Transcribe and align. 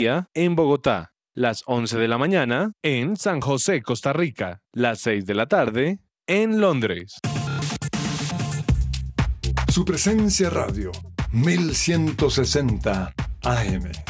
en 0.00 0.56
Bogotá, 0.56 1.12
las 1.34 1.62
11 1.66 1.98
de 1.98 2.08
la 2.08 2.16
mañana 2.16 2.72
en 2.82 3.16
San 3.16 3.40
José, 3.40 3.82
Costa 3.82 4.14
Rica, 4.14 4.62
las 4.72 5.00
6 5.00 5.26
de 5.26 5.34
la 5.34 5.46
tarde 5.46 5.98
en 6.26 6.58
Londres. 6.58 7.18
Su 9.68 9.84
presencia 9.84 10.48
radio, 10.48 10.90
1160 11.32 13.12
AM. 13.42 14.09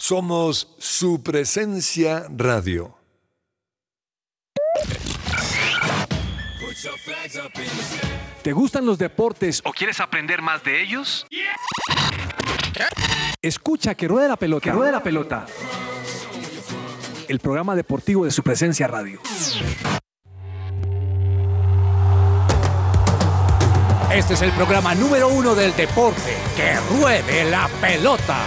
Somos 0.00 0.66
su 0.78 1.22
presencia 1.22 2.24
radio. 2.34 2.96
¿Te 8.42 8.52
gustan 8.54 8.86
los 8.86 8.96
deportes 8.96 9.60
o 9.62 9.72
quieres 9.74 10.00
aprender 10.00 10.40
más 10.40 10.64
de 10.64 10.80
ellos? 10.80 11.26
Escucha 13.42 13.94
que 13.94 14.08
ruede 14.08 14.26
la 14.26 14.36
pelota. 14.36 14.64
Que 14.64 14.72
ruede 14.72 14.90
la 14.90 15.02
pelota. 15.02 15.44
El 17.28 17.38
programa 17.38 17.76
deportivo 17.76 18.24
de 18.24 18.30
su 18.30 18.42
presencia 18.42 18.86
radio. 18.86 19.20
Este 24.14 24.32
es 24.32 24.40
el 24.40 24.52
programa 24.52 24.94
número 24.94 25.28
uno 25.28 25.54
del 25.54 25.76
deporte. 25.76 26.38
Que 26.56 26.74
ruede 26.96 27.50
la 27.50 27.68
pelota. 27.82 28.46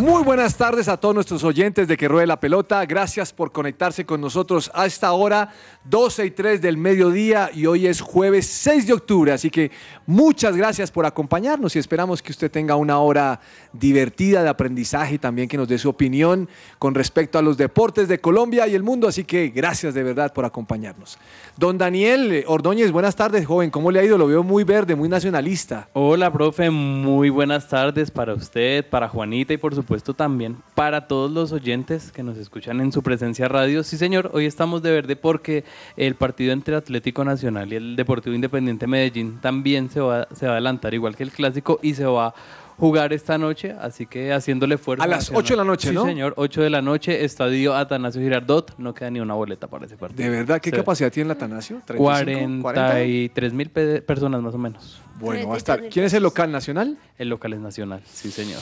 Muy 0.00 0.22
buenas 0.22 0.56
tardes 0.56 0.88
a 0.88 0.96
todos 0.96 1.14
nuestros 1.14 1.44
oyentes 1.44 1.86
de 1.86 1.94
Que 1.98 2.08
Ruede 2.08 2.26
la 2.26 2.40
Pelota. 2.40 2.86
Gracias 2.86 3.34
por 3.34 3.52
conectarse 3.52 4.06
con 4.06 4.18
nosotros 4.18 4.70
a 4.72 4.86
esta 4.86 5.12
hora, 5.12 5.52
12 5.84 6.24
y 6.24 6.30
3 6.30 6.62
del 6.62 6.78
mediodía, 6.78 7.50
y 7.52 7.66
hoy 7.66 7.86
es 7.86 8.00
jueves 8.00 8.46
6 8.46 8.86
de 8.86 8.94
octubre. 8.94 9.30
Así 9.30 9.50
que 9.50 9.70
muchas 10.06 10.56
gracias 10.56 10.90
por 10.90 11.04
acompañarnos 11.04 11.76
y 11.76 11.78
esperamos 11.78 12.22
que 12.22 12.32
usted 12.32 12.50
tenga 12.50 12.76
una 12.76 12.98
hora 12.98 13.40
divertida 13.74 14.42
de 14.42 14.48
aprendizaje 14.48 15.16
y 15.16 15.18
también 15.18 15.48
que 15.48 15.58
nos 15.58 15.68
dé 15.68 15.76
su 15.76 15.90
opinión 15.90 16.48
con 16.78 16.94
respecto 16.94 17.38
a 17.38 17.42
los 17.42 17.58
deportes 17.58 18.08
de 18.08 18.22
Colombia 18.22 18.66
y 18.68 18.74
el 18.74 18.82
mundo. 18.82 19.06
Así 19.06 19.24
que 19.24 19.48
gracias 19.48 19.92
de 19.92 20.02
verdad 20.02 20.32
por 20.32 20.46
acompañarnos. 20.46 21.18
Don 21.60 21.76
Daniel 21.76 22.42
Ordóñez, 22.46 22.90
buenas 22.90 23.16
tardes, 23.16 23.44
joven. 23.44 23.68
¿Cómo 23.68 23.90
le 23.90 24.00
ha 24.00 24.02
ido? 24.02 24.16
Lo 24.16 24.26
veo 24.26 24.42
muy 24.42 24.64
verde, 24.64 24.96
muy 24.96 25.10
nacionalista. 25.10 25.90
Hola, 25.92 26.32
profe, 26.32 26.70
muy 26.70 27.28
buenas 27.28 27.68
tardes 27.68 28.10
para 28.10 28.32
usted, 28.32 28.82
para 28.88 29.10
Juanita 29.10 29.52
y 29.52 29.58
por 29.58 29.74
supuesto 29.74 30.14
también 30.14 30.56
para 30.74 31.06
todos 31.06 31.30
los 31.30 31.52
oyentes 31.52 32.12
que 32.12 32.22
nos 32.22 32.38
escuchan 32.38 32.80
en 32.80 32.92
su 32.92 33.02
presencia 33.02 33.46
radio. 33.46 33.84
Sí, 33.84 33.98
señor, 33.98 34.30
hoy 34.32 34.46
estamos 34.46 34.80
de 34.80 34.90
verde 34.90 35.16
porque 35.16 35.64
el 35.98 36.14
partido 36.14 36.54
entre 36.54 36.76
Atlético 36.76 37.26
Nacional 37.26 37.70
y 37.70 37.76
el 37.76 37.94
Deportivo 37.94 38.34
Independiente 38.34 38.86
Medellín 38.86 39.38
también 39.42 39.90
se 39.90 40.00
va, 40.00 40.28
se 40.34 40.46
va 40.46 40.52
a 40.52 40.54
adelantar, 40.54 40.94
igual 40.94 41.14
que 41.14 41.24
el 41.24 41.30
clásico, 41.30 41.78
y 41.82 41.92
se 41.92 42.06
va 42.06 42.32
jugar 42.80 43.12
esta 43.12 43.38
noche, 43.38 43.76
así 43.78 44.06
que 44.06 44.32
haciéndole 44.32 44.78
fuerza. 44.78 45.04
A 45.04 45.06
las 45.06 45.18
nacional. 45.30 45.42
8 45.44 45.52
de 45.52 45.56
la 45.58 45.64
noche, 45.64 45.88
sí, 45.90 45.94
¿no? 45.94 46.04
señor, 46.06 46.34
8 46.36 46.62
de 46.62 46.70
la 46.70 46.82
noche, 46.82 47.24
Estadio 47.24 47.76
Atanasio 47.76 48.20
Girardot, 48.20 48.74
no 48.78 48.94
queda 48.94 49.10
ni 49.10 49.20
una 49.20 49.34
boleta 49.34 49.68
para 49.68 49.86
ese 49.86 49.96
partido. 49.96 50.22
¿De 50.24 50.30
verdad 50.36 50.60
qué 50.60 50.70
Sí. 50.70 50.76
capacidad 50.76 51.12
tiene 51.12 51.26
el 51.28 51.36
Atanasio? 51.36 51.82
¿35? 51.86 52.62
43 52.62 53.52
mil 53.52 53.70
pe- 53.70 54.02
personas 54.02 54.42
más 54.42 54.54
o 54.54 54.58
menos. 54.58 55.00
Bueno, 55.20 55.48
va 55.48 55.54
a 55.54 55.58
estar. 55.58 55.88
¿Quién 55.90 56.06
es 56.06 56.14
el 56.14 56.22
local 56.22 56.50
nacional? 56.50 56.96
El 57.18 57.28
local 57.28 57.52
es 57.52 57.60
nacional, 57.60 58.00
sí, 58.04 58.30
señor. 58.30 58.60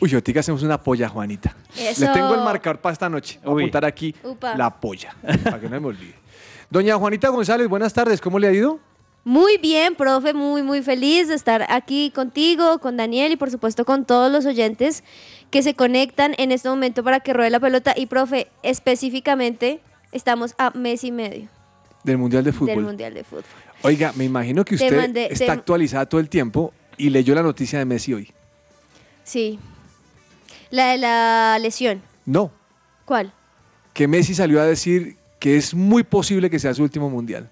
Uy, 0.00 0.12
ahorita 0.12 0.40
hacemos 0.40 0.62
una 0.64 0.82
polla, 0.82 1.08
Juanita. 1.08 1.54
Eso. 1.78 2.00
Le 2.06 2.08
tengo 2.12 2.34
el 2.34 2.40
marcar 2.40 2.80
para 2.80 2.92
esta 2.92 3.08
noche. 3.08 3.38
Voy 3.44 3.62
a 3.62 3.64
apuntar 3.66 3.84
aquí 3.84 4.14
Upa. 4.24 4.56
la 4.56 4.80
polla, 4.80 5.14
para 5.44 5.60
que 5.60 5.68
no 5.68 5.80
me 5.80 5.86
olvide. 5.86 6.14
Doña 6.68 6.96
Juanita 6.96 7.28
González, 7.28 7.68
buenas 7.68 7.92
tardes. 7.92 8.20
¿Cómo 8.20 8.38
le 8.38 8.48
ha 8.48 8.52
ido? 8.52 8.80
Muy 9.24 9.58
bien, 9.58 9.94
profe, 9.96 10.32
muy, 10.32 10.62
muy 10.62 10.82
feliz 10.82 11.28
de 11.28 11.34
estar 11.34 11.66
aquí 11.68 12.10
contigo, 12.10 12.78
con 12.78 12.96
Daniel 12.96 13.32
y 13.32 13.36
por 13.36 13.50
supuesto 13.50 13.84
con 13.84 14.06
todos 14.06 14.32
los 14.32 14.46
oyentes 14.46 15.04
que 15.50 15.62
se 15.62 15.74
conectan 15.74 16.34
en 16.38 16.52
este 16.52 16.68
momento 16.70 17.04
para 17.04 17.20
que 17.20 17.32
ruede 17.34 17.50
la 17.50 17.60
pelota. 17.60 17.92
Y, 17.96 18.06
profe, 18.06 18.48
específicamente 18.62 19.80
estamos 20.12 20.54
a 20.58 20.70
mes 20.70 21.04
y 21.04 21.12
medio 21.12 21.48
Del 22.02 22.16
Mundial 22.18 22.44
de 22.44 22.52
Fútbol. 22.52 22.74
del 22.76 22.84
Mundial 22.84 23.14
de 23.14 23.24
Fútbol. 23.24 23.44
Oiga, 23.82 24.12
me 24.16 24.24
imagino 24.24 24.64
que 24.64 24.76
Te 24.76 24.84
usted 24.86 24.96
mandé- 24.98 25.28
está 25.30 25.46
te- 25.46 25.50
actualizada 25.52 26.06
todo 26.06 26.20
el 26.20 26.28
tiempo 26.28 26.72
y 26.96 27.10
leyó 27.10 27.34
la 27.34 27.42
noticia 27.42 27.78
de 27.78 27.84
Messi 27.84 28.14
hoy. 28.14 28.32
Sí. 29.22 29.58
La 30.70 30.92
de 30.92 30.98
la 30.98 31.58
lesión. 31.60 32.00
No, 32.24 32.52
¿Cuál? 33.04 33.32
que 33.92 34.06
Messi 34.08 34.34
salió 34.34 34.60
a 34.60 34.64
decir 34.64 35.16
que 35.38 35.56
es 35.56 35.74
muy 35.74 36.04
posible 36.04 36.48
que 36.48 36.58
sea 36.58 36.72
su 36.74 36.82
último 36.82 37.10
Mundial. 37.10 37.50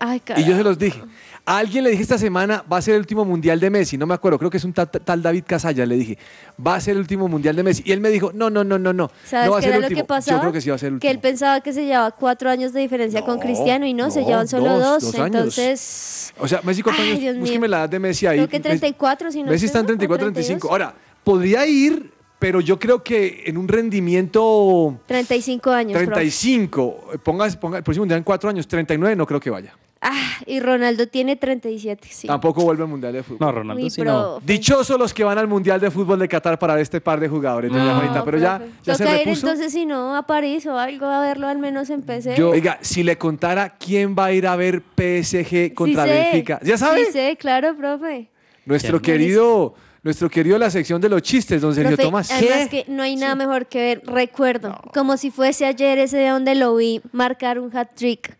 Ay, 0.00 0.22
Y 0.36 0.44
yo 0.44 0.56
se 0.56 0.62
los 0.62 0.78
dije. 0.78 1.00
A 1.44 1.58
alguien 1.58 1.82
le 1.82 1.90
dije 1.90 2.02
esta 2.02 2.18
semana, 2.18 2.62
va 2.70 2.76
a 2.76 2.82
ser 2.82 2.94
el 2.94 3.00
último 3.00 3.24
mundial 3.24 3.58
de 3.58 3.70
Messi, 3.70 3.96
no 3.96 4.06
me 4.06 4.12
acuerdo, 4.12 4.38
creo 4.38 4.50
que 4.50 4.58
es 4.58 4.64
un 4.64 4.74
tal, 4.74 4.90
tal 4.90 5.22
David 5.22 5.44
Casalla, 5.46 5.86
le 5.86 5.96
dije, 5.96 6.18
va 6.64 6.74
a 6.74 6.80
ser 6.80 6.92
el 6.92 6.98
último 6.98 7.26
mundial 7.26 7.56
de 7.56 7.62
Messi. 7.62 7.82
Y 7.86 7.92
él 7.92 8.00
me 8.00 8.10
dijo, 8.10 8.32
no, 8.34 8.50
no, 8.50 8.64
no, 8.64 8.78
no, 8.78 8.92
no, 8.92 9.10
¿Sabes 9.24 9.46
no 9.46 9.52
va 9.52 9.58
a 9.58 9.60
qué 9.60 9.64
ser 9.64 9.68
era 9.70 9.76
el 9.76 9.80
lo 9.82 9.86
último. 9.88 10.00
que 10.02 10.06
pasaba? 10.08 10.36
Yo 10.36 10.40
creo 10.42 10.52
que 10.52 10.60
sí 10.60 10.68
va 10.68 10.76
a 10.76 10.78
ser 10.78 10.92
el 10.92 10.98
Que 11.00 11.08
él 11.08 11.16
último. 11.16 11.30
pensaba 11.30 11.60
que 11.62 11.72
se 11.72 11.86
llevaba 11.86 12.10
cuatro 12.10 12.50
años 12.50 12.74
de 12.74 12.80
diferencia 12.80 13.24
con 13.24 13.36
No, 13.36 13.40
Cristiano 13.40 13.86
y 13.86 13.94
no, 13.94 14.10
se 14.10 14.24
llevan 14.24 14.46
solo 14.46 14.78
dos, 14.78 15.02
dos. 15.04 15.12
dos 15.12 15.14
años. 15.14 15.34
entonces, 15.36 16.34
O 16.38 16.46
sea, 16.46 16.60
Messi, 16.64 16.82
¿cuántos 16.82 17.06
años? 17.06 17.38
Búsqueme 17.38 17.66
la 17.66 17.78
edad 17.78 17.88
de 17.88 17.98
Messi 17.98 18.26
ahí. 18.26 18.36
creo 18.36 18.48
que 18.48 18.60
34, 18.60 19.32
si 19.32 19.42
no 19.42 19.50
Messi 19.50 19.64
está 19.66 19.78
en 19.78 19.86
estoy 19.86 19.96
mal, 20.06 20.16
o 20.16 20.18
34, 20.18 20.32
35. 20.34 20.68
Ahora, 20.70 20.94
podría 21.24 21.66
ir, 21.66 22.12
pero 22.38 22.60
yo 22.60 22.78
creo 22.78 23.02
que 23.02 23.44
en 23.46 23.56
un 23.56 23.66
rendimiento 23.68 25.00
35 25.06 25.70
años. 25.70 25.92
profe. 25.92 26.06
35, 26.12 27.10
ponga, 27.24 27.48
ponga 27.58 27.78
el 27.78 27.84
próximo 27.84 28.02
mundial 28.02 28.18
en 28.18 28.24
cuatro 28.24 28.50
años, 28.50 28.68
39 28.68 29.16
no 29.16 29.26
creo 29.26 29.40
que 29.40 29.48
vaya. 29.50 29.74
Ah, 30.00 30.14
y 30.46 30.60
Ronaldo 30.60 31.08
tiene 31.08 31.34
37, 31.34 32.06
sí. 32.10 32.26
Tampoco 32.28 32.62
vuelve 32.62 32.84
al 32.84 32.88
Mundial 32.88 33.12
de 33.12 33.22
Fútbol. 33.24 33.38
No, 33.40 33.50
Ronaldo 33.52 33.82
Uy, 33.82 33.90
sí 33.90 34.00
no. 34.02 34.04
profe. 34.36 34.46
Dichosos 34.46 34.96
los 34.98 35.12
que 35.12 35.24
van 35.24 35.38
al 35.38 35.48
Mundial 35.48 35.80
de 35.80 35.90
Fútbol 35.90 36.20
de 36.20 36.28
Qatar 36.28 36.56
para 36.58 36.74
ver 36.74 36.82
este 36.82 37.00
par 37.00 37.18
de 37.18 37.28
jugadores, 37.28 37.72
doña 37.72 37.84
No, 37.84 37.94
Juanita, 37.96 38.24
pero 38.24 38.38
ya, 38.38 38.58
profe. 38.58 38.72
ya 38.84 38.94
se 38.94 39.04
Toca 39.04 39.16
ir 39.20 39.26
repuso. 39.26 39.46
entonces, 39.48 39.72
si 39.72 39.86
no, 39.86 40.14
a 40.14 40.22
París 40.24 40.64
o 40.66 40.78
algo, 40.78 41.06
a 41.06 41.20
verlo 41.22 41.48
al 41.48 41.58
menos 41.58 41.90
en 41.90 42.02
PC. 42.02 42.40
Oiga, 42.42 42.78
si 42.80 43.02
le 43.02 43.18
contara 43.18 43.70
quién 43.76 44.14
va 44.16 44.26
a 44.26 44.32
ir 44.32 44.46
a 44.46 44.54
ver 44.54 44.82
PSG 44.96 45.74
contra 45.74 46.04
Sí 46.04 46.10
sé, 46.10 46.14
Benfica. 46.16 46.60
¿Ya 46.62 46.78
sabe? 46.78 47.04
Sí 47.06 47.12
sé, 47.12 47.36
claro, 47.36 47.76
profe. 47.76 48.28
Nuestro 48.66 49.02
querido, 49.02 49.74
nuestro 50.04 50.30
querido 50.30 50.58
la 50.58 50.70
sección 50.70 51.00
de 51.00 51.08
los 51.08 51.22
chistes, 51.22 51.60
don 51.60 51.74
Sergio 51.74 51.96
Profe, 51.96 52.02
Tomás. 52.04 52.30
Además 52.30 52.68
que 52.68 52.84
no 52.86 53.02
hay 53.02 53.16
nada 53.16 53.34
mejor 53.34 53.66
que 53.66 53.80
ver, 53.80 54.02
recuerdo, 54.06 54.80
como 54.94 55.16
si 55.16 55.32
fuese 55.32 55.66
ayer 55.66 55.98
ese 55.98 56.18
día 56.20 56.34
donde 56.34 56.54
lo 56.54 56.76
vi 56.76 57.00
marcar 57.10 57.58
un 57.58 57.76
hat-trick. 57.76 58.37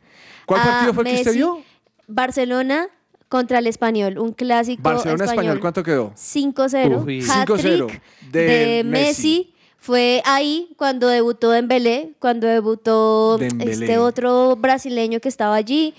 ¿Cuál 0.49 0.61
a 0.61 0.65
partido 0.65 0.95
fue 0.95 1.03
el 1.05 1.09
que 1.11 1.15
usted 1.17 1.27
Messi, 1.27 1.39
vio? 1.39 1.63
Barcelona 2.09 2.89
contra 3.29 3.59
el 3.59 3.67
Español, 3.67 4.19
un 4.19 4.33
clásico 4.33 4.83
Barcelona 4.83 5.25
español, 5.25 5.45
español. 5.45 5.61
¿cuánto 5.61 5.83
quedó? 5.83 6.13
5-0. 6.17 7.05
Uy. 7.05 7.21
Hat-trick 7.29 7.59
5-0 7.61 8.01
de, 8.33 8.41
de 8.41 8.85
Messi. 8.85 9.07
Messi. 9.07 9.55
Fue 9.81 10.23
ahí 10.25 10.71
cuando 10.77 11.07
debutó 11.09 11.51
Dembélé, 11.51 12.15
cuando 12.19 12.47
debutó 12.49 13.39
Dembélé. 13.39 13.73
este 13.73 13.99
otro 13.99 14.57
brasileño 14.57 15.21
que 15.21 15.29
estaba 15.29 15.55
allí. 15.55 15.95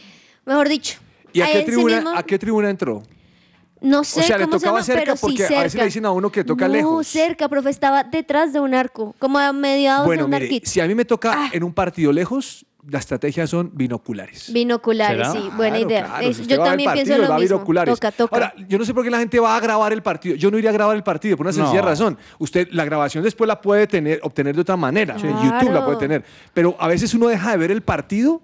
Mejor 0.46 0.68
dicho. 0.68 1.00
¿Y 1.32 1.42
a 1.42 1.46
qué, 1.48 1.60
sí 1.60 1.66
tribuna, 1.66 1.96
mismo- 2.02 2.14
a 2.18 2.24
qué 2.24 2.38
tribuna 2.40 2.70
entró? 2.70 3.04
No 3.82 4.04
sé 4.04 4.20
o 4.20 4.24
sea, 4.24 4.38
le 4.38 4.44
cómo 4.44 4.60
se 4.60 4.66
tocaba 4.66 4.80
llama, 4.80 4.86
cerca 4.86 5.02
pero 5.04 5.16
sí 5.16 5.22
porque 5.22 5.38
cerca. 5.38 5.60
a 5.60 5.64
veces 5.64 5.80
le 5.80 5.86
dicen 5.86 6.06
a 6.06 6.12
uno 6.12 6.30
que 6.32 6.44
toca 6.44 6.68
no, 6.68 6.74
lejos. 6.74 7.08
cerca, 7.08 7.48
profe, 7.48 7.70
estaba 7.70 8.04
detrás 8.04 8.52
de 8.52 8.60
un 8.60 8.74
arco, 8.74 9.16
como 9.20 9.40
a 9.40 9.54
mediados 9.54 10.10
de 10.10 10.22
un 10.24 10.30
mire, 10.30 10.44
arquito. 10.46 10.70
si 10.70 10.82
a 10.82 10.88
mí 10.88 10.94
me 10.96 11.06
toca 11.06 11.32
Ah. 11.34 11.50
en 11.54 11.64
un 11.64 11.72
partido 11.74 12.12
lejos, 12.12 12.66
las 12.88 13.02
estrategias 13.02 13.50
son 13.50 13.72
binoculares. 13.74 14.52
Binoculares, 14.54 15.28
¿Será? 15.28 15.32
sí, 15.32 15.50
buena 15.56 15.76
Claro, 15.78 15.90
idea. 15.92 16.06
claro, 16.06 16.28
Es- 16.28 16.36
si 16.38 16.42
usted 16.44 16.56
yo 16.58 16.64
también 16.64 16.92
pienso 16.94 17.14
lo 17.18 17.24
mismo. 17.24 17.40
binoculares. 17.40 17.94
Toca, 17.96 18.12
toca. 18.12 18.36
Ahora, 18.36 18.54
yo 18.68 18.78
no 18.78 18.86
sé 18.86 18.94
por 18.94 19.04
qué 19.04 19.10
la 19.12 19.20
gente 19.20 19.40
va 19.40 19.56
a 19.56 19.60
grabar 19.60 19.92
el 19.94 20.02
partido. 20.02 20.36
Yo 20.36 20.50
no 20.50 20.58
iría 20.58 20.70
a 20.70 20.74
grabar 20.74 20.96
el 20.96 21.04
partido 21.04 21.36
por 21.38 21.46
una 21.46 21.54
sencilla 21.54 21.82
No. 21.82 21.88
razón. 21.88 22.18
Usted 22.40 22.70
la 22.72 22.86
grabación 22.86 23.24
después 23.24 23.48
la 23.48 23.60
puede 23.62 23.86
tener, 23.88 24.20
obtener 24.24 24.56
de 24.56 24.62
otra 24.62 24.78
manera. 24.78 25.16
En 25.16 25.22
YouTube 25.42 25.72
la 25.74 25.84
puede 25.84 25.98
tener. 25.98 26.24
Pero 26.54 26.76
a 26.80 26.88
veces 26.88 27.14
uno 27.14 27.28
deja 27.28 27.52
de 27.52 27.58
ver 27.58 27.72
el 27.72 27.82
partido 27.82 28.42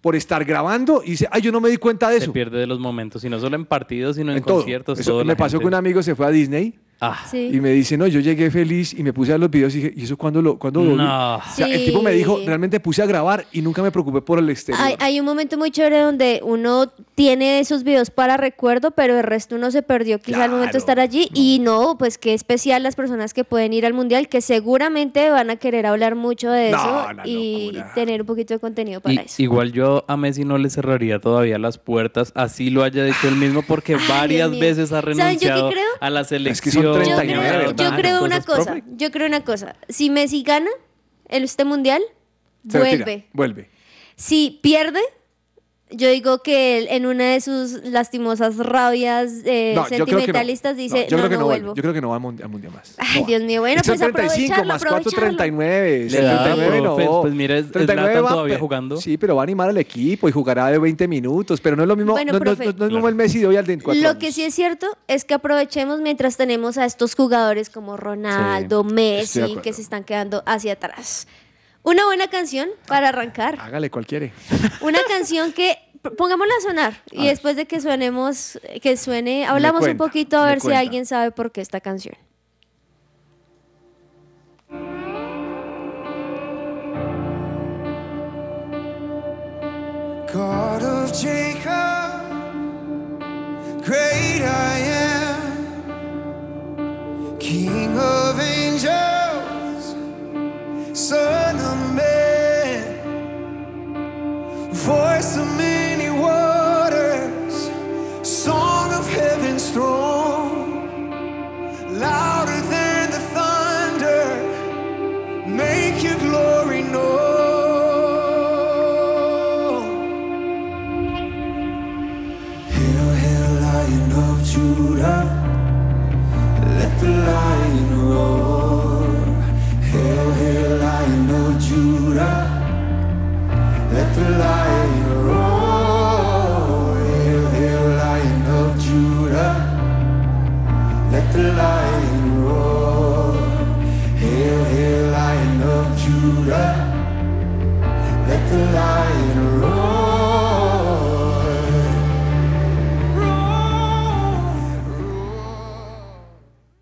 por 0.00 0.16
estar 0.16 0.44
grabando 0.44 1.02
y 1.04 1.12
dice, 1.12 1.28
ay, 1.30 1.40
yo 1.40 1.50
no 1.50 1.60
me 1.60 1.70
di 1.70 1.76
cuenta 1.78 2.08
de 2.10 2.18
Se 2.18 2.24
eso. 2.24 2.32
pierde 2.32 2.58
de 2.58 2.66
los 2.66 2.78
momentos, 2.78 3.24
y 3.24 3.30
no 3.30 3.38
solo 3.40 3.56
en 3.56 3.64
partidos, 3.64 4.16
sino 4.16 4.32
en, 4.32 4.38
En 4.38 4.44
todo. 4.44 4.56
conciertos. 4.58 4.98
Eso 5.00 5.12
todo, 5.12 5.24
me 5.24 5.34
pasó 5.34 5.52
gente- 5.52 5.62
que 5.62 5.68
un 5.68 5.74
amigo 5.74 6.02
se 6.02 6.14
fue 6.14 6.26
a 6.26 6.30
Disney 6.30 6.78
Ah, 7.00 7.24
Sí. 7.30 7.50
y 7.52 7.60
me 7.60 7.70
dice, 7.70 7.98
no, 7.98 8.06
yo 8.06 8.20
llegué 8.20 8.50
feliz 8.50 8.94
y 8.94 9.02
me 9.02 9.12
puse 9.12 9.32
a 9.32 9.34
ver 9.34 9.40
los 9.40 9.50
videos 9.50 9.74
y 9.74 9.78
dije, 9.82 9.92
¿y 9.96 10.04
eso 10.04 10.16
cuándo 10.16 10.40
lo, 10.40 10.58
cuándo 10.58 10.82
lo 10.82 10.92
vi?" 10.92 10.96
No. 10.96 11.36
O 11.36 11.42
sea, 11.54 11.66
el 11.66 11.84
tipo 11.84 12.00
me 12.02 12.12
dijo, 12.12 12.40
realmente 12.46 12.80
puse 12.80 13.02
a 13.02 13.06
grabar 13.06 13.44
y 13.52 13.60
nunca 13.62 13.82
me 13.82 13.90
preocupé 13.90 14.22
por 14.22 14.38
el 14.38 14.48
exterior. 14.48 14.82
Hay, 14.82 14.94
hay 15.00 15.20
un 15.20 15.26
momento 15.26 15.58
muy 15.58 15.70
chévere 15.70 16.00
donde 16.00 16.40
uno 16.42 16.90
tiene 17.14 17.60
esos 17.60 17.84
videos 17.84 18.10
para 18.10 18.36
recuerdo, 18.36 18.92
pero 18.92 19.16
el 19.18 19.22
resto 19.24 19.56
uno 19.56 19.70
se 19.70 19.82
perdió 19.82 20.18
quizá 20.18 20.44
al 20.44 20.50
momento 20.50 20.72
de 20.72 20.78
estar 20.78 20.98
allí. 21.00 21.28
Y 21.34 21.58
no, 21.60 21.96
pues 21.98 22.16
qué 22.16 22.32
especial 22.34 22.82
las 22.82 22.96
personas 22.96 23.34
que 23.34 23.44
pueden 23.44 23.72
ir 23.72 23.84
al 23.86 23.92
mundial, 23.92 24.28
que 24.28 24.40
seguramente 24.40 25.28
van 25.30 25.50
a 25.50 25.56
querer 25.56 25.86
hablar 25.86 26.14
mucho 26.14 26.50
de 26.50 26.70
No, 26.70 26.76
eso 26.78 27.06
y 27.24 27.66
locura. 27.72 27.92
tener 27.94 28.20
un 28.22 28.26
poquito 28.26 28.54
de 28.54 28.60
contenido 28.60 29.00
para 29.00 29.14
Y- 29.14 29.18
eso. 29.18 29.42
igual 29.42 29.72
yo 29.72 30.04
a 30.08 30.16
Messi 30.16 30.44
no 30.44 30.56
le 30.58 30.70
cerraría 30.70 31.18
todavía 31.20 31.58
las 31.58 31.78
puertas, 31.78 32.32
así 32.34 32.70
lo 32.70 32.82
haya 32.82 33.04
dicho 33.04 33.28
él 33.28 33.36
mismo, 33.36 33.62
porque 33.62 33.96
varias 34.08 34.50
veces 34.58 34.90
ha 34.92 35.00
¿Saben 35.02 35.14
yo 35.14 35.18
qué 35.18 35.24
renunciado 35.24 35.70
creo? 35.70 35.84
a 36.00 36.10
la 36.10 36.20
Es 36.22 36.26
que 36.28 36.34
selección. 36.36 36.83
Yo 36.92 36.94
39, 36.94 37.74
creo, 37.96 38.24
una 38.24 38.40
cosa, 38.40 38.64
profe. 38.72 38.82
yo 38.96 39.10
creo 39.10 39.26
una 39.26 39.44
cosa. 39.44 39.76
Si 39.88 40.10
Messi 40.10 40.42
gana 40.42 40.70
el 41.28 41.44
este 41.44 41.64
mundial, 41.64 42.02
Se 42.68 42.78
retira, 42.78 43.04
vuelve. 43.04 43.26
vuelve. 43.32 43.70
Si 44.16 44.58
pierde, 44.62 45.00
yo 45.96 46.08
digo 46.10 46.38
que 46.42 46.78
él, 46.78 46.86
en 46.90 47.06
una 47.06 47.32
de 47.32 47.40
sus 47.40 47.72
lastimosas 47.84 48.56
rabias 48.56 49.30
eh, 49.44 49.72
No, 49.74 49.82
yo 49.82 49.88
creo 49.88 50.06
que 50.06 50.12
no. 50.12 50.18
sentimentalistas 50.18 50.76
dice, 50.76 51.04
No, 51.04 51.08
yo 51.08 51.16
no, 51.16 51.22
creo 51.22 51.28
que 51.30 51.34
no, 51.36 51.40
no 51.40 51.46
vuelvo. 51.46 51.74
Yo 51.74 51.82
creo 51.82 51.94
que 51.94 52.00
no 52.00 52.08
va 52.10 52.16
al 52.16 52.22
mundi- 52.22 52.42
al 52.42 52.48
mundial 52.48 52.72
más. 52.72 52.94
Ay, 52.98 53.20
No. 53.22 53.26
Dios 53.26 53.42
mío, 53.42 53.60
bueno, 53.60 53.80
pues 53.84 53.98
son 53.98 54.12
35 54.12 54.52
aprovecharlo, 54.54 54.64
más 54.72 54.82
4, 54.82 54.98
aprovecharlo. 54.98 55.26
39. 55.36 56.06
Le 56.10 56.20
da, 56.22 56.44
39 56.44 56.80
no. 56.80 57.20
pues 57.22 57.34
mire, 57.34 57.58
es- 57.58 57.66
Zlatan 57.72 57.98
va, 58.24 58.28
todavía 58.28 58.54
pe- 58.54 58.60
jugando. 58.60 58.96
Sí, 58.96 59.16
pero 59.18 59.36
va 59.36 59.42
a 59.42 59.44
animar 59.44 59.68
al 59.68 59.78
equipo 59.78 60.28
y 60.28 60.32
jugará 60.32 60.66
de 60.70 60.78
20 60.78 61.08
minutos. 61.08 61.60
Pero 61.60 61.76
no 61.76 61.82
es 61.82 61.88
lo 61.88 61.96
mismo, 61.96 62.12
Bueno, 62.12 62.32
no, 62.32 62.38
no- 62.38 62.44
profe. 62.44 62.66
no- 62.66 62.72
no 62.72 62.86
es 62.86 62.92
como 62.92 63.08
el 63.08 63.14
Messi 63.14 63.38
de 63.40 63.46
hoy 63.46 63.56
al 63.56 63.66
de 63.66 63.78
4 63.78 64.02
Lo 64.02 64.18
que 64.18 64.32
sí 64.32 64.42
es 64.42 64.54
cierto 64.54 64.86
es 65.08 65.24
que 65.24 65.34
aprovechemos 65.34 66.00
mientras 66.00 66.36
tenemos 66.36 66.78
a 66.78 66.84
estos 66.84 67.14
jugadores 67.14 67.70
como 67.70 67.96
Ronaldo, 67.96 68.84
Messi, 68.84 69.56
que 69.62 69.72
se 69.72 69.82
están 69.82 70.04
quedando 70.04 70.42
hacia 70.46 70.74
atrás. 70.74 71.26
Una 71.82 72.06
buena 72.06 72.28
canción 72.28 72.68
para 72.86 73.10
arrancar. 73.10 73.58
Hágale 73.60 73.90
cual 73.90 74.06
quiere. 74.06 74.32
Una 74.80 74.98
canción 75.06 75.52
que 75.52 75.76
pongámosla 76.10 76.54
a 76.58 76.62
sonar 76.62 77.02
y 77.10 77.22
ver. 77.22 77.28
después 77.28 77.56
de 77.56 77.66
que 77.66 77.80
suenemos, 77.80 78.60
que 78.82 78.96
suene, 78.96 79.46
hablamos 79.46 79.80
cuenta, 79.80 80.04
un 80.04 80.08
poquito 80.08 80.38
a 80.38 80.46
ver 80.46 80.60
si 80.60 80.72
alguien 80.72 81.06
sabe 81.06 81.30
por 81.30 81.52
qué 81.52 81.60
esta 81.60 81.80
canción. 81.80 82.16
God 90.32 90.82
of 90.82 91.12
Jacob, 91.12 91.83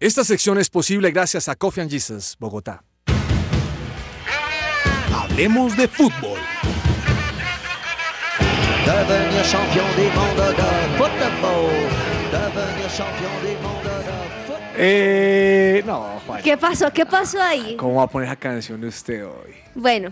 Esta 0.02 0.24
sección 0.24 0.58
es 0.58 0.68
posible 0.68 1.12
gracias 1.12 1.48
a 1.48 1.54
Coffee 1.54 1.80
and 1.80 1.88
Jesus, 1.88 2.36
Bogotá. 2.40 2.82
Hablemos 5.14 5.76
de 5.76 5.86
fútbol. 5.86 6.40
Devenir 8.84 9.42
champion 9.44 9.86
de. 9.94 10.02
Devenir 12.32 12.90
champion 12.90 13.30
de. 13.44 13.56
Eh, 14.76 15.84
no, 15.86 16.20
Juan. 16.26 16.42
¿Qué 16.42 16.56
pasó? 16.56 16.92
¿Qué 16.92 17.06
pasó 17.06 17.40
ahí? 17.40 17.76
¿Cómo 17.76 17.94
va 17.98 18.02
a 18.02 18.06
poner 18.08 18.26
esa 18.26 18.34
canción 18.34 18.80
de 18.80 18.88
usted 18.88 19.24
hoy? 19.24 19.54
Bueno, 19.76 20.10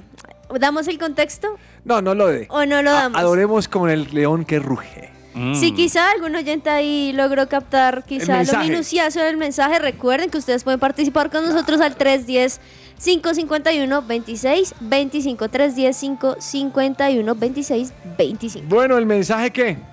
¿damos 0.61 0.87
el 0.87 1.01
contexto 1.01 1.59
No, 1.85 2.01
no 2.01 2.15
lo 2.15 2.29
de. 2.29 2.47
o 2.49 2.65
no 2.65 2.81
lo 2.81 2.93
damos? 2.93 3.19
Adoremos 3.19 3.67
con 3.67 3.91
el 3.91 4.15
león 4.15 4.45
que 4.45 4.61
ruge. 4.61 5.10
Mm. 5.35 5.55
Si 5.55 5.73
quizá 5.73 6.11
algún 6.11 6.35
oyente 6.35 6.71
ahí 6.71 7.13
logró 7.13 7.49
captar 7.49 8.05
quizá 8.05 8.43
lo 8.43 8.59
minucioso 8.59 9.21
del 9.21 9.37
mensaje, 9.37 9.79
recuerden 9.79 10.31
que 10.31 10.39
ustedes 10.39 10.65
pueden 10.65 10.81
participar 10.81 11.31
con 11.31 11.45
nosotros 11.45 11.81
al 11.81 11.97
310 11.97 12.61
551 13.03 14.03
26 14.03 14.75
25 14.81 15.49
310 15.49 16.01
551 16.01 17.35
26 17.35 17.93
25. 18.19 18.67
Bueno, 18.69 18.99
¿el 18.99 19.07
mensaje 19.07 19.51
qué? 19.51 19.90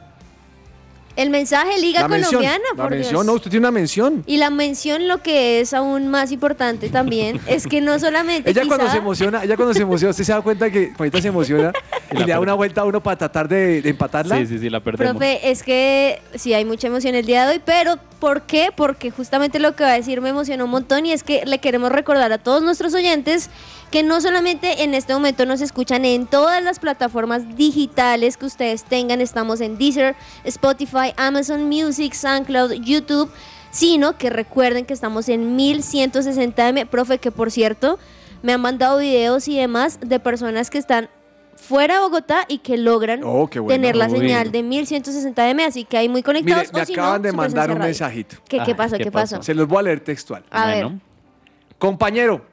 El 1.17 1.31
mensaje 1.31 1.79
Liga 1.79 2.01
la 2.01 2.07
mención. 2.07 2.29
Colombiana, 2.29 2.63
La 2.77 2.83
por 2.83 2.91
mención, 2.91 3.13
Dios. 3.13 3.25
no, 3.25 3.33
usted 3.33 3.49
tiene 3.49 3.65
una 3.65 3.71
mención. 3.71 4.23
Y 4.27 4.37
la 4.37 4.51
mención, 4.51 5.07
lo 5.07 5.23
que 5.23 5.59
es 5.59 5.73
aún 5.73 6.09
más 6.09 6.31
importante 6.31 6.89
también, 6.89 7.41
es 7.47 7.65
que 7.65 7.81
no 7.81 7.97
solamente 7.97 8.51
Ella 8.51 8.61
cuando 8.67 8.87
se 8.89 8.97
emociona, 8.97 9.43
ella 9.43 9.55
cuando 9.55 9.73
se 9.73 9.81
emociona, 9.81 10.11
usted 10.11 10.23
se 10.23 10.31
da 10.31 10.41
cuenta 10.41 10.69
que 10.69 10.93
Juanita 10.95 11.19
se 11.19 11.29
emociona 11.29 11.73
y, 12.11 12.17
le 12.19 12.25
da 12.27 12.39
una 12.39 12.53
vuelta 12.53 12.81
a 12.81 12.85
uno 12.85 13.01
para 13.01 13.17
tratar 13.17 13.47
de, 13.47 13.81
de 13.81 13.89
empatarla. 13.89 14.37
Sí, 14.37 14.45
sí, 14.45 14.59
sí, 14.59 14.69
la 14.69 14.79
perdemos. 14.79 15.13
Profe, 15.13 15.49
es 15.49 15.63
que 15.63 16.21
sí 16.35 16.53
hay 16.53 16.65
mucha 16.65 16.85
emoción 16.85 17.15
el 17.15 17.25
día 17.25 17.47
de 17.47 17.53
hoy, 17.53 17.61
pero 17.65 17.97
¿por 18.19 18.43
qué? 18.43 18.69
Porque 18.75 19.09
justamente 19.09 19.57
lo 19.57 19.75
que 19.75 19.83
va 19.83 19.93
a 19.93 19.95
decir 19.95 20.21
me 20.21 20.29
emocionó 20.29 20.65
un 20.65 20.71
montón 20.71 21.07
y 21.07 21.13
es 21.13 21.23
que 21.23 21.45
le 21.47 21.57
queremos 21.57 21.91
recordar 21.91 22.31
a 22.31 22.37
todos 22.37 22.61
nuestros 22.61 22.93
oyentes 22.93 23.49
que 23.91 24.03
no 24.03 24.19
solamente 24.21 24.83
en 24.83 24.93
este 24.93 25.13
momento 25.13 25.45
nos 25.45 25.61
escuchan 25.61 26.03
en 26.05 26.27
todas 26.27 26.61
las 26.63 26.79
plataformas 26.79 27.55
digitales 27.55 28.35
que 28.37 28.45
ustedes 28.45 28.83
tengan, 28.83 29.21
estamos 29.21 29.61
en 29.61 29.77
Deezer, 29.77 30.15
Spotify, 30.43 31.13
Amazon 31.15 31.63
Music, 31.69 32.13
SoundCloud, 32.13 32.73
YouTube, 32.73 33.31
sino 33.71 34.17
que 34.17 34.29
recuerden 34.29 34.85
que 34.85 34.93
estamos 34.93 35.29
en 35.29 35.57
1160M, 35.57 36.87
profe, 36.87 37.17
que 37.19 37.31
por 37.31 37.51
cierto, 37.51 37.97
me 38.43 38.53
han 38.53 38.61
mandado 38.61 38.99
videos 38.99 39.47
y 39.47 39.55
demás 39.57 39.99
de 40.01 40.19
personas 40.19 40.69
que 40.69 40.77
están 40.77 41.09
fuera 41.55 41.95
de 41.95 41.99
Bogotá 42.01 42.45
y 42.47 42.59
que 42.59 42.77
logran 42.77 43.21
Oh, 43.23 43.47
bueno. 43.47 43.67
tener 43.67 43.95
la 43.95 44.09
señal 44.09 44.49
bien. 44.51 44.69
de 44.69 44.77
1160M, 44.77 45.65
así 45.65 45.85
que 45.85 45.97
hay 45.97 46.07
muy 46.07 46.21
conectados. 46.23 46.67
Mire, 46.67 46.73
me 46.73 46.81
o 46.81 46.85
si 46.85 46.93
no, 46.93 47.01
acaban 47.03 47.21
de 47.23 47.31
mandar 47.31 47.69
un 47.71 47.77
radio. 47.77 47.87
mensajito. 47.87 48.35
¿Qué, 48.47 48.59
qué 48.63 48.75
pasó? 48.75 48.97
¿Qué, 48.97 49.11
pasó? 49.11 49.41
Se 49.41 49.55
los 49.55 49.67
voy 49.67 49.79
a 49.79 49.81
leer 49.83 49.99
textual. 50.01 50.43
A 50.51 50.67
ver. 50.67 50.91
Compañero, 51.79 52.45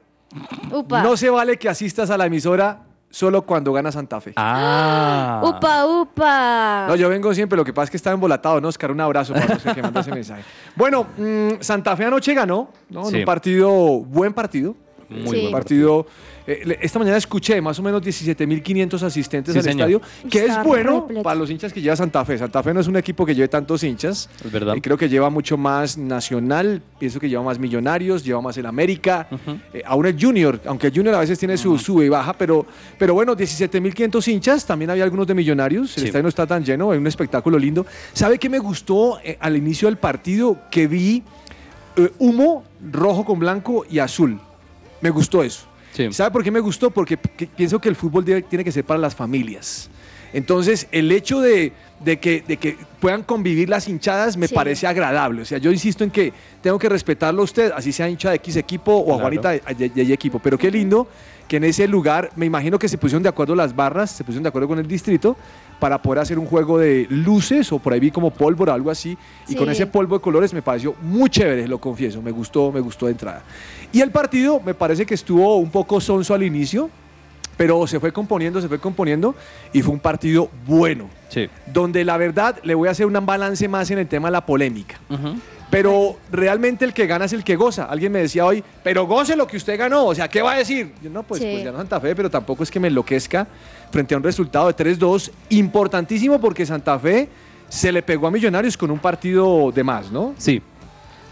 Upa. 0.71 1.01
no 1.03 1.15
se 1.17 1.29
vale 1.29 1.57
que 1.57 1.69
asistas 1.69 2.09
a 2.09 2.17
la 2.17 2.25
emisora 2.25 2.81
solo 3.09 3.43
cuando 3.43 3.71
gana 3.71 3.91
Santa 3.91 4.19
Fe. 4.19 4.33
Ah. 4.35 5.41
Upa, 5.43 5.85
upa. 5.85 6.85
No, 6.89 6.95
yo 6.95 7.07
vengo 7.07 7.33
siempre, 7.33 7.55
lo 7.55 7.63
que 7.63 7.71
pasa 7.71 7.85
es 7.85 7.91
que 7.91 7.97
estaba 7.97 8.13
embolatado, 8.13 8.59
¿no? 8.59 8.67
Oscar, 8.67 8.91
un 8.91 8.99
abrazo 8.99 9.33
para 9.33 9.55
usted 9.55 9.73
que 9.73 9.81
mandó 9.81 10.01
ese 10.01 10.11
mensaje. 10.11 10.43
Bueno, 10.75 11.07
mm, 11.17 11.61
Santa 11.61 11.95
Fe 11.95 12.05
anoche 12.05 12.33
ganó, 12.33 12.69
¿no? 12.89 13.05
En 13.05 13.11
Sí. 13.11 13.19
un 13.19 13.25
partido, 13.25 13.69
buen 14.01 14.33
partido. 14.33 14.75
Muy 15.09 15.39
buen 15.41 15.51
partido. 15.51 16.05
eh, 16.47 16.77
esta 16.81 16.99
mañana 16.99 17.17
escuché 17.17 17.59
más 17.61 17.79
o 17.79 17.81
menos 17.83 18.01
17.500 18.03 19.01
asistentes 19.03 19.53
Sí, 19.53 19.57
al 19.59 19.63
señor. 19.63 19.89
estadio, 19.89 20.29
que 20.29 20.39
Está 20.45 20.61
es 20.61 20.67
bueno 20.67 21.01
repleto. 21.01 21.23
para 21.23 21.35
los 21.39 21.49
hinchas 21.49 21.73
que 21.73 21.81
lleva 21.81 21.95
Santa 21.95 22.23
Fe. 22.25 22.37
Santa 22.37 22.61
Fe 22.61 22.73
no 22.73 22.79
es 22.81 22.87
un 22.87 22.95
equipo 22.97 23.25
que 23.25 23.33
lleve 23.33 23.47
tantos 23.47 23.83
hinchas. 23.83 24.29
Es 24.43 24.51
verdad. 24.51 24.75
Y 24.75 24.81
creo 24.81 24.97
que 24.97 25.09
lleva 25.09 25.29
mucho 25.29 25.57
más 25.57 25.97
nacional, 25.97 26.81
pienso 26.99 27.19
que 27.19 27.29
lleva 27.29 27.43
más 27.43 27.57
millonarios, 27.59 28.23
lleva 28.23 28.41
más 28.41 28.57
el 28.57 28.65
América, 28.67 29.27
eh, 29.73 29.81
aún 29.85 30.05
el 30.05 30.21
Junior, 30.21 30.59
aunque 30.65 30.87
el 30.87 30.93
Junior 30.93 31.15
a 31.15 31.19
veces 31.19 31.39
tiene 31.39 31.57
su 31.57 31.77
sube 31.79 32.05
y 32.05 32.09
baja, 32.09 32.33
pero, 32.33 32.65
pero 32.99 33.13
bueno, 33.15 33.35
17.500 33.35 34.27
hinchas, 34.27 34.65
también 34.65 34.91
había 34.91 35.03
algunos 35.03 35.25
de 35.27 35.33
millonarios, 35.33 35.95
el 35.97 36.01
Sí. 36.01 36.05
estadio 36.07 36.23
no 36.23 36.29
está 36.29 36.45
tan 36.45 36.63
lleno, 36.63 36.91
hay 36.91 36.97
un 36.99 37.07
espectáculo 37.07 37.57
lindo. 37.57 37.85
¿Sabe 38.13 38.37
qué 38.37 38.49
me 38.49 38.59
gustó 38.59 39.19
eh, 39.23 39.37
al 39.39 39.55
inicio 39.57 39.87
del 39.87 39.97
partido? 39.97 40.57
Que 40.69 40.87
vi 40.87 41.23
eh, 41.97 42.11
humo 42.19 42.63
rojo 42.91 43.23
con 43.25 43.39
blanco 43.39 43.85
y 43.89 43.99
azul. 43.99 44.39
Me 45.01 45.09
gustó 45.09 45.43
eso. 45.43 45.65
Sí. 45.93 46.11
¿Sabe 46.11 46.31
por 46.31 46.43
qué 46.43 46.51
me 46.51 46.59
gustó? 46.59 46.91
Porque 46.91 47.17
que- 47.17 47.47
pienso 47.47 47.79
que 47.79 47.87
el 47.89 47.95
fútbol 47.95 48.25
tiene 48.25 48.63
que 48.63 48.71
ser 48.71 48.83
para 48.83 48.99
las 48.99 49.15
familias. 49.15 49.89
Entonces, 50.33 50.87
el 50.91 51.09
hecho 51.13 51.39
de, 51.39 51.71
de 52.03 52.19
que, 52.19 52.43
de 52.45 52.57
que 52.57 52.75
puedan 52.99 53.23
convivir 53.23 53.69
las 53.69 53.87
hinchadas 53.87 54.35
me 54.35 54.49
Sí. 54.49 54.55
parece 54.55 54.85
agradable. 54.85 55.43
O 55.43 55.45
sea, 55.45 55.59
yo 55.59 55.71
insisto 55.71 56.03
en 56.03 56.11
que 56.11 56.33
tengo 56.61 56.77
que 56.77 56.89
respetarlo 56.89 57.41
a 57.41 57.45
usted, 57.45 57.71
así 57.73 57.93
sea 57.93 58.09
hincha 58.09 58.31
de 58.31 58.35
X 58.37 58.57
equipo 58.57 58.91
o 58.93 59.15
a. 59.15 59.19
Juanita 59.21 59.51
de, 59.51 59.61
de- 59.77 59.89
de 59.89 60.03
Y 60.03 60.11
equipo. 60.11 60.39
Pero 60.39 60.57
qué 60.57 60.69
lindo 60.69 61.07
que 61.47 61.57
en 61.57 61.63
ese 61.63 61.87
lugar, 61.87 62.31
me 62.35 62.45
imagino 62.45 62.79
que 62.79 62.89
se 62.89 62.97
pusieron 62.97 63.23
de 63.23 63.29
acuerdo 63.29 63.55
las 63.55 63.75
barras, 63.75 64.11
se 64.11 64.23
pusieron 64.23 64.43
de 64.43 64.49
acuerdo 64.49 64.67
con 64.67 64.79
el 64.79 64.87
distrito 64.87 65.35
para 65.79 66.01
poder 66.01 66.19
hacer 66.19 66.39
un 66.39 66.45
juego 66.45 66.77
de 66.79 67.05
luces 67.09 67.71
o 67.71 67.79
por 67.79 67.93
ahí 67.93 67.99
vi 67.99 68.11
como 68.11 68.31
pólvora, 68.31 68.73
algo 68.73 68.89
así. 68.89 69.17
Y 69.47 69.55
con 69.55 69.69
ese 69.69 69.85
polvo 69.85 70.15
de 70.15 70.21
colores 70.21 70.53
me 70.53 70.61
pareció 70.61 70.95
muy 71.01 71.29
chévere, 71.29 71.67
lo 71.67 71.79
confieso, 71.79 72.21
me 72.21 72.31
gustó, 72.31 72.71
me 72.71 72.79
gustó 72.79 73.05
de 73.05 73.11
entrada. 73.11 73.43
Y 73.91 74.01
el 74.01 74.11
partido 74.11 74.59
me 74.65 74.73
parece 74.73 75.05
que 75.05 75.13
estuvo 75.13 75.57
un 75.57 75.69
poco 75.69 76.01
sonso 76.01 76.33
al 76.33 76.43
inicio, 76.43 76.89
pero 77.57 77.85
se 77.87 77.99
fue 77.99 78.11
componiendo, 78.11 78.61
se 78.61 78.67
fue 78.67 78.79
componiendo 78.79 79.35
y 79.71 79.81
fue 79.81 79.93
un 79.93 79.99
partido 79.99 80.49
bueno. 80.65 81.09
Sí. 81.29 81.47
Donde 81.71 82.03
la 82.03 82.17
verdad 82.17 82.57
le 82.63 82.75
voy 82.75 82.87
a 82.87 82.91
hacer 82.91 83.05
un 83.05 83.25
balance 83.25 83.67
más 83.67 83.91
en 83.91 83.99
el 83.99 84.07
tema 84.07 84.29
de 84.29 84.33
la 84.33 84.45
polémica. 84.45 84.99
Ujú. 85.09 85.35
Pero 85.69 86.17
realmente 86.31 86.85
el 86.85 86.93
que 86.93 87.07
gana 87.07 87.25
es 87.25 87.33
el 87.33 87.43
que 87.43 87.55
goza. 87.55 87.85
Alguien 87.85 88.11
me 88.11 88.19
decía 88.19 88.45
hoy, 88.45 88.63
pero 88.83 89.05
goce 89.07 89.35
lo 89.35 89.47
que 89.47 89.57
usted 89.57 89.77
ganó. 89.77 90.05
O 90.05 90.15
sea, 90.15 90.27
¿qué 90.27 90.41
va 90.41 90.53
a 90.53 90.57
decir? 90.57 90.93
Yo, 91.01 91.09
no, 91.09 91.23
pues, 91.23 91.41
Sí. 91.41 91.49
pues 91.51 91.65
ganó 91.65 91.77
Santa 91.79 91.99
Fe, 91.99 92.15
pero 92.15 92.29
tampoco 92.29 92.63
es 92.63 92.71
que 92.71 92.79
me 92.79 92.87
enloquezca 92.87 93.47
frente 93.91 94.13
a 94.13 94.17
un 94.17 94.23
resultado 94.23 94.67
de 94.67 94.73
3-2. 94.73 95.31
Importantísimo 95.49 96.39
porque 96.39 96.65
Santa 96.65 96.97
Fe 96.99 97.27
se 97.67 97.91
le 97.91 98.03
pegó 98.03 98.27
a 98.27 98.31
Millonarios 98.31 98.77
con 98.77 98.91
un 98.91 98.99
partido 98.99 99.71
de 99.73 99.83
más, 99.83 100.11
¿no? 100.11 100.35
Sí. 100.37 100.61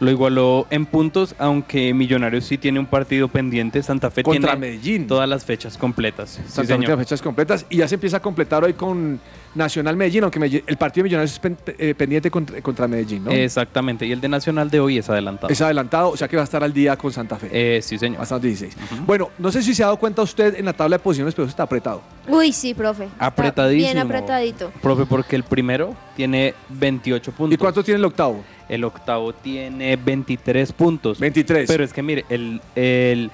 Lo 0.04 0.12
igualó 0.12 0.68
en 0.70 0.86
puntos, 0.86 1.34
aunque 1.40 1.94
Millonarios 1.94 2.46
sí 2.46 2.58
tiene 2.58 2.80
un 2.80 2.86
partido 2.86 3.28
pendiente. 3.28 3.82
Santa 3.82 4.12
Fe 4.12 4.22
Contra 4.24 4.52
tiene 4.52 4.60
Medellín. 4.60 5.08
todas 5.08 5.28
las 5.30 5.46
fechas 5.46 5.78
completas. 5.78 6.32
Sí, 6.32 6.42
Santa 6.48 6.62
Fe 6.62 6.68
señor. 6.68 6.80
tiene 6.86 6.98
fechas 6.98 7.22
completas 7.22 7.66
y 7.70 7.78
ya 7.78 7.88
se 7.88 7.96
empieza 7.96 8.18
a 8.18 8.22
completar 8.22 8.64
hoy 8.64 8.74
con 8.74 9.20
Nacional 9.56 9.96
Medellín, 9.96 10.24
aunque 10.24 10.40
Medellín- 10.40 10.64
el 10.68 10.78
partido 10.78 11.04
de 11.04 11.10
Millonarios 11.10 11.32
es 11.34 11.40
pen- 11.40 11.58
eh, 11.78 11.94
pendiente 11.96 12.30
contra, 12.32 12.60
contra 12.62 12.88
Medellín, 12.88 13.24
¿no? 13.24 13.32
Exactamente. 13.32 14.06
Y 14.06 14.12
el 14.12 14.20
de 14.20 14.28
Nacional 14.28 14.70
de 14.70 14.80
hoy 14.80 14.98
es 14.98 15.10
adelantado. 15.10 15.52
Es 15.54 15.62
adelantado, 15.62 16.10
o 16.10 16.18
sea 16.18 16.28
que 16.28 16.36
va 16.36 16.42
a 16.42 16.46
estar 16.46 16.64
al 16.64 16.74
día 16.74 16.98
con 16.98 17.12
Santa 17.12 17.38
Fe. 17.38 17.50
Eh, 17.52 17.82
sí, 17.82 17.98
señor. 17.98 18.22
Hasta 18.22 18.36
los 18.36 18.42
16. 18.44 18.76
Bueno, 19.06 19.30
no 19.38 19.52
sé 19.52 19.62
si 19.62 19.74
se 19.76 19.84
ha 19.84 19.88
dado 19.88 19.98
cuenta 19.98 20.22
usted 20.24 20.56
en 20.58 20.66
la 20.66 20.74
tabla 20.74 20.98
de 20.98 21.04
posiciones, 21.04 21.34
pero 21.36 21.46
eso 21.46 21.52
está 21.52 21.64
apretado. 21.64 22.02
Uy, 22.28 22.52
sí, 22.52 22.74
profe. 22.74 23.06
Está 23.06 23.26
Apretadísimo. 23.28 23.86
Bien 23.94 23.98
apretadito. 24.00 24.72
Profe, 24.82 25.06
porque 25.06 25.36
el 25.36 25.44
primero 25.44 25.96
tiene 26.16 26.54
28 26.70 27.32
puntos. 27.32 27.54
¿Y 27.54 27.58
cuánto 27.58 27.84
tiene 27.84 28.00
el 28.00 28.06
octavo? 28.06 28.44
El 28.74 28.84
octavo 28.84 29.34
tiene 29.34 29.96
23 29.96 30.72
puntos. 30.74 31.20
23. 31.20 31.68
Pero 31.68 31.84
es 31.84 31.94
que 31.94 32.02
mire, 32.02 32.26
el, 32.30 32.62
el 32.76 33.30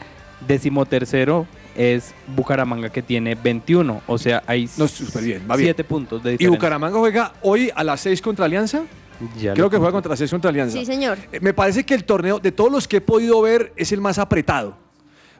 decimotercero 0.47 1.47
es 1.75 2.13
Bucaramanga 2.35 2.89
que 2.89 3.01
tiene 3.01 3.35
21. 3.35 4.01
O 4.05 4.17
sea, 4.17 4.43
hay 4.47 4.69
No, 4.77 4.87
súper 4.87 5.23
bien, 5.23 5.43
va 5.49 5.55
bien. 5.55 5.67
7 5.67 5.83
puntos 5.85 6.21
de 6.23 6.35
Y. 6.37 6.47
Bucaramanga 6.47 6.97
juega 6.99 7.33
hoy 7.41 7.71
a 7.73 7.83
las 7.83 8.01
6 8.01 8.21
contra 8.21 8.45
Alianza. 8.45 8.83
Ya 9.37 9.53
Creo 9.53 9.69
que 9.69 9.77
juega 9.77 9.91
contra 9.91 10.09
las 10.09 10.19
6 10.19 10.31
contra 10.31 10.49
Alianza. 10.49 10.77
Sí, 10.77 10.85
señor. 10.85 11.17
Eh, 11.31 11.39
Me 11.41 11.53
parece 11.53 11.85
que 11.85 11.93
el 11.93 12.03
torneo, 12.03 12.39
de 12.39 12.51
todos 12.51 12.71
los 12.71 12.87
que 12.87 12.97
he 12.97 13.01
podido 13.01 13.41
ver, 13.41 13.73
es 13.75 13.91
el 13.91 14.01
más 14.01 14.17
apretado. 14.19 14.77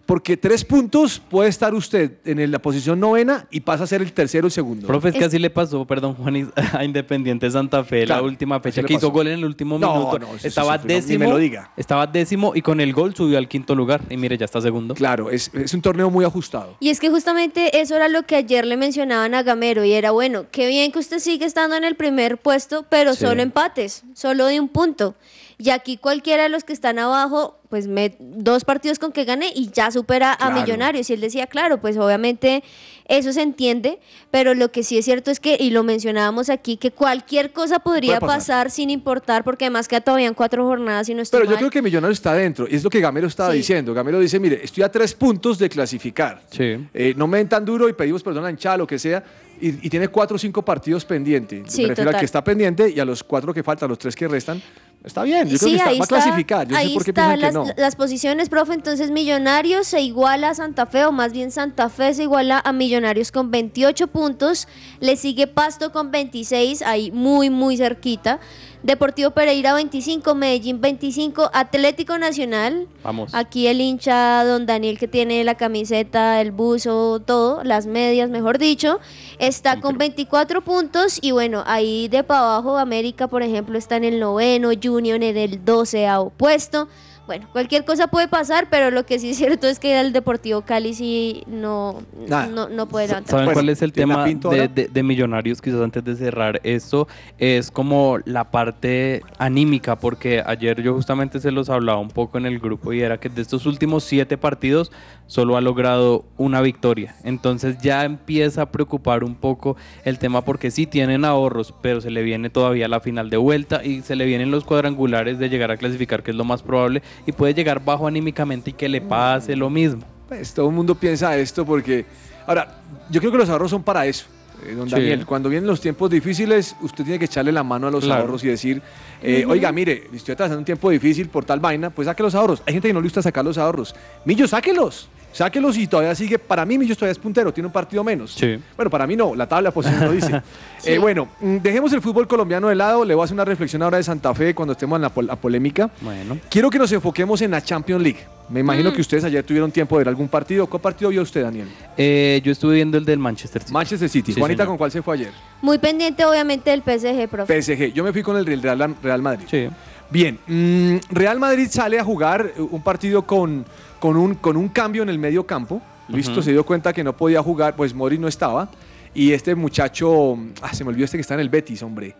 Porque 0.09 0.35
tres 0.37 0.65
puntos 0.65 1.19
puede 1.19 1.49
estar 1.49 1.71
usted 1.75 2.13
en 2.25 2.49
la 2.51 2.57
posición 2.57 2.99
novena 2.99 3.45
y 3.51 3.59
pasa 3.59 3.83
a 3.83 3.87
ser 3.87 4.01
el 4.01 4.11
tercero 4.11 4.47
o 4.47 4.49
segundo. 4.49 4.87
Profe, 4.87 5.09
es 5.09 5.13
que 5.13 5.19
Es- 5.19 5.27
así 5.27 5.37
le 5.37 5.51
pasó, 5.51 5.85
perdón, 5.85 6.15
Juanis, 6.15 6.47
a 6.73 6.83
Independiente 6.83 7.47
Santa 7.51 7.83
Fe 7.83 8.05
Claro, 8.05 8.23
la 8.23 8.27
última 8.27 8.59
fecha 8.59 8.81
que 8.81 8.95
hizo 8.95 9.11
gol 9.11 9.27
en 9.27 9.33
el 9.33 9.45
último 9.45 9.77
No, 9.77 9.93
minuto. 9.93 10.17
no, 10.17 10.27
estaba 10.41 10.77
sí 10.77 10.79
sufrió, 10.81 10.95
ni 10.97 11.01
décimo. 11.01 11.25
me 11.25 11.29
lo 11.29 11.37
diga. 11.37 11.71
Estaba 11.77 12.07
décimo 12.07 12.53
y 12.55 12.63
con 12.63 12.81
el 12.81 12.91
gol 12.91 13.13
subió 13.13 13.37
al 13.37 13.47
quinto 13.47 13.75
lugar. 13.75 14.01
Y 14.09 14.17
mire, 14.17 14.35
ya 14.35 14.45
está 14.45 14.59
segundo. 14.61 14.95
Claro, 14.95 15.29
es, 15.29 15.51
es 15.53 15.75
un 15.75 15.81
torneo 15.83 16.09
muy 16.09 16.25
ajustado. 16.25 16.75
Y 16.79 16.89
es 16.89 16.99
que 16.99 17.11
justamente 17.11 17.79
eso 17.79 17.95
era 17.95 18.07
lo 18.09 18.23
que 18.23 18.35
ayer 18.35 18.65
le 18.65 18.77
mencionaban 18.77 19.35
a 19.35 19.43
Gamero 19.43 19.85
y 19.85 19.93
era 19.93 20.09
bueno, 20.09 20.45
qué 20.51 20.65
bien 20.65 20.91
que 20.91 20.97
usted 20.97 21.19
sigue 21.19 21.45
estando 21.45 21.75
en 21.75 21.83
el 21.83 21.93
primer 21.95 22.39
puesto, 22.39 22.83
pero 22.89 23.13
Sí. 23.13 23.19
solo 23.27 23.43
empates, 23.43 24.01
solo 24.15 24.47
de 24.47 24.59
un 24.59 24.69
punto. 24.69 25.13
Y 25.61 25.71
aquí 25.71 25.97
cualquiera 25.97 26.43
de 26.43 26.49
los 26.49 26.63
que 26.63 26.71
están 26.71 26.99
abajo, 26.99 27.59
pues 27.67 27.85
me, 27.87 28.15
dos 28.17 28.63
partidos 28.63 28.97
con 28.97 29.11
que 29.11 29.25
gane 29.25 29.51
y 29.53 29.69
ya 29.71 29.91
supera 29.91 30.31
a 30.31 30.37
Claro. 30.37 30.61
Millonarios. 30.61 31.09
Y 31.09 31.13
él 31.13 31.19
decía, 31.19 31.47
claro, 31.47 31.81
pues 31.81 31.97
obviamente 31.97 32.63
eso 33.09 33.33
se 33.33 33.41
entiende, 33.41 33.99
pero 34.31 34.53
lo 34.53 34.71
que 34.71 34.83
sí 34.83 34.97
es 34.97 35.03
cierto 35.03 35.31
es 35.31 35.41
que, 35.41 35.57
y 35.59 35.71
lo 35.71 35.83
mencionábamos 35.83 36.49
aquí, 36.49 36.77
que 36.77 36.91
cualquier 36.91 37.51
cosa 37.51 37.79
podría 37.79 38.21
pasar. 38.21 38.37
pasar. 38.37 38.71
sin 38.71 38.89
importar, 38.89 39.43
porque 39.43 39.65
además 39.65 39.89
queda 39.89 39.99
todavía 39.99 40.27
en 40.27 40.33
cuatro 40.33 40.63
jornadas 40.65 41.09
y 41.09 41.13
no 41.13 41.21
estoy 41.23 41.39
Pero 41.41 41.49
yo 41.49 41.55
mal. 41.55 41.59
creo 41.59 41.71
que 41.71 41.81
Millonarios 41.81 42.19
está 42.19 42.33
dentro, 42.35 42.65
y 42.69 42.75
es 42.75 42.83
lo 42.83 42.89
que 42.89 43.01
Gamero 43.01 43.27
estaba 43.27 43.51
Sí. 43.51 43.57
diciendo. 43.57 43.93
Gamero 43.93 44.19
dice, 44.21 44.39
mire, 44.39 44.61
estoy 44.63 44.83
a 44.83 44.89
tres 44.91 45.13
puntos 45.13 45.59
de 45.59 45.67
clasificar. 45.67 46.41
Sí. 46.51 46.87
Eh, 46.93 47.13
no 47.17 47.27
me 47.27 47.39
den 47.39 47.49
tan 47.49 47.65
duro 47.65 47.89
y 47.89 47.93
pedimos 47.93 48.23
perdón 48.23 48.43
a 48.43 48.47
la 48.47 48.51
hinchada, 48.51 48.77
lo 48.77 48.87
que 48.87 48.97
sea, 48.97 49.21
y, 49.59 49.85
y 49.85 49.89
tiene 49.89 50.07
cuatro 50.07 50.35
o 50.35 50.39
cinco 50.39 50.63
partidos 50.63 51.03
pendientes. 51.03 51.63
Sí, 51.73 51.81
Me 51.81 51.89
refiero 51.89 52.09
al 52.11 52.13
total. 52.13 52.19
que 52.21 52.25
está 52.25 52.43
pendiente 52.45 52.89
y 52.89 52.99
a 53.01 53.03
los 53.05 53.23
cuatro 53.25 53.53
que 53.53 53.61
faltan, 53.61 53.89
los 53.89 53.99
tres 53.99 54.15
que 54.15 54.25
restan. 54.27 54.61
Está 55.01 55.23
bien, 55.23 55.47
yo 55.47 55.57
creo 55.57 55.69
que 55.69 55.75
está, 55.77 55.89
ahí 55.89 55.97
va 55.97 56.03
a 56.03 56.03
está, 56.03 56.15
clasificar. 56.15 56.67
Yo 56.67 56.75
ahí 56.75 56.89
sé 56.89 56.93
por 56.93 57.03
qué 57.05 57.11
está 57.11 57.37
las, 57.37 57.49
que 57.51 57.53
no. 57.53 57.65
las 57.77 57.95
posiciones, 57.95 58.49
profe. 58.49 58.73
Entonces, 58.73 59.11
Millonarios 59.11 59.87
se 59.87 60.01
iguala 60.01 60.49
a 60.49 60.53
Santa 60.55 60.85
Fe, 60.87 61.05
o 61.05 61.13
más 61.13 61.31
bien 61.31 61.51
Santa 61.51 61.87
Fe 61.87 62.13
se 62.13 62.23
iguala 62.23 62.61
a 62.63 62.73
Millonarios 62.73 63.31
con 63.31 63.49
28 63.49 64.07
puntos. 64.07 64.67
Le 64.99 65.15
sigue 65.15 65.47
Pasto 65.47 65.93
con 65.93 66.11
26, 66.11 66.81
ahí 66.81 67.11
muy, 67.11 67.49
muy 67.49 67.77
cerquita. 67.77 68.41
Deportivo 68.81 69.31
Pereira 69.31 69.73
25, 69.73 70.35
Medellín 70.35 70.79
25, 70.79 71.51
Atlético 71.53 72.17
Nacional. 72.17 72.87
Vamos. 73.03 73.33
Aquí 73.35 73.67
el 73.67 73.81
hincha 73.81 74.45
don 74.45 74.65
Daniel 74.65 74.97
que 74.97 75.07
tiene 75.07 75.43
la 75.43 75.55
camiseta, 75.55 76.39
el 76.39 76.51
buzo, 76.51 77.19
todo, 77.19 77.61
las 77.65 77.87
medias, 77.87 78.29
mejor 78.29 78.57
dicho, 78.57 78.99
está 79.37 79.81
con 79.81 79.97
24 79.97 80.61
puntos 80.61 81.19
y 81.21 81.31
bueno, 81.31 81.63
ahí 81.67 82.07
de 82.07 82.23
para 82.23 82.39
abajo 82.39 82.77
América, 82.77 83.27
por 83.27 83.43
ejemplo, 83.43 83.77
está 83.77 83.97
en 83.97 84.05
el 84.05 84.19
noveno, 84.19 84.69
Junior 84.81 85.21
en 85.21 85.35
el 85.35 85.65
doceavo 85.65 86.29
puesto. 86.29 86.87
Bueno, 87.29 87.47
cualquier 87.51 87.85
cosa 87.85 88.07
puede 88.07 88.27
pasar, 88.27 88.69
pero 88.71 88.89
lo 88.89 89.05
que 89.05 89.19
sí 89.19 89.29
es 89.29 89.37
cierto 89.37 89.67
es 89.67 89.77
que 89.77 89.99
el 89.99 90.13
Deportivo 90.13 90.63
Cali 90.63 90.95
sí 90.95 91.43
no, 91.45 92.01
Nada. 92.27 92.47
no, 92.47 92.69
no 92.69 92.87
puede 92.87 93.05
levantar. 93.05 93.29
¿Saben 93.29 93.45
Pues, 93.45 93.53
cuál 93.53 93.69
es 93.69 93.83
el 93.83 93.93
¿tiene 93.93 94.15
la 94.15 94.25
tema 94.25 94.57
de 94.65 95.03
Millonarios? 95.03 95.61
Quizás 95.61 95.79
antes 95.79 96.03
de 96.03 96.15
cerrar 96.15 96.59
esto, 96.63 97.07
es 97.37 97.69
como 97.69 98.17
la 98.25 98.49
parte 98.49 99.21
anímica, 99.37 99.95
porque 99.95 100.41
ayer 100.43 100.81
yo 100.81 100.95
justamente 100.95 101.39
se 101.39 101.51
los 101.51 101.69
hablaba 101.69 101.99
un 101.99 102.09
poco 102.09 102.39
en 102.39 102.47
el 102.47 102.57
grupo 102.57 102.93
y 102.93 103.01
era 103.01 103.19
que 103.19 103.29
de 103.29 103.43
estos 103.43 103.67
últimos 103.67 104.03
siete 104.05 104.35
partidos 104.35 104.91
solo 105.29 105.55
ha 105.55 105.61
logrado 105.61 106.25
una 106.37 106.59
victoria. 106.61 107.15
Entonces 107.23 107.77
ya 107.81 108.03
empieza 108.03 108.63
a 108.63 108.71
preocupar 108.71 109.23
un 109.23 109.35
poco 109.35 109.77
el 110.03 110.17
tema 110.19 110.43
porque 110.43 110.71
sí 110.71 110.87
tienen 110.87 111.23
ahorros, 111.23 111.73
pero 111.81 112.01
se 112.01 112.09
le 112.09 112.23
viene 112.23 112.49
todavía 112.49 112.87
la 112.87 112.99
final 112.99 113.29
de 113.29 113.37
vuelta 113.37 113.85
y 113.85 114.01
se 114.01 114.15
le 114.17 114.25
vienen 114.25 114.49
los 114.51 114.65
cuadrangulares 114.65 115.37
de 115.39 115.47
llegar 115.47 115.69
a 115.71 115.77
clasificar, 115.77 116.23
que 116.23 116.31
es 116.31 116.37
lo 116.37 116.43
más 116.45 116.63
probable, 116.63 117.03
y 117.27 117.31
puede 117.31 117.53
llegar 117.53 117.85
bajo 117.85 118.07
anímicamente 118.07 118.71
y 118.71 118.73
que 118.73 118.89
le 118.89 119.01
pase 119.01 119.55
lo 119.55 119.69
mismo. 119.69 120.01
Pues 120.27 120.53
todo 120.53 120.67
el 120.67 120.75
mundo 120.75 120.95
piensa 120.95 121.37
esto 121.37 121.63
porque... 121.65 122.05
Ahora, 122.47 122.79
yo 123.11 123.19
creo 123.19 123.31
que 123.31 123.37
los 123.37 123.49
ahorros 123.49 123.69
son 123.69 123.83
para 123.83 124.07
eso. 124.07 124.25
eh, 124.67 124.73
don 124.75 124.89
Sí. 124.89 124.95
Daniel, 124.95 125.25
cuando 125.25 125.47
vienen 125.47 125.67
los 125.67 125.79
tiempos 125.79 126.09
difíciles, 126.09 126.75
usted 126.81 127.03
tiene 127.05 127.17
que 127.19 127.25
echarle 127.25 127.51
la 127.51 127.63
mano 127.63 127.87
a 127.87 127.91
los 127.91 128.03
Claro. 128.03 128.21
ahorros 128.23 128.43
y 128.43 128.47
decir, 128.47 128.81
eh, 129.21 129.45
oiga, 129.47 129.71
mire, 129.71 130.03
estoy 130.13 130.33
atravesando 130.33 130.59
un 130.59 130.65
tiempo 130.65 130.89
difícil 130.89 131.29
por 131.29 131.45
tal 131.45 131.59
vaina, 131.61 131.91
pues 131.91 132.07
saque 132.07 132.23
los 132.23 132.35
ahorros. 132.35 132.61
Hay 132.65 132.73
gente 132.73 132.89
que 132.89 132.93
no 132.93 132.99
le 132.99 133.05
gusta 133.05 133.21
sacar 133.21 133.45
los 133.45 133.57
ahorros. 133.57 133.95
Millo, 134.25 134.47
sáquelos. 134.47 135.07
Sáquelos 135.31 135.77
y 135.77 135.87
todavía 135.87 136.15
sigue. 136.15 136.39
Para 136.39 136.65
mí, 136.65 136.77
Millo 136.77 136.95
todavía 136.95 137.11
es 137.11 137.19
puntero, 137.19 137.53
tiene 137.53 137.67
un 137.67 137.73
partido 137.73 138.03
menos. 138.03 138.33
Sí. 138.33 138.57
Bueno, 138.75 138.89
para 138.89 139.05
mí 139.05 139.15
no, 139.15 139.35
la 139.35 139.47
tabla 139.47 139.69
de 139.69 139.73
posición 139.73 140.05
lo 140.05 140.11
dice. 140.11 140.41
Sí. 140.79 140.91
Eh, 140.91 140.97
bueno, 140.97 141.27
mm, 141.41 141.57
dejemos 141.57 141.91
el 141.91 142.01
fútbol 142.01 142.25
colombiano 142.25 142.69
de 142.69 142.75
lado. 142.75 143.03
Le 143.03 143.13
voy 143.13 143.23
a 143.23 143.25
hacer 143.25 143.33
una 143.33 143.43
reflexión 143.43 143.81
ahora 143.83 143.97
de 143.97 144.03
Santa 144.03 144.33
Fe 144.33 144.55
cuando 144.55 144.71
estemos 144.71 144.95
en 144.95 145.01
la, 145.01 145.09
pol- 145.09 145.27
la 145.27 145.35
polémica. 145.35 145.89
Bueno. 145.99 146.37
Quiero 146.49 146.69
que 146.69 146.79
nos 146.79 146.89
enfoquemos 146.93 147.41
en 147.41 147.51
la 147.51 147.61
Champions 147.61 148.01
League. 148.01 148.19
Me 148.47 148.61
imagino 148.61 148.89
Mm. 148.89 148.93
que 148.93 149.01
ustedes 149.01 149.25
ayer 149.25 149.43
tuvieron 149.43 149.71
tiempo 149.73 149.97
de 149.97 150.05
ver 150.05 150.07
algún 150.07 150.29
partido. 150.29 150.67
¿Cuál 150.67 150.81
partido 150.81 151.09
vio 151.09 151.21
usted, 151.21 151.43
Daniel? 151.43 151.67
Eh, 151.97 152.39
yo 152.45 152.53
estuve 152.53 152.75
viendo 152.75 152.97
el 152.97 153.03
del 153.03 153.19
Manchester 153.19 153.61
City. 153.61 153.73
Manchester 153.73 154.07
City. 154.07 154.31
Sí, 154.31 154.39
Juanita, 154.39 154.63
señor. 154.63 154.67
¿con 154.69 154.77
cuál 154.77 154.91
se 154.91 155.01
fue 155.01 155.15
ayer? 155.15 155.31
Muy 155.61 155.77
pendiente, 155.79 156.23
obviamente, 156.23 156.69
del 156.71 156.81
PSG, 156.81 157.27
profe. 157.27 157.61
PSG. 157.61 157.91
Yo 157.91 158.01
me 158.05 158.13
fui 158.13 158.23
con 158.23 158.37
el 158.37 158.45
del 158.45 158.61
Real, 158.61 158.95
Real 159.03 159.21
Madrid. 159.21 159.47
Sí. 159.51 159.67
Bien, 160.09 160.39
mm, 160.47 161.13
Real 161.13 161.39
Madrid 161.39 161.67
sale 161.69 161.99
a 161.99 162.05
jugar 162.05 162.53
eh, 162.57 162.61
un 162.61 162.81
partido 162.81 163.23
con, 163.23 163.65
con, 163.99 164.17
un, 164.17 164.35
con 164.35 164.57
un 164.57 164.69
cambio 164.69 165.03
en 165.03 165.09
el 165.09 165.19
medio 165.19 165.45
campo. 165.45 165.81
Listo, 166.07 166.41
se 166.41 166.51
dio 166.51 166.65
cuenta 166.65 166.91
que 166.91 167.03
no 167.03 167.15
podía 167.15 167.41
jugar, 167.43 167.75
pues 167.75 167.93
Mori 167.93 168.17
no 168.17 168.27
estaba. 168.27 168.69
Y 169.13 169.31
este 169.31 169.53
muchacho, 169.55 170.37
ah, 170.61 170.73
se 170.73 170.83
me 170.83 170.89
olvidó 170.89 171.05
este 171.05 171.17
que 171.17 171.21
está 171.21 171.35
en 171.35 171.39
el 171.41 171.49
Betis, 171.49 171.83
hombre. 171.83 172.15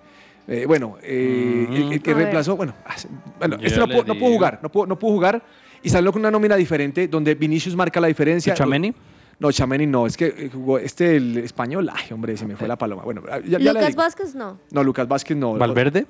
Eh, 0.48 0.65
bueno, 0.67 0.98
eh, 1.01 1.67
el, 1.69 1.93
el 1.93 2.01
que 2.01 2.12
A 2.12 2.13
ver. 2.13 2.24
reemplazó, 2.24 2.55
bueno, 2.55 2.74
ah, 2.86 2.95
bueno 3.39 3.57
Yo 3.59 3.67
este 3.67 3.79
no, 3.79 3.88
pudo- 3.88 4.05
no 4.05 4.15
pudo 4.15 4.31
jugar, 4.33 4.59
no 4.62 4.69
pudo, 4.69 4.86
no 4.88 4.98
pudo 5.00 5.12
jugar. 5.13 5.43
Y 5.81 5.89
salió 5.89 6.12
con 6.12 6.21
una 6.21 6.29
nómina 6.31 6.55
diferente 6.55 7.07
donde 7.07 7.36
Vinicius 7.36 7.75
marca 7.75 8.00
la 8.00 8.07
diferencia. 8.07 8.53
¿Tchouaméni? 8.53 8.93
No, 9.39 9.51
Chameni 9.51 9.86
no, 9.88 10.05
es 10.05 10.17
que 10.17 10.25
eh, 10.27 10.50
jugó 10.53 10.77
este, 10.79 11.15
el 11.15 11.38
español, 11.38 11.89
ay, 11.93 12.12
hombre, 12.12 12.36
se 12.36 12.45
me 12.45 12.55
fue 12.57 12.67
la 12.67 12.75
paloma. 12.75 13.03
Bueno, 13.03 13.21
ya, 13.45 13.57
ya 13.57 13.74
le 13.74 13.79
Lucas. 13.79 13.95
Vázquez, 13.95 14.36
no. 14.36 14.59
No, 14.71 14.83
Lucas 14.83 15.07
Vázquez 15.07 15.38
no. 15.38 15.53
¿Valverde? 15.53 16.05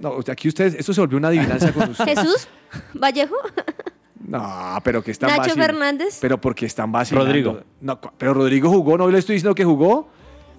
No, 0.00 0.18
aquí 0.30 0.48
ustedes, 0.48 0.74
esto 0.74 0.92
se 0.92 1.00
volvió 1.00 1.16
una 1.18 1.28
adivinanza 1.28 1.72
con 1.72 1.88
ustedes. 1.90 2.18
Jesús 2.20 2.48
Vallejo. 2.94 3.36
No, 4.26 4.78
pero 4.84 5.02
que 5.02 5.10
están 5.10 5.36
Nacho. 5.36 5.54
Fernández. 5.54 6.18
Pero 6.20 6.40
porque 6.40 6.66
están 6.66 6.90
vacilando. 6.92 7.26
Rodrigo. 7.26 7.60
No, 7.80 8.00
pero 8.00 8.34
Rodrigo 8.34 8.68
jugó, 8.70 8.96
no 8.96 9.08
le 9.08 9.18
estoy 9.18 9.34
diciendo 9.34 9.54
que 9.54 9.64
jugó. 9.64 10.08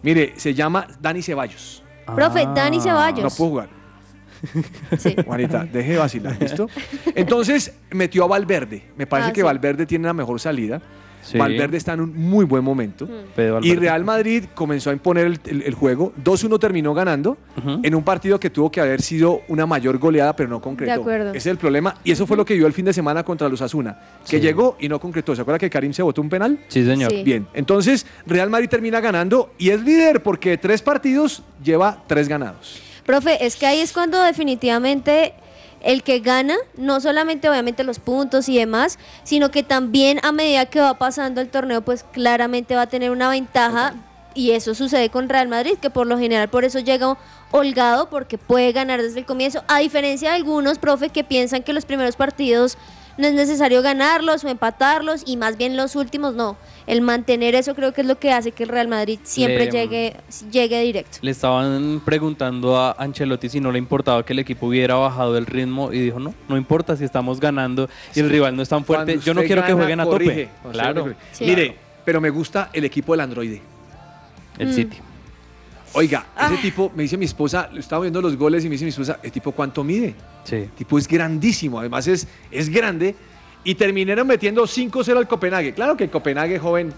Mire, 0.01 0.34
se 0.38 0.53
llama 0.53 0.88
Dani 1.00 1.22
Ceballos. 1.22 1.84
Profe, 2.13 2.46
Dani 2.53 2.82
Ceballos. 2.82 3.24
No 3.24 3.29
pudo 3.29 3.50
jugar. 3.50 3.70
Juanita, 5.25 5.63
deje 5.65 5.93
de 5.93 5.98
vacilar, 5.98 6.38
¿listo? 6.41 6.67
Entonces 7.15 7.74
metió 7.91 8.25
a 8.25 8.27
Valverde. 8.27 8.91
Me 8.98 9.08
parece 9.08 9.29
Ah, 9.29 9.34
que 9.34 9.39
sí. 9.41 9.46
Valverde 9.46 9.86
tiene 9.86 10.08
la 10.08 10.13
mejor 10.13 10.39
salida. 10.39 10.82
Sí. 11.24 11.38
Valverde 11.38 11.77
está 11.77 11.94
en 11.94 12.01
un 12.01 12.15
muy 12.18 12.46
buen 12.46 12.63
momento. 12.63 13.08
Pedro 13.36 13.60
Y. 13.63 13.75
Real 13.75 14.03
Madrid 14.03 14.44
comenzó 14.53 14.89
a 14.89 14.94
imponer 14.94 15.25
el, 15.25 15.39
el- 15.46 15.62
el 15.63 15.74
juego. 15.74 16.13
2-1 16.24 16.60
terminó 16.60 16.94
ganando 16.94 17.38
en 17.82 17.96
un 17.96 18.03
partido 18.03 18.39
que 18.39 18.50
tuvo 18.50 18.70
que 18.72 18.82
haber 18.82 19.01
sido 19.01 19.42
una 19.48 19.65
mayor 19.65 19.98
goleada, 19.98 20.36
pero 20.36 20.50
no 20.50 20.62
concretó. 20.62 20.92
De 20.94 21.00
acuerdo. 21.00 21.30
Ese 21.30 21.38
es 21.38 21.46
el 21.48 21.58
problema. 21.58 21.96
Y 22.03 22.12
eso 22.12 22.27
fue 22.27 22.36
lo 22.38 22.46
que 22.46 22.53
vio 22.56 22.68
el 22.68 22.74
fin 22.74 22.86
de 22.86 22.94
semana 22.94 23.24
contra 23.24 23.48
los 23.50 23.62
Asuna, 23.62 23.98
que 24.30 24.38
Sí. 24.38 24.39
llegó 24.42 24.75
y 24.80 24.89
no 24.89 25.00
concretó. 25.00 25.36
¿Se 25.36 25.42
acuerda 25.42 25.58
que 25.60 25.70
Karim 25.70 25.94
se 25.94 26.03
votó 26.03 26.22
un 26.22 26.30
penal? 26.30 26.60
Sí, 26.68 26.86
señor. 26.86 27.10
Sí. 27.12 27.24
Bien, 27.24 27.48
entonces 27.53 28.06
Real 28.25 28.50
Madrid 28.50 28.68
termina 28.70 29.00
ganando 29.00 29.51
y 29.58 29.70
es 29.70 29.82
líder 29.82 30.22
porque 30.22 30.51
de 30.51 30.58
tres 30.58 30.82
partidos 30.82 31.44
lleva 31.63 32.03
tres 32.08 32.27
ganados. 32.27 32.82
Profe, 33.06 33.46
es 33.46 33.56
que 33.58 33.65
ahí 33.65 33.80
es 33.80 33.92
cuando 33.92 34.22
definitivamente 34.24 35.34
el 35.84 36.02
que 36.02 36.20
gana, 36.20 36.56
no 36.75 37.00
solamente 37.00 37.50
obviamente 37.50 37.84
los 37.84 38.00
puntos 38.00 38.50
y 38.50 38.58
demás, 38.58 38.98
sino 39.24 39.52
que 39.52 39.63
también 39.63 40.20
a 40.24 40.32
medida 40.32 40.66
que 40.66 40.80
va 40.80 40.98
pasando 40.98 41.42
el 41.42 41.50
torneo, 41.50 41.82
pues 41.82 42.04
claramente 42.12 42.75
va 42.75 42.84
a 42.84 42.88
tener 42.88 43.12
una 43.12 43.30
ventaja. 43.30 43.94
Y 44.36 44.52
eso 44.52 44.74
sucede 44.74 45.10
con 45.10 45.30
Real 45.30 45.48
Madrid, 45.48 45.78
que 45.80 45.92
por 45.92 46.08
lo 46.08 46.18
general 46.18 46.50
por 46.50 46.63
eso 46.63 46.80
llega 46.80 47.18
holgado, 47.52 48.10
porque 48.10 48.40
puede 48.40 48.72
ganar 48.72 49.00
desde 49.00 49.20
el 49.20 49.25
comienzo. 49.25 49.63
A 49.68 49.78
diferencia 49.80 50.30
de 50.30 50.38
algunos, 50.38 50.80
profe, 50.80 51.10
que 51.10 51.24
piensan 51.24 51.62
que 51.62 51.72
los 51.72 51.86
primeros 51.86 52.16
partidos 52.16 52.78
no 53.17 53.27
es 53.27 53.34
necesario 53.34 53.82
ganarlos 53.82 54.43
o 54.43 54.48
empatarlos, 54.50 55.24
y 55.25 55.38
más 55.38 55.58
bien 55.58 55.77
los 55.77 55.96
últimos 55.96 56.34
no. 56.36 56.58
El 56.88 57.01
mantener 57.01 57.55
eso 57.55 57.75
creo 57.75 57.93
que 57.93 58.01
es 58.01 58.08
lo 58.08 58.17
que 58.20 58.32
hace 58.32 58.51
que 58.51 58.63
el 58.63 58.70
Real 58.70 58.88
Madrid 58.88 59.20
siempre 59.24 59.65
Le- 59.65 59.72
llegue, 59.72 60.17
llegue 60.51 60.82
directo. 60.82 61.20
Le 61.22 61.32
estaban 61.32 62.01
preguntando 62.03 62.75
a 62.77 62.91
Ancelotti 62.98 63.48
si 63.50 63.60
no 63.60 63.72
le 63.72 63.77
importaba 63.79 64.25
que 64.25 64.34
el 64.34 64.39
equipo 64.39 64.67
hubiera 64.67 64.96
bajado 64.96 65.38
el 65.38 65.46
ritmo 65.46 65.94
y 65.94 66.00
dijo, 66.00 66.20
no, 66.20 66.33
no 66.50 66.57
importa 66.57 66.98
si 66.98 67.03
estamos 67.05 67.40
ganando 67.40 67.90
y 68.16 68.20
el 68.20 68.29
rival 68.29 68.55
no 68.55 68.61
es 68.64 68.70
tan 68.70 68.83
fuerte, 68.83 69.20
yo 69.20 69.33
no 69.33 69.44
quiero 69.44 69.64
que 69.66 69.74
jueguen 69.74 70.00
a 70.00 70.05
corrige. 70.05 70.50
tope. 70.64 70.74
Claro. 70.74 71.14
Sí. 71.31 71.46
Mire, 71.46 71.75
pero 72.03 72.20
me 72.20 72.29
gusta 72.31 72.70
el 72.74 72.83
equipo 72.85 73.14
del 73.14 73.22
androide. 73.22 73.61
el 74.59 74.68
Mm. 74.68 74.74
City. 74.74 74.98
Oiga, 75.94 76.25
Ah. 76.35 76.50
ese 76.51 76.61
tipo, 76.61 76.92
me 76.96 77.03
dice 77.03 77.18
mi 77.18 77.25
esposa, 77.25 77.70
lo 77.72 77.79
estaba 77.79 78.01
viendo 78.01 78.20
los 78.22 78.35
goles 78.35 78.66
y 78.66 78.68
me 78.68 78.74
dice 78.74 78.83
mi 78.85 78.90
esposa, 78.90 79.20
¿el 79.22 79.31
tipo 79.31 79.51
cuánto 79.51 79.83
mide? 79.83 80.16
Sí. 80.44 80.56
El 80.56 80.70
tipo 80.70 80.98
es 80.98 81.08
grandísimo, 81.08 81.79
además 81.79 82.08
es, 82.08 82.27
es 82.51 82.70
grande. 82.70 83.16
Y 83.64 83.75
terminaron 83.75 84.27
metiendo 84.27 84.64
5-0 84.64 85.18
al 85.18 85.27
Copenhague. 85.27 85.74
Claro 85.74 85.96
que 85.96 86.03
el 86.03 86.10
Copenhague, 86.10 86.60
joven, 86.60 86.92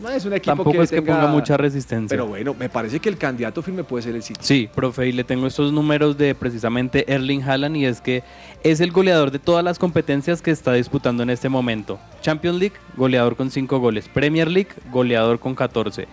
no 0.00 0.08
es 0.10 0.24
un 0.24 0.32
equipo 0.32 0.50
Tampoco 0.56 0.72
que 0.72 0.80
es 0.82 0.90
que 0.90 0.96
tenga- 1.02 1.14
ponga 1.20 1.26
mucha 1.28 1.56
resistencia. 1.56 2.08
Pero 2.16 2.26
bueno, 2.26 2.54
me 2.58 2.68
parece 2.68 2.98
que 3.00 3.08
el 3.08 3.16
candidato 3.16 3.62
firme 3.62 3.84
puede 3.84 4.02
ser 4.02 4.14
el 4.16 4.22
City. 4.22 4.40
Sí, 4.42 4.68
profe, 4.74 5.06
y 5.08 5.12
le 5.12 5.22
tengo 5.24 5.46
estos 5.46 5.72
números 5.72 6.16
de 6.18 6.34
precisamente 6.34 7.04
Erling 7.12 7.42
Haaland 7.42 7.76
y 7.76 7.84
es 7.84 8.00
que 8.00 8.22
es 8.64 8.80
el 8.80 8.90
goleador 8.92 9.30
de 9.30 9.38
todas 9.38 9.64
las 9.64 9.78
competencias 9.78 10.42
que 10.42 10.50
está 10.50 10.72
disputando 10.72 11.22
en 11.22 11.30
este 11.30 11.48
momento. 11.48 11.98
Champions 12.20 12.58
League, 12.58 12.76
goleador 12.96 13.36
con 13.36 13.50
5 13.50 13.78
goles. 13.78 14.08
Premier 14.08 14.48
League, 14.50 14.70
goleador 14.90 15.38
con 15.38 15.54
14. 15.54 16.06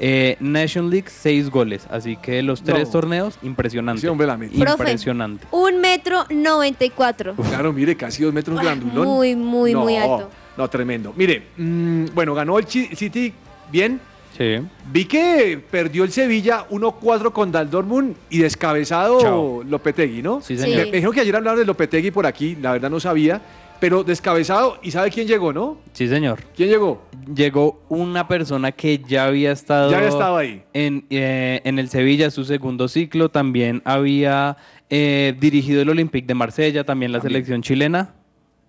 Eh, 0.00 0.36
Nation 0.40 0.90
League, 0.90 1.08
6 1.08 1.50
goles. 1.50 1.86
Así 1.90 2.16
que 2.16 2.40
los 2.42 2.62
tres 2.62 2.86
No. 2.86 2.92
torneos, 2.92 3.38
impresionante. 3.42 4.00
Sí, 4.02 4.06
hombre, 4.06 4.26
la 4.26 4.36
metió. 4.36 4.60
Profe. 4.60 4.82
Impresionante. 4.84 5.46
Un 5.50 5.80
metro 5.80 6.24
noventa 6.30 6.84
y 6.84 6.90
cuatro. 6.90 7.34
Claro, 7.34 7.72
mire, 7.72 7.96
casi 7.96 8.22
dos 8.22 8.32
metros 8.32 8.60
grandulón. 8.60 9.06
Muy, 9.08 9.34
muy, 9.34 9.74
muy 9.74 9.94
No, 9.96 10.00
alto. 10.14 10.30
No, 10.56 10.68
tremendo. 10.70 11.12
Mire, 11.16 11.48
mm, 11.56 12.06
bueno, 12.14 12.34
ganó 12.34 12.58
el 12.58 12.66
City 12.66 13.32
bien. 13.72 14.00
Sí. 14.36 14.58
Vi 14.92 15.04
que 15.06 15.60
perdió 15.68 16.04
el 16.04 16.12
Sevilla 16.12 16.64
1-4 16.70 17.32
con 17.32 17.50
Dal 17.50 17.68
Dortmund 17.68 18.14
y 18.30 18.38
descabezado 18.38 19.20
Chao. 19.20 19.64
Lopetegui, 19.64 20.22
¿no? 20.22 20.40
Sí, 20.40 20.56
Sí. 20.56 20.62
señor. 20.62 20.78
Me, 20.78 20.84
me 20.86 20.92
dijeron 20.92 21.12
que 21.12 21.20
ayer 21.22 21.34
hablaron 21.34 21.58
de 21.58 21.64
Lopetegui 21.66 22.12
por 22.12 22.24
aquí, 22.24 22.54
la 22.60 22.70
verdad 22.72 22.88
no 22.88 23.00
sabía, 23.00 23.40
pero 23.80 24.04
descabezado. 24.04 24.78
¿Y 24.82 24.90
sabe 24.90 25.10
quién 25.10 25.26
llegó, 25.26 25.52
no? 25.52 25.78
Sí, 25.92 26.08
señor. 26.08 26.40
¿Quién 26.56 26.68
llegó? 26.68 27.02
Llegó 27.34 27.80
una 27.88 28.26
persona 28.28 28.72
que 28.72 28.98
ya 29.06 29.24
había 29.26 29.52
estado, 29.52 29.90
Ya 29.90 29.98
había 29.98 30.08
estado 30.08 30.36
ahí. 30.36 30.62
En, 30.72 31.04
eh, 31.10 31.60
en 31.64 31.78
el 31.78 31.88
Sevilla, 31.88 32.30
su 32.30 32.44
segundo 32.44 32.88
ciclo. 32.88 33.28
También 33.30 33.82
había 33.84 34.56
eh, 34.90 35.34
dirigido 35.38 35.82
el 35.82 35.88
Olympique 35.90 36.26
de 36.26 36.34
Marsella, 36.34 36.84
también 36.84 37.12
la 37.12 37.18
También. 37.18 37.34
selección 37.34 37.62
chilena. 37.62 38.14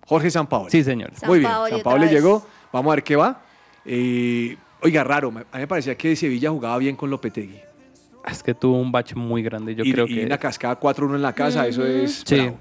Jorge 0.06 0.30
Sampaoli. 0.30 0.70
Sí, 0.70 0.82
señor. 0.84 1.10
San 1.14 1.28
Muy 1.28 1.38
bien, 1.40 1.50
Paoli 1.50 1.70
San 1.70 1.80
otra 1.80 1.90
Paoli 1.90 2.04
vez. 2.06 2.12
llegó. 2.12 2.46
Vamos 2.72 2.92
a 2.92 2.94
ver 2.96 3.04
qué 3.04 3.16
va. 3.16 3.42
Eh, 3.84 4.56
oiga, 4.82 5.04
raro, 5.04 5.30
me- 5.30 5.40
a 5.40 5.56
mí 5.56 5.60
me 5.60 5.66
parecía 5.66 5.94
que 5.96 6.14
Sevilla 6.16 6.50
jugaba 6.50 6.76
bien 6.78 6.96
con 6.96 7.10
Lopetegui. 7.10 7.58
Es 8.30 8.42
que 8.42 8.52
tuvo 8.52 8.78
un 8.78 8.92
bache 8.92 9.14
muy 9.14 9.42
grande, 9.42 9.74
yo 9.74 9.82
y, 9.82 9.92
creo 9.92 10.06
y 10.06 10.14
que... 10.16 10.26
una 10.26 10.36
cascada 10.36 10.78
4-1 10.78 11.14
en 11.14 11.22
la 11.22 11.32
casa, 11.32 11.66
eso 11.66 11.86
es. 11.86 12.22
Sí. 12.26 12.36
bravo. 12.36 12.58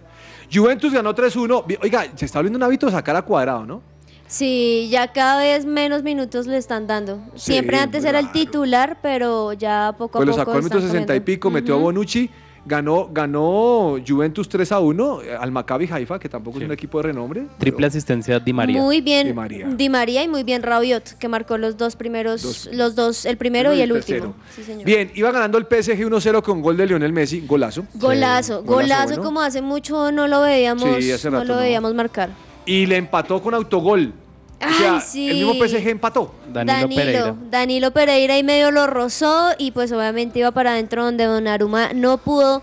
Juventus 0.52 0.94
ganó 0.94 1.14
3-1. 1.14 1.64
Vi- 1.68 1.78
Oiga, 1.82 2.06
se 2.16 2.26
está 2.26 2.40
volviendo 2.40 2.58
un 2.58 2.64
hábito 2.64 2.90
sacar 2.90 3.16
a 3.16 3.22
cuadrado, 3.22 3.66
¿no? 3.66 3.82
Sí, 4.28 4.88
ya 4.92 5.12
cada 5.12 5.40
vez 5.40 5.66
menos 5.66 6.04
minutos 6.04 6.46
le 6.46 6.58
están 6.58 6.86
dando. 6.86 7.20
Siempre 7.36 7.78
Sí, 7.78 7.84
antes 7.84 8.06
era 8.06 8.20
el 8.20 8.32
titular, 8.32 9.00
pero 9.02 9.54
ya 9.54 9.96
poco 9.98 10.18
a 10.18 10.20
Pues 10.20 10.28
lo 10.28 10.34
poco. 10.34 10.42
sacó 10.42 10.52
al 10.52 10.58
minuto 10.58 10.78
están 10.78 10.92
60 10.92 11.16
y 11.16 11.20
pico, 11.22 11.50
metió 11.50 11.76
a. 11.76 11.78
Bonucci, 11.80 12.30
ganó, 12.70 13.10
ganó 13.12 13.98
Juventus 14.08 14.48
3 14.48 14.72
a 14.72 14.80
1 14.80 15.22
eh, 15.24 15.36
al 15.38 15.52
Maccabi 15.52 15.90
Haifa, 15.92 16.20
que 16.20 16.30
tampoco 16.30 16.60
Sí. 16.60 16.64
es 16.64 16.68
un 16.70 16.74
equipo 16.74 17.00
de 17.00 17.04
renombre. 17.04 17.48
Triple 17.58 17.88
asistencia 17.88 18.40
Di 18.40 18.54
María. 18.54 18.80
Muy 18.82 19.02
bien, 19.02 19.28
Di 19.28 19.34
María. 19.34 19.68
Di 19.68 19.90
María 19.90 20.24
y 20.24 20.28
muy 20.28 20.44
bien 20.44 20.62
Rabiot, 20.64 21.18
que 21.18 21.28
marcó 21.28 21.58
los 21.58 21.76
dos 21.78 21.96
primeros, 21.96 22.44
Dos. 22.44 22.70
los 22.72 22.96
dos, 22.96 23.26
el 23.26 23.38
primero 23.38 23.74
y 23.74 23.82
el 23.82 23.92
tercero. 23.92 24.28
último. 24.28 24.44
Sí, 24.56 24.64
señor. 24.64 24.86
Bien, 24.86 25.12
iba 25.16 25.32
ganando 25.32 25.58
el 25.58 25.66
PSG 25.66 26.06
1-0 26.06 26.42
con 26.44 26.62
gol 26.62 26.78
de 26.78 26.86
Lionel 26.86 27.12
Messi, 27.12 27.44
golazo. 27.46 27.84
Golazo, 27.96 28.60
Sí, 28.62 28.66
golazo, 28.66 28.66
golazo 28.66 29.08
bueno. 29.08 29.24
como 29.24 29.42
hace 29.42 29.62
mucho 29.62 30.12
no 30.12 30.28
lo 30.28 30.42
veíamos, 30.42 31.04
Sí, 31.04 31.12
hace 31.12 31.30
no 31.32 31.44
lo 31.44 31.56
no. 31.56 31.60
veíamos 31.62 31.94
marcar. 31.96 32.30
Y 32.66 32.86
le 32.86 32.98
empató 32.98 33.42
con 33.42 33.54
autogol. 33.56 34.14
O 34.62 34.66
Ay, 34.66 34.74
sea, 34.74 35.00
sí. 35.02 35.30
el 35.30 35.38
mismo 35.38 35.54
PSG 35.54 35.88
empató. 35.88 36.36
Danilo, 36.52 36.90
Pereira. 36.90 37.36
Danilo 37.50 37.92
Pereira 37.92 38.38
y 38.38 38.44
medio 38.44 38.72
lo 38.72 38.88
rozó 38.88 39.52
y 39.58 39.72
pues 39.72 39.92
obviamente 39.92 40.40
iba 40.40 40.52
para 40.52 40.72
adentro 40.72 41.06
donde 41.06 41.24
Donnarumma 41.26 41.94
no 41.94 42.18
pudo 42.18 42.62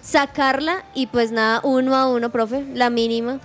sacarla 0.00 0.84
y 0.94 1.06
pues 1.06 1.32
nada, 1.32 1.60
uno 1.62 1.94
a 1.96 2.08
uno, 2.08 2.30
profe, 2.30 2.64
la 2.74 2.90
mínima. 2.90 3.40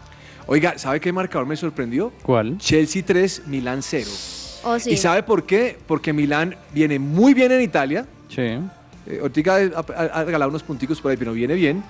Oiga, 0.47 0.77
¿sabe 0.77 0.99
qué 0.99 1.12
marcador 1.13 1.47
me 1.47 1.55
sorprendió? 1.55 2.12
¿Cuál? 2.23 2.57
Chelsea 2.57 3.03
3, 3.05 3.43
Milán 3.47 3.81
0. 3.83 4.05
Oh, 4.63 4.79
sí. 4.79 4.91
¿Y 4.91 4.97
sabe 4.97 5.23
por 5.23 5.45
qué? 5.45 5.77
Porque 5.88 6.12
Milán 6.12 6.55
viene 6.73 6.99
muy 6.99 7.33
bien 7.33 7.51
en 7.51 7.62
Italia. 7.62 8.05
Sí. 8.29 8.41
Eh, 8.41 9.19
Ortiga 9.21 9.55
ha, 9.55 9.79
ha- 9.95 10.19
ha 10.19 10.23
regalado 10.23 10.49
unos 10.49 10.63
punticos 10.63 10.99
por 11.01 11.12
ahí, 11.12 11.17
pero 11.17 11.33
viene 11.33 11.53
bien. 11.53 11.83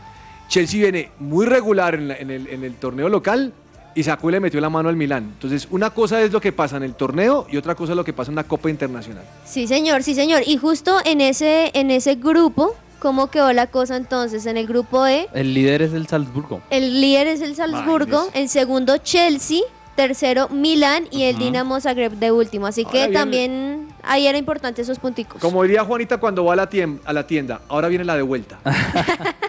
Chelsea 0.49 0.79
viene 0.81 1.11
muy 1.19 1.45
regular 1.45 1.95
en, 1.95 2.07
la- 2.09 2.15
en 2.17 2.29
el, 2.31 2.47
en 2.47 2.63
el 2.63 2.75
torneo 2.75 3.09
local 3.09 3.53
y 3.99 4.03
sacó 4.03 4.29
y 4.29 4.31
le 4.31 4.39
metió 4.39 4.61
la 4.61 4.69
mano 4.69 4.87
al 4.87 4.95
Milán. 4.95 5.23
Entonces, 5.33 5.67
una 5.71 5.89
cosa 5.89 6.21
es 6.21 6.31
lo 6.31 6.39
que 6.39 6.53
pasa 6.53 6.77
en 6.77 6.83
el 6.83 6.93
torneo 6.93 7.45
y 7.51 7.57
otra 7.57 7.75
cosa 7.75 7.91
es 7.91 7.97
lo 7.97 8.05
que 8.05 8.13
pasa 8.13 8.31
en 8.31 8.35
una 8.35 8.45
Copa 8.45 8.69
Internacional. 8.69 9.23
Sí, 9.45 9.67
señor, 9.67 10.03
sí, 10.03 10.15
señor. 10.15 10.43
Y 10.45 10.55
justo 10.55 10.97
en 11.03 11.19
ese, 11.19 11.71
en 11.73 11.91
ese 11.91 12.15
grupo, 12.15 12.75
¿cómo 12.99 13.29
quedó 13.29 13.51
la 13.51 13.67
cosa 13.67 13.97
entonces? 13.97 14.45
En 14.45 14.55
el 14.55 14.67
grupo 14.67 15.05
E, 15.05 15.27
El 15.33 15.53
líder 15.53 15.81
es 15.81 15.91
el 15.91 16.07
Salzburgo. 16.07 16.61
el 16.69 17.01
líder 17.01 17.27
es 17.27 17.41
el 17.41 17.55
Salzburgo, 17.55 18.05
Imagínese. 18.27 18.39
el 18.41 18.47
segundo 18.49 18.97
Chelsea, 18.99 19.59
tercero 19.97 20.47
Milán 20.47 21.03
y 21.11 21.23
el. 21.23 21.37
Dinamo 21.37 21.81
Zagreb 21.81 22.13
de 22.13 22.31
último. 22.31 22.67
Así 22.67 22.83
Ahora 22.83 22.91
que 22.93 22.97
viene- 22.99 23.13
también 23.19 23.87
ahí 24.03 24.27
era 24.27 24.37
importante 24.37 24.81
esos 24.81 24.97
punticos. 24.97 25.41
Como 25.41 25.61
diría 25.63 25.83
Juanita 25.83 26.17
cuando 26.19 26.45
va 26.45 26.53
a 26.53 26.55
la, 26.55 26.69
tiem- 26.69 26.99
a 27.03 27.11
la 27.11 27.27
tienda, 27.27 27.59
ahora 27.67 27.89
viene 27.89 28.05
la 28.05 28.15
de 28.15 28.21
vuelta. 28.21 28.59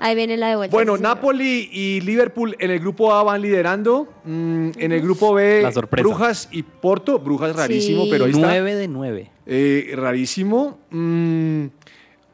Ahí 0.00 0.14
viene 0.14 0.36
la 0.36 0.48
de 0.48 0.56
vuelta. 0.56 0.76
Bueno, 0.76 0.92
sí, 0.94 0.98
señor. 0.98 1.16
Napoli 1.16 1.68
y 1.72 2.00
Liverpool 2.02 2.56
en 2.58 2.70
el 2.70 2.78
grupo 2.78 3.12
A 3.12 3.22
van 3.24 3.42
liderando. 3.42 4.08
Mm, 4.24 4.70
en 4.78 4.92
el 4.92 5.00
grupo 5.02 5.34
B, 5.34 5.62
La 5.62 5.72
sorpresa. 5.72 6.06
Brujas 6.06 6.48
y 6.52 6.62
Porto. 6.62 7.18
Brujas 7.18 7.54
rarísimo, 7.56 8.04
Sí. 8.04 8.10
pero 8.10 8.24
ahí 8.26 8.30
está. 8.30 8.46
9 8.46 8.74
de 8.76 8.88
9. 8.88 9.30
Eh, 9.46 9.92
rarísimo. 9.96 10.78
Mm, 10.90 11.66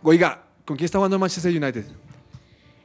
oiga, 0.03 0.43
¿con 0.65 0.77
quién 0.77 0.85
está 0.85 0.99
jugando 0.99 1.19
Manchester 1.19 1.51
United? 1.51 1.85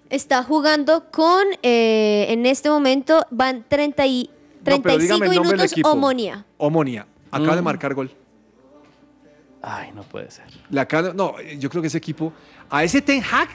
Está 0.09 0.43
jugando 0.43 1.11
con, 1.11 1.43
eh, 1.61 2.27
en 2.29 2.45
este 2.45 2.69
momento, 2.69 3.25
van 3.29 3.65
30 3.67 4.07
y, 4.07 4.29
No, 4.29 4.63
pero 4.63 4.81
35 4.81 5.01
dígame 5.01 5.25
el 5.27 5.35
nombre 5.35 5.57
del 5.57 5.69
minutos. 5.75 5.91
Omonia. 5.93 6.45
Omonia. 6.57 7.07
Acaba 7.31 7.55
de 7.55 7.61
Mm. 7.61 7.65
marcar 7.65 7.93
gol. 7.93 8.11
Ay, 9.61 9.91
no 9.93 10.03
puede 10.03 10.31
ser. 10.31 10.45
La 10.69 10.87
no, 11.13 11.35
yo 11.59 11.69
creo 11.69 11.81
que 11.81 11.87
ese 11.89 11.97
equipo, 11.97 12.31
a 12.69 12.83
ese 12.83 13.01
Ten 13.01 13.21
Hag, 13.21 13.49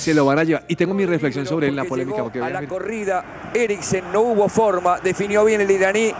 se 0.00 0.14
lo 0.14 0.24
van 0.24 0.38
a 0.40 0.44
llevar. 0.44 0.64
Y 0.68 0.74
tengo 0.76 0.94
mi 0.94 1.06
reflexión 1.06 1.46
sobre 1.46 1.66
él 1.68 1.72
en 1.72 1.76
la 1.76 1.84
polémica. 1.84 2.22
Porque 2.22 2.40
a 2.40 2.50
la 2.50 2.66
corrida, 2.66 3.24
Eriksen 3.54 4.04
no 4.12 4.20
hubo 4.22 4.48
forma, 4.48 4.98
definió 5.00 5.44
bien 5.44 5.60
el 5.60 5.70
iraní 5.70 6.12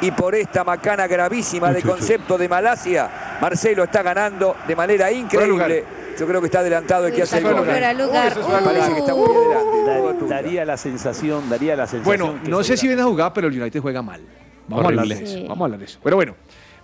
y 0.00 0.10
por 0.12 0.34
esta 0.34 0.64
macana 0.64 1.06
gravísima 1.06 1.72
de 1.72 1.82
concepto 1.82 2.36
de 2.38 2.48
Malasia, 2.48 3.38
Marcelo 3.40 3.84
está 3.84 4.02
ganando 4.02 4.56
de 4.66 4.76
manera 4.76 5.10
increíble. 5.12 5.84
Yo 6.18 6.26
creo 6.26 6.40
que 6.40 6.46
está 6.46 6.58
adelantado 6.60 7.06
el 7.06 7.14
que 7.14 7.22
hace 7.22 7.38
el 7.38 7.44
gol. 7.44 7.64
Parece 7.64 8.92
que 8.92 8.98
está 9.00 9.14
muy 9.14 9.28
Uh. 9.28 9.52
adelante. 9.88 10.26
Daría 10.28 10.64
la 10.64 10.76
sensación, 10.76 11.48
daría 11.48 11.74
la 11.74 11.86
sensación. 11.86 12.04
Bueno, 12.04 12.38
no 12.48 12.62
sé 12.62 12.76
si 12.76 12.86
viene 12.86 13.02
a 13.02 13.06
jugar, 13.06 13.32
pero 13.32 13.48
el 13.48 13.60
United 13.60 13.80
juega 13.80 14.02
mal. 14.02 14.20
Vamos 14.68 14.84
a 14.84 14.88
hablar 14.88 15.06
de 15.06 15.14
eso. 15.14 15.26
Sí. 15.26 15.42
Vamos 15.48 15.60
a 15.60 15.64
hablar 15.64 15.78
de 15.80 15.86
eso. 15.86 15.98
Pero 16.02 16.16
bueno, 16.16 16.34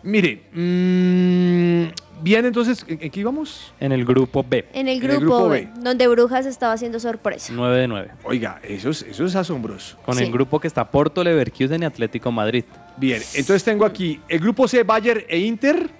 mire. 0.03 0.43
mm, 0.53 1.85
bien, 2.23 2.45
entonces, 2.47 2.85
¿en, 2.89 2.99
en 3.03 3.11
qué 3.11 3.21
íbamos? 3.21 3.73
En 3.81 3.93
el 3.93 4.05
grupo 4.05 4.45
B. 4.49 4.67
En 4.73 4.89
el 4.89 4.99
En 5.03 5.11
el 5.11 5.19
grupo, 5.21 5.49
B, 5.49 5.63
B. 5.75 5.81
donde 5.83 6.07
Brujas 6.09 6.47
estaba 6.47 6.73
haciendo 6.73 6.99
sorpresa. 7.01 7.53
9 7.55 7.77
de 7.79 7.89
9. 7.89 8.11
Oiga, 8.25 8.61
eso 8.63 8.91
es, 8.91 9.03
eso 9.03 9.25
es 9.25 9.35
asombroso. 9.37 9.97
Con 10.05 10.17
Sí. 10.17 10.25
el 10.25 10.33
grupo 10.33 10.59
que 10.61 10.67
está 10.69 10.91
Porto, 10.91 11.23
Leverkusen 11.25 11.83
y 11.83 11.87
Atlético 11.87 12.31
Madrid. 12.33 12.65
Bien, 12.97 13.21
entonces 13.35 13.63
tengo 13.65 13.85
aquí 13.85 14.21
el 14.29 14.41
grupo 14.41 14.67
C, 14.69 14.83
Bayern 14.83 15.23
e 15.29 15.39
Inter. 15.39 15.91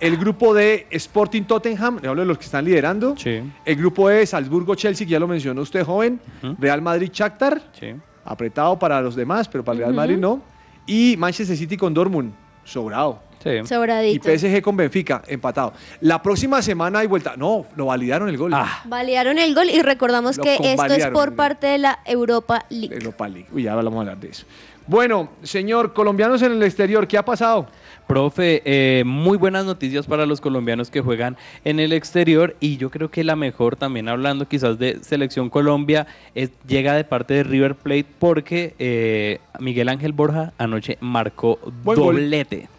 El 0.00 0.16
grupo 0.16 0.54
D, 0.54 0.86
Sporting 0.90 1.42
Tottenham. 1.42 1.98
Le 2.00 2.08
hablo 2.08 2.22
de 2.22 2.26
los 2.28 2.38
que 2.38 2.44
están 2.44 2.64
liderando. 2.64 3.16
Sí. 3.16 3.40
El 3.64 3.74
grupo 3.76 4.08
E, 4.08 4.24
Salzburgo, 4.26 4.76
Chelsea, 4.76 5.04
que 5.04 5.10
ya 5.12 5.18
lo 5.18 5.26
mencionó 5.26 5.60
usted, 5.62 5.82
joven. 5.84 6.20
Real 6.60 6.80
Madrid, 6.80 7.10
Shakhtar. 7.12 7.60
Sí. 7.72 7.94
Apretado 8.24 8.78
para 8.78 9.00
los 9.00 9.16
demás, 9.16 9.48
pero 9.48 9.64
para 9.64 9.74
el 9.74 9.78
Real 9.80 9.94
Madrid 9.94 10.16
no. 10.16 10.40
Y 10.86 11.16
Manchester 11.18 11.56
City 11.56 11.76
con 11.76 11.92
Dortmund. 11.92 12.32
Sobrado. 12.62 13.20
Sí. 13.42 13.50
Y 13.50 13.66
Sobradito. 13.66 14.28
PSG 14.28 14.62
con 14.62 14.76
Benfica, 14.76 15.22
empatado. 15.26 15.72
La 16.00 16.22
próxima 16.22 16.60
semana 16.62 17.00
hay 17.00 17.06
vuelta. 17.06 17.36
No, 17.36 17.66
lo 17.76 17.86
validaron 17.86 18.28
el 18.28 18.36
gol. 18.36 18.52
Ah, 18.54 18.82
Validaron 18.84 19.38
el 19.38 19.54
gol 19.54 19.70
y 19.70 19.80
recordamos 19.82 20.36
Lo 20.36 20.42
que 20.42 20.54
esto 20.54 20.94
es 20.94 21.06
por 21.08 21.34
parte 21.34 21.66
de 21.66 21.78
la 21.78 22.00
Europa 22.04 22.64
League. 22.70 22.94
Europa 22.94 23.28
League. 23.28 23.46
Uy, 23.52 23.64
ya 23.64 23.74
vamos 23.74 23.94
a 23.94 24.00
hablar 24.00 24.18
de 24.18 24.28
eso. 24.28 24.46
Bueno, 24.88 25.28
señor, 25.42 25.92
colombianos 25.92 26.40
en 26.40 26.52
el 26.52 26.62
exterior, 26.62 27.06
¿qué 27.06 27.18
ha 27.18 27.24
pasado? 27.24 27.66
Profe, 28.06 28.62
eh, 28.64 29.02
muy 29.04 29.36
buenas 29.36 29.66
noticias 29.66 30.06
para 30.06 30.24
los 30.24 30.40
colombianos 30.40 30.90
que 30.90 31.02
juegan 31.02 31.36
en 31.62 31.78
el 31.78 31.92
exterior 31.92 32.56
y 32.58 32.78
yo 32.78 32.88
creo 32.90 33.10
que 33.10 33.22
la 33.22 33.36
mejor 33.36 33.76
también 33.76 34.08
hablando 34.08 34.48
quizás 34.48 34.78
de 34.78 34.98
Selección 35.02 35.50
Colombia 35.50 36.06
es, 36.34 36.52
llega 36.66 36.94
de 36.94 37.04
parte 37.04 37.34
de 37.34 37.42
River 37.42 37.74
Plate 37.74 38.06
porque 38.18 38.74
eh, 38.78 39.40
Miguel 39.60 39.90
Ángel 39.90 40.14
Borja 40.14 40.54
anoche 40.56 40.96
marcó 41.02 41.58
Buen 41.84 42.00
gol. 42.00 42.30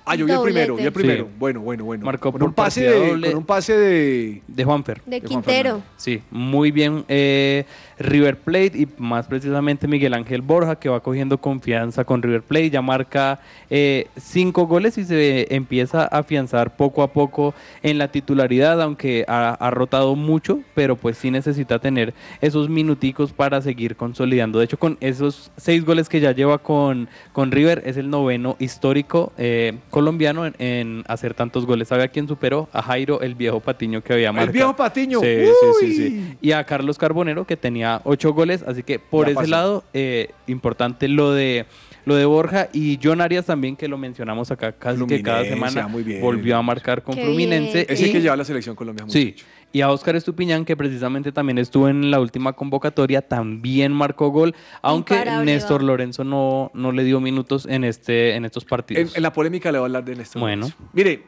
Ah, 0.09 0.15
yo 0.15 0.25
vi 0.25 0.31
el 0.31 0.41
primero, 0.41 0.75
vi 0.75 0.83
el 0.83 0.91
primero. 0.91 1.25
Sí. 1.25 1.31
Bueno, 1.37 1.61
bueno, 1.61 1.85
bueno. 1.85 2.03
Marcó 2.03 2.31
con 2.31 2.39
por 2.39 2.49
un 2.49 2.53
pase 2.55 2.81
partida 2.81 2.99
de, 2.99 3.09
doble. 3.09 3.27
con 3.27 3.37
un 3.37 3.45
pase 3.45 3.77
de 3.77 4.41
de 4.47 4.63
Juanfer. 4.63 5.01
De 5.05 5.19
Juan 5.19 5.29
Quintero. 5.29 5.83
Sí, 5.97 6.23
muy 6.31 6.71
bien 6.71 7.05
eh, 7.07 7.65
River 7.99 8.37
Plate 8.37 8.71
y 8.73 8.87
más 8.97 9.27
precisamente 9.27 9.87
Miguel 9.87 10.15
Ángel 10.15 10.41
Borja 10.41 10.77
que 10.77 10.89
va 10.89 11.01
cogiendo 11.01 11.39
confianza 11.39 12.05
con 12.05 12.23
River 12.23 12.41
Plate, 12.41 12.71
ya 12.71 12.81
marca 12.81 13.39
eh, 13.69 14.07
cinco 14.17 14.65
goles 14.65 14.97
y 14.97 15.05
se 15.05 15.53
empieza 15.53 16.03
a 16.03 16.19
afianzar 16.19 16.75
poco 16.75 17.03
a 17.03 17.13
poco 17.13 17.53
en 17.83 17.99
la 17.99 18.07
titularidad, 18.07 18.81
aunque 18.81 19.25
ha, 19.27 19.49
ha 19.51 19.69
rotado 19.69 20.15
mucho, 20.15 20.61
pero 20.73 20.95
pues 20.95 21.17
sí 21.17 21.29
necesita 21.29 21.77
tener 21.77 22.15
esos 22.41 22.67
minuticos 22.67 23.31
para 23.31 23.61
seguir 23.61 23.95
consolidando. 23.95 24.59
De 24.59 24.65
hecho, 24.65 24.79
con 24.79 24.97
esos 25.01 25.51
seis 25.57 25.85
goles 25.85 26.09
que 26.09 26.19
ya 26.19 26.31
lleva 26.31 26.57
con, 26.57 27.09
con 27.31 27.51
River, 27.51 27.83
es 27.85 27.97
el 27.97 28.09
noveno 28.09 28.55
histórico 28.59 29.33
eh, 29.37 29.77
colombiano 29.99 30.45
en, 30.45 30.55
en 30.59 31.03
hacer 31.07 31.33
tantos 31.33 31.65
goles. 31.65 31.89
¿Sabe 31.89 32.03
a 32.03 32.07
quién 32.07 32.25
superó? 32.27 32.69
A 32.71 32.81
Jairo, 32.81 33.19
el 33.19 33.35
viejo 33.35 33.59
Patiño 33.59 34.01
que 34.01 34.13
había 34.13 34.31
marcado. 34.31 34.47
El 34.47 34.53
viejo 34.53 34.75
Patiño. 34.75 35.19
Sí, 35.19 35.27
sí, 35.45 35.67
sí, 35.81 35.93
sí. 35.93 36.37
Y 36.41 36.51
a 36.53 36.63
Carlos 36.63 36.97
Carbonero, 36.97 37.45
que 37.45 37.57
tenía 37.57 37.99
ocho 38.05 38.33
goles. 38.33 38.63
Así 38.65 38.81
que 38.83 38.97
por 38.99 39.25
Ya 39.25 39.31
ese 39.31 39.35
pasó. 39.41 39.51
lado, 39.51 39.83
eh, 39.93 40.29
importante 40.47 41.09
lo 41.09 41.33
de 41.33 41.65
lo 42.09 42.15
de 42.15 42.25
Borja 42.25 42.67
y 42.73 42.99
John 43.01 43.21
Arias 43.21 43.45
también, 43.45 43.77
que 43.77 43.87
lo 43.87 43.97
mencionamos 43.97 44.51
acá 44.51 44.73
casi 44.73 45.05
que 45.07 45.23
cada 45.23 45.45
semana. 45.45 45.87
muy 45.87 46.03
bien. 46.03 46.21
Volvió 46.21 46.57
a 46.57 46.61
marcar 46.61 47.01
con 47.03 47.15
Qué 47.15 47.23
Fluminense. 47.23 47.73
bien. 47.73 47.85
Ese 47.87 48.07
y- 48.07 48.11
que 48.11 48.21
lleva 48.21 48.35
la 48.35 48.43
selección 48.43 48.75
Colombia. 48.75 49.05
Sí. 49.07 49.35
Y 49.71 49.81
a 49.81 49.91
Oscar 49.91 50.15
Estupiñán, 50.15 50.65
que 50.65 50.75
precisamente 50.75 51.31
también 51.31 51.57
estuvo 51.59 51.87
en 51.87 52.09
la 52.11 52.19
última 52.19 52.53
convocatoria, 52.53 53.21
también 53.21 53.91
marcó 53.93 54.29
gol, 54.29 54.55
aunque 54.81 55.13
Imparable, 55.13 55.45
Néstor. 55.53 55.83
Lorenzo 55.83 56.23
no, 56.23 56.71
no 56.73 56.91
le 56.91 57.03
dio 57.03 57.19
minutos 57.21 57.67
en, 57.69 57.83
este, 57.83 58.35
en 58.35 58.45
estos 58.45 58.65
partidos. 58.65 59.15
en 59.15 59.21
la 59.21 59.31
polémica 59.31 59.71
le 59.71 59.77
voy 59.77 59.85
a 59.85 59.87
hablar 59.87 60.03
de 60.05 60.15
Néstor. 60.15 60.39
Bueno. 60.41 60.63
Lorenzo. 60.67 60.89
Mire, 60.93 61.23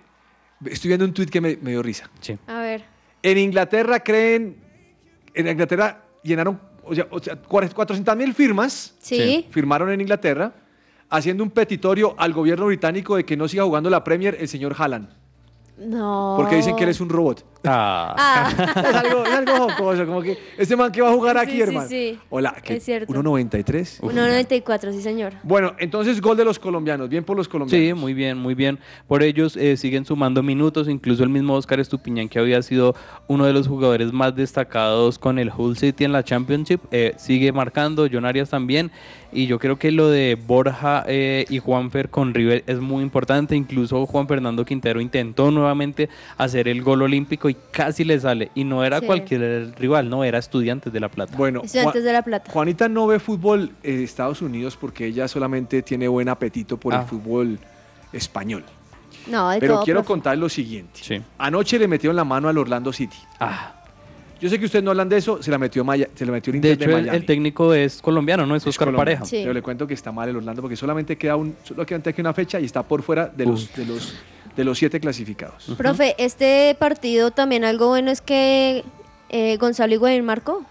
estoy 0.66 0.88
viendo 0.90 1.06
un 1.06 1.14
tuit 1.14 1.30
que 1.30 1.40
me, 1.40 1.58
me 1.62 1.70
dio 1.72 1.84
risa. 1.84 2.10
Sí. 2.20 2.36
A 2.48 2.62
ver. 2.62 2.84
En 3.22 3.38
Inglaterra 3.38 4.00
creen, 4.00 4.56
en 5.36 5.48
Inglaterra 5.48 6.02
llenaron, 6.24 6.60
o 6.84 6.96
sea, 6.96 7.06
400 7.48 8.18
mil 8.18 8.34
firmas, 8.34 8.96
Sí. 9.00 9.18
Sí. 9.18 9.48
firmaron 9.52 9.92
en 9.92 10.02
Inglaterra, 10.02 10.52
haciendo 11.12 11.44
un 11.44 11.52
petitorio 11.52 12.16
al 12.18 12.34
gobierno 12.34 12.66
británico 12.66 13.16
de 13.16 13.26
que 13.26 13.38
no 13.38 13.48
siga 13.48 13.64
jugando 13.66 13.90
la 13.90 14.04
Premier 14.04 14.36
el 14.40 14.48
señor 14.48 14.76
Haaland, 14.78 15.10
No. 15.78 16.34
porque 16.38 16.56
dicen 16.56 16.76
que 16.76 16.84
él 16.84 16.90
es 16.90 17.02
un 17.02 17.10
robot. 17.10 17.46
Ah. 17.64 18.16
Ah. 18.18 18.50
Es 18.82 18.96
algo, 18.96 19.24
es 19.26 19.32
algo 19.32 19.70
jocoso, 19.70 20.06
como 20.06 20.22
que 20.22 20.38
este 20.58 20.76
man 20.76 20.92
que 20.92 21.02
va 21.02 21.10
a 21.10 21.14
jugar 21.14 21.36
Sí, 21.38 21.42
aquí, 21.44 21.52
sí, 21.52 21.62
hermano. 21.62 21.88
sí. 21.88 22.20
Hola, 22.30 22.56
que 22.64 22.76
Es 22.78 22.84
cierto. 22.84 23.14
1.93. 23.14 24.00
1.94, 24.02 24.92
sí, 24.92 25.02
señor. 25.02 25.34
Bueno, 25.44 25.74
entonces 25.78 26.20
gol 26.22 26.38
de 26.38 26.46
los 26.46 26.58
colombianos, 26.60 27.10
bien 27.10 27.24
por 27.24 27.38
los 27.38 27.48
colombianos. 27.48 27.88
Sí, 27.88 27.94
muy 27.94 28.14
bien, 28.14 28.38
muy 28.38 28.56
bien. 28.56 28.80
Por 29.08 29.24
ellos 29.24 29.56
eh, 29.58 29.78
siguen 29.78 30.06
sumando 30.06 30.42
minutos, 30.44 30.88
incluso 30.90 31.24
el 31.24 31.30
mismo 31.30 31.54
Oscar 31.56 31.80
Estupiñán, 31.80 32.30
que 32.30 32.40
había 32.40 32.62
sido 32.62 32.96
uno 33.28 33.46
de 33.46 33.54
los 33.54 33.68
jugadores 33.68 34.12
más 34.12 34.36
destacados 34.36 35.20
con 35.20 35.38
el 35.40 35.52
Hull 35.56 35.78
City 35.78 36.04
en 36.06 36.12
la 36.14 36.24
Championship, 36.24 36.82
eh, 36.92 37.14
sigue 37.18 37.52
marcando, 37.52 38.08
John 38.12 38.26
Arias 38.26 38.50
también, 38.50 38.92
y 39.32 39.48
yo 39.48 39.60
creo 39.60 39.78
que 39.80 39.92
lo 39.92 40.10
de 40.10 40.36
Borja 40.36 41.04
eh, 41.08 41.46
y 41.50 41.60
Juanfer 41.60 42.10
con 42.10 42.34
River 42.34 42.64
es 42.68 42.80
muy 42.80 43.02
importante, 43.04 43.56
incluso 43.56 44.06
Juan 44.06 44.28
Fernando 44.28 44.66
Quintero 44.66 45.00
intentó 45.00 45.52
nuevamente 45.52 46.10
hacer 46.38 46.68
el 46.68 46.82
gol 46.82 47.02
olímpico 47.04 47.50
y 47.52 47.58
casi 47.72 48.04
le 48.04 48.20
sale, 48.20 48.52
y 48.56 48.64
no 48.64 48.84
era 48.84 49.00
Sí. 49.00 49.06
cualquier 49.06 49.74
rival, 49.78 50.10
no, 50.10 50.24
era 50.24 50.40
Estudiantes 50.40 50.92
de 50.92 51.00
La 51.00 51.10
Plata. 51.10 51.36
Bueno, 51.38 51.62
Estudiantes 51.64 51.94
Juan- 51.94 52.04
de 52.06 52.14
La 52.14 52.22
Plata. 52.24 52.52
Juanita 52.52 52.90
no 52.90 53.08
ve 53.08 53.20
fútbol 53.20 53.72
en 53.84 54.04
Estados 54.04 54.42
Unidos 54.42 54.78
porque 54.80 55.06
ella 55.06 55.28
solamente 55.28 55.82
tiene 55.84 56.08
buen 56.08 56.28
apetito 56.30 56.78
por 56.78 56.94
Ah. 56.94 57.02
el 57.02 57.06
fútbol 57.08 57.60
español. 58.14 58.64
No, 59.28 59.50
de 59.52 59.60
Pero 59.60 59.76
todo, 59.76 59.84
quiero 59.84 60.00
profe. 60.00 60.08
contar 60.08 60.38
lo 60.38 60.50
siguiente. 60.50 61.00
Sí. 61.04 61.22
Anoche 61.38 61.78
le 61.78 61.88
metieron 61.88 62.16
la 62.16 62.24
mano 62.24 62.50
al 62.50 62.58
Orlando 62.58 62.92
City. 62.92 63.18
Ah, 63.40 63.76
Yo 64.42 64.50
sé 64.50 64.58
que 64.58 64.66
ustedes 64.66 64.84
no 64.84 64.90
hablan 64.90 65.08
de 65.08 65.18
eso, 65.18 65.44
se 65.44 65.52
la 65.52 65.60
metió, 65.60 65.84
Maya, 65.86 66.08
se 66.16 66.26
la 66.26 66.32
metió 66.32 66.50
el 66.50 66.56
Inter 66.56 66.76
de, 66.76 66.84
hecho, 66.86 66.96
el, 66.98 67.04
Miami. 67.04 67.16
el 67.20 67.26
técnico 67.28 67.76
es 67.76 68.02
colombiano, 68.02 68.44
¿no? 68.48 68.56
Es 68.56 68.64
Es 68.64 68.70
Oscar 68.70 68.88
Colombia. 68.88 69.06
Pareja. 69.18 69.26
Sí. 69.26 69.38
Pero 69.44 69.54
le 69.54 69.62
cuento 69.62 69.86
que 69.86 69.94
está 69.94 70.12
mal 70.12 70.30
el 70.30 70.36
Orlando 70.36 70.64
porque 70.64 70.76
solamente 70.76 71.16
queda 71.16 71.36
un, 71.36 71.56
solo 71.64 71.86
queda 71.86 72.02
una 72.18 72.34
fecha 72.34 72.60
y 72.60 72.66
está 72.66 72.82
por 72.82 73.04
fuera 73.04 73.28
de 73.28 73.46
los, 73.46 73.72
de 73.76 73.86
los, 73.86 74.16
de 74.56 74.64
los 74.64 74.78
siete 74.78 75.00
clasificados. 75.00 75.72
Profe, 75.78 76.16
este 76.18 76.76
partido 76.80 77.32
también 77.32 77.64
algo 77.64 77.88
bueno 77.88 78.12
es 78.12 78.22
que 78.22 78.84
eh, 79.30 79.58
Gonzalo 79.58 79.94
Higuaín 79.94 80.26
marcó. 80.26 80.66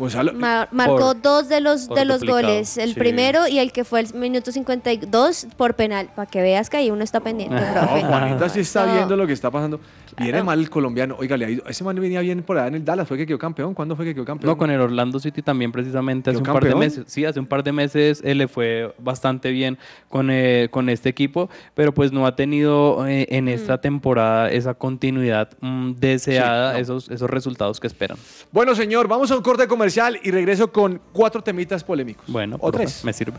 Gonzalo. 0.00 0.32
Marcó 0.34 0.96
Por- 0.96 1.22
dos 1.22 1.48
de 1.48 1.60
los, 1.60 1.88
de 1.88 2.04
los 2.04 2.20
duplicado, 2.20 2.42
goles. 2.48 2.76
El 2.78 2.94
sí. 2.94 2.98
primero 2.98 3.46
y 3.46 3.58
el 3.58 3.70
que 3.72 3.84
fue 3.84 4.00
el 4.00 4.12
minuto 4.14 4.50
52 4.50 5.46
por 5.56 5.74
penal. 5.74 6.08
Para 6.16 6.28
que 6.28 6.40
veas 6.42 6.68
que 6.70 6.78
ahí 6.78 6.90
uno 6.90 7.04
está 7.04 7.20
pendiente, 7.20 7.54
profe. 7.72 8.02
No, 8.02 8.08
Juanita 8.08 8.48
sí 8.48 8.60
está 8.60 8.92
viendo 8.92 9.16
lo 9.16 9.26
que 9.26 9.32
está 9.32 9.50
pasando. 9.50 9.78
Viene 10.18 10.42
mal 10.42 10.58
el 10.58 10.68
colombiano. 10.68 11.14
Oiga, 11.18 11.36
le 11.36 11.44
ha 11.46 11.50
ido- 11.50 11.64
ese 11.68 11.84
man 11.84 11.94
venía 12.00 12.20
bien 12.20 12.42
por 12.42 12.58
allá 12.58 12.68
en 12.68 12.74
el 12.74 12.84
Dallas. 12.84 13.06
¿Fue 13.06 13.16
que 13.16 13.26
quedó 13.26 13.38
campeón? 13.38 13.74
¿Cuándo 13.74 13.94
fue 13.94 14.04
que 14.04 14.14
quedó 14.14 14.24
campeón? 14.24 14.50
No, 14.50 14.58
con 14.58 14.70
el 14.70 14.80
Orlando 14.80 15.18
City 15.20 15.42
también 15.42 15.70
precisamente 15.70 16.30
hace 16.30 16.40
¿Quedó 16.40 16.52
un 16.52 16.60
par 16.60 16.68
de 16.68 16.74
meses. 16.74 17.04
Sí, 17.06 17.24
hace 17.24 17.38
un 17.38 17.46
par 17.46 17.62
de 17.62 17.72
meses 17.72 18.20
él 18.24 18.38
le 18.38 18.48
fue 18.48 18.92
bastante 18.98 19.50
bien 19.50 19.78
con, 20.08 20.28
eh, 20.30 20.68
con 20.70 20.88
este 20.88 21.08
equipo, 21.08 21.48
pero 21.74 21.92
pues 21.94 22.10
no 22.12 22.26
ha 22.26 22.34
tenido 22.36 23.06
eh, 23.06 23.26
en 23.30 23.48
esta 23.48 23.80
temporada 23.80 24.50
esa 24.50 24.74
continuidad 24.74 25.50
mm, 25.60 25.92
deseada, 25.92 26.70
Sí, 26.72 26.76
no. 26.76 26.82
esos, 26.82 27.08
esos 27.10 27.30
resultados 27.30 27.78
que 27.80 27.86
esperan. 27.86 28.18
Bueno, 28.52 28.74
señor, 28.74 29.06
vamos 29.08 29.30
a 29.30 29.36
un 29.36 29.42
corte 29.42 29.66
comercial 29.68 29.89
y 30.22 30.30
regreso 30.30 30.72
con 30.72 31.00
cuatro 31.12 31.42
temitas 31.42 31.84
polémicos. 31.84 32.24
Bueno, 32.28 32.56
o 32.60 32.70
profe, 32.70 32.84
tres. 32.84 33.04
me 33.04 33.12
sirve. 33.12 33.38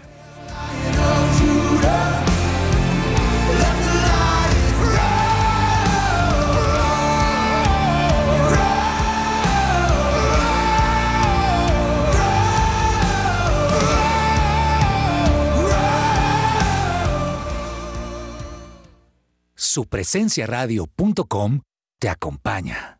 Supresenciaradio.com 19.56 21.62
te 21.98 22.10
acompaña. 22.10 23.00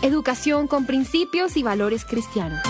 Educación 0.00 0.68
con 0.68 0.86
principios 0.86 1.56
y 1.56 1.64
valores 1.64 2.04
cristianos. 2.04 2.60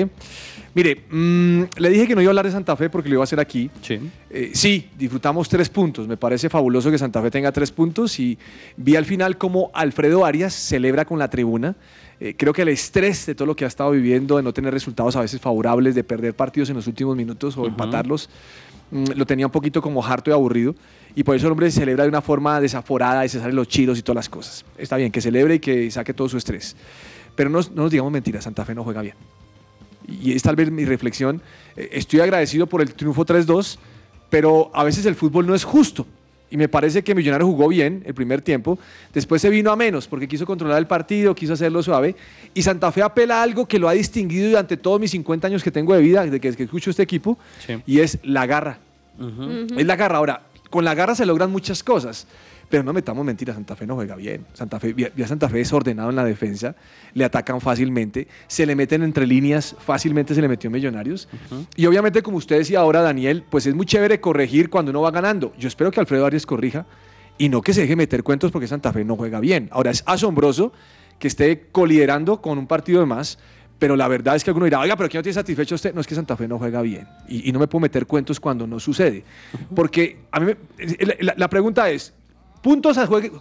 Mire, 0.74 1.04
mm, 1.08 1.62
le 1.76 1.88
dije 1.88 2.08
que 2.08 2.16
no 2.16 2.20
iba 2.20 2.30
a 2.30 2.32
hablar 2.32 2.46
de 2.46 2.50
Santa 2.50 2.74
Fe 2.74 2.90
porque 2.90 3.08
lo 3.08 3.14
iba 3.14 3.22
a 3.22 3.24
hacer 3.24 3.38
aquí. 3.38 3.70
Sí. 3.80 4.00
Eh, 4.28 4.50
sí, 4.54 4.90
disfrutamos 4.98 5.48
tres 5.48 5.68
puntos. 5.68 6.08
Me 6.08 6.16
parece 6.16 6.48
fabuloso 6.48 6.90
que 6.90 6.98
Santa 6.98 7.22
Fe 7.22 7.30
tenga 7.30 7.52
tres 7.52 7.70
puntos 7.70 8.18
y 8.18 8.36
vi 8.76 8.96
al 8.96 9.04
final 9.04 9.38
cómo 9.38 9.70
Alfredo 9.72 10.24
Arias 10.24 10.52
celebra 10.52 11.04
con 11.04 11.20
la 11.20 11.30
tribuna. 11.30 11.76
Eh, 12.18 12.34
creo 12.36 12.52
que 12.52 12.62
el 12.62 12.68
estrés 12.70 13.26
de 13.26 13.36
todo 13.36 13.46
lo 13.46 13.54
que 13.54 13.64
ha 13.64 13.68
estado 13.68 13.92
viviendo, 13.92 14.36
de 14.36 14.42
no 14.42 14.52
tener 14.52 14.74
resultados 14.74 15.14
a 15.14 15.20
veces 15.20 15.40
favorables, 15.40 15.94
de 15.94 16.02
perder 16.02 16.34
partidos 16.34 16.70
en 16.70 16.76
los 16.76 16.88
últimos 16.88 17.16
minutos 17.16 17.56
o 17.56 17.66
empatarlos, 17.66 18.28
lo 19.14 19.26
tenía 19.26 19.46
un 19.46 19.52
poquito 19.52 19.82
como 19.82 20.04
harto 20.04 20.30
y 20.30 20.32
aburrido. 20.32 20.74
Y 21.16 21.22
por 21.24 21.36
eso 21.36 21.46
el 21.46 21.52
hombre 21.52 21.70
celebra 21.70 22.04
de 22.04 22.08
una 22.08 22.22
forma 22.22 22.60
desaforada 22.60 23.24
y 23.24 23.28
se 23.28 23.38
salen 23.40 23.56
los 23.56 23.68
chiros 23.68 23.98
y 23.98 24.02
todas 24.02 24.16
las 24.16 24.28
cosas. 24.28 24.64
Está 24.78 24.96
bien, 24.96 25.10
que 25.12 25.20
celebre 25.20 25.56
y 25.56 25.58
que 25.58 25.90
saque 25.90 26.14
todo 26.14 26.28
su 26.28 26.36
estrés. 26.36 26.76
Pero 27.34 27.50
no, 27.50 27.60
no 27.60 27.82
nos 27.82 27.90
digamos 27.90 28.12
mentiras, 28.12 28.44
Santa 28.44 28.64
Fe 28.64 28.74
no 28.74 28.84
juega 28.84 29.02
bien. 29.02 29.14
Y 30.08 30.32
es 30.32 30.42
tal 30.42 30.56
vez 30.56 30.70
mi 30.70 30.84
reflexión. 30.84 31.40
Eh, 31.76 31.90
Estoy 31.92 32.20
agradecido 32.20 32.66
por 32.66 32.82
el 32.82 32.94
triunfo 32.94 33.24
3-2, 33.24 33.78
pero 34.30 34.70
a 34.74 34.84
veces 34.84 35.06
el 35.06 35.14
fútbol 35.14 35.46
no 35.46 35.54
es 35.54 35.64
justo. 35.64 36.06
Y 36.50 36.56
me 36.56 36.68
parece 36.68 37.02
que 37.02 37.16
Millonario 37.16 37.46
jugó 37.46 37.66
bien 37.68 38.02
el 38.06 38.14
primer 38.14 38.40
tiempo. 38.40 38.78
Después 39.12 39.42
se 39.42 39.50
vino 39.50 39.72
a 39.72 39.76
menos 39.76 40.06
porque 40.06 40.28
quiso 40.28 40.46
controlar 40.46 40.78
el 40.78 40.86
partido, 40.86 41.34
quiso 41.34 41.54
hacerlo 41.54 41.82
suave. 41.82 42.14
Y 42.52 42.62
Santa 42.62 42.92
Fe 42.92 43.02
apela 43.02 43.40
a 43.40 43.42
algo 43.42 43.66
que 43.66 43.78
lo 43.78 43.88
ha 43.88 43.92
distinguido 43.92 44.50
durante 44.50 44.76
todos 44.76 45.00
mis 45.00 45.10
50 45.10 45.48
años 45.48 45.64
que 45.64 45.72
tengo 45.72 45.94
de 45.94 46.02
vida, 46.02 46.24
desde 46.24 46.38
que, 46.38 46.54
que 46.54 46.62
escucho 46.64 46.90
este 46.90 47.02
equipo, 47.02 47.38
y 47.86 47.98
es 48.00 48.18
la 48.22 48.46
garra. 48.46 48.78
Es 49.76 49.86
la 49.86 49.96
garra. 49.96 50.18
Ahora, 50.18 50.46
con 50.70 50.84
la 50.84 50.94
garra 50.94 51.14
se 51.14 51.26
logran 51.26 51.50
muchas 51.50 51.82
cosas. 51.82 52.26
Pero 52.68 52.82
no 52.82 52.94
metamos 52.94 53.24
mentiras, 53.26 53.54
Santa 53.56 53.76
Fe 53.76 53.86
no 53.86 53.94
juega 53.94 54.16
bien. 54.16 54.46
Santa 54.54 54.80
Fe, 54.80 54.94
vi- 54.94 55.06
vi 55.14 55.22
a 55.22 55.28
Santa 55.28 55.48
Fe 55.50 55.58
desordenado 55.58 56.08
en 56.10 56.16
la 56.16 56.24
defensa, 56.24 56.74
le 57.12 57.24
atacan 57.24 57.60
fácilmente, 57.60 58.26
se 58.46 58.64
le 58.64 58.74
meten 58.74 59.02
entre 59.02 59.26
líneas, 59.26 59.76
fácilmente 59.78 60.34
se 60.34 60.40
le 60.40 60.48
metió 60.48 60.70
Millonarios. 60.70 61.28
Y 61.76 61.84
obviamente, 61.86 62.22
como 62.22 62.38
usted 62.38 62.56
decía 62.56 62.80
ahora, 62.80 63.02
Daniel, 63.02 63.44
pues 63.50 63.66
es 63.66 63.74
muy 63.74 63.84
chévere 63.84 64.18
corregir 64.18 64.70
cuando 64.70 64.90
uno 64.90 65.02
va 65.02 65.10
ganando. 65.10 65.52
Yo 65.58 65.68
espero 65.68 65.90
que 65.90 66.00
Alfredo 66.00 66.24
Arias 66.24 66.46
corrija 66.46 66.86
y 67.36 67.50
no 67.50 67.60
que 67.60 67.74
se 67.74 67.82
deje 67.82 67.96
meter 67.96 68.22
cuentos 68.24 68.50
porque 68.50 68.66
Santa 68.66 68.92
Fe 68.94 69.04
no 69.04 69.14
juega 69.16 69.40
bien. 69.40 69.68
Ahora, 69.70 69.90
es 69.90 70.02
asombroso 70.06 70.72
que 71.18 71.28
esté 71.28 71.66
coliderando 71.70 72.40
con 72.40 72.56
un 72.58 72.66
partido 72.66 73.00
de 73.00 73.06
más, 73.06 73.38
pero 73.78 73.96
la 73.96 74.08
verdad 74.08 74.36
es 74.36 74.44
que 74.44 74.50
alguno 74.50 74.64
dirá, 74.64 74.80
oiga, 74.80 74.96
pero 74.96 75.08
¿quién 75.08 75.18
no 75.18 75.22
tiene 75.22 75.34
satisfecho 75.34 75.74
usted? 75.74 75.94
No 75.94 76.00
es 76.00 76.06
que 76.06 76.14
Santa 76.14 76.36
Fe 76.36 76.48
no 76.48 76.58
juega 76.58 76.80
bien 76.82 77.06
y, 77.28 77.50
no 77.52 77.58
me 77.58 77.66
puedo 77.66 77.80
meter 77.82 78.06
cuentos 78.06 78.40
cuando 78.40 78.66
no 78.66 78.80
sucede. 78.80 79.24
Porque 79.74 80.18
a 80.30 80.40
mí 80.40 80.46
me- 80.46 80.56
la, 81.20 81.48
pregunta 81.48 81.90
es, 81.90 82.14
¿puntos 82.62 82.96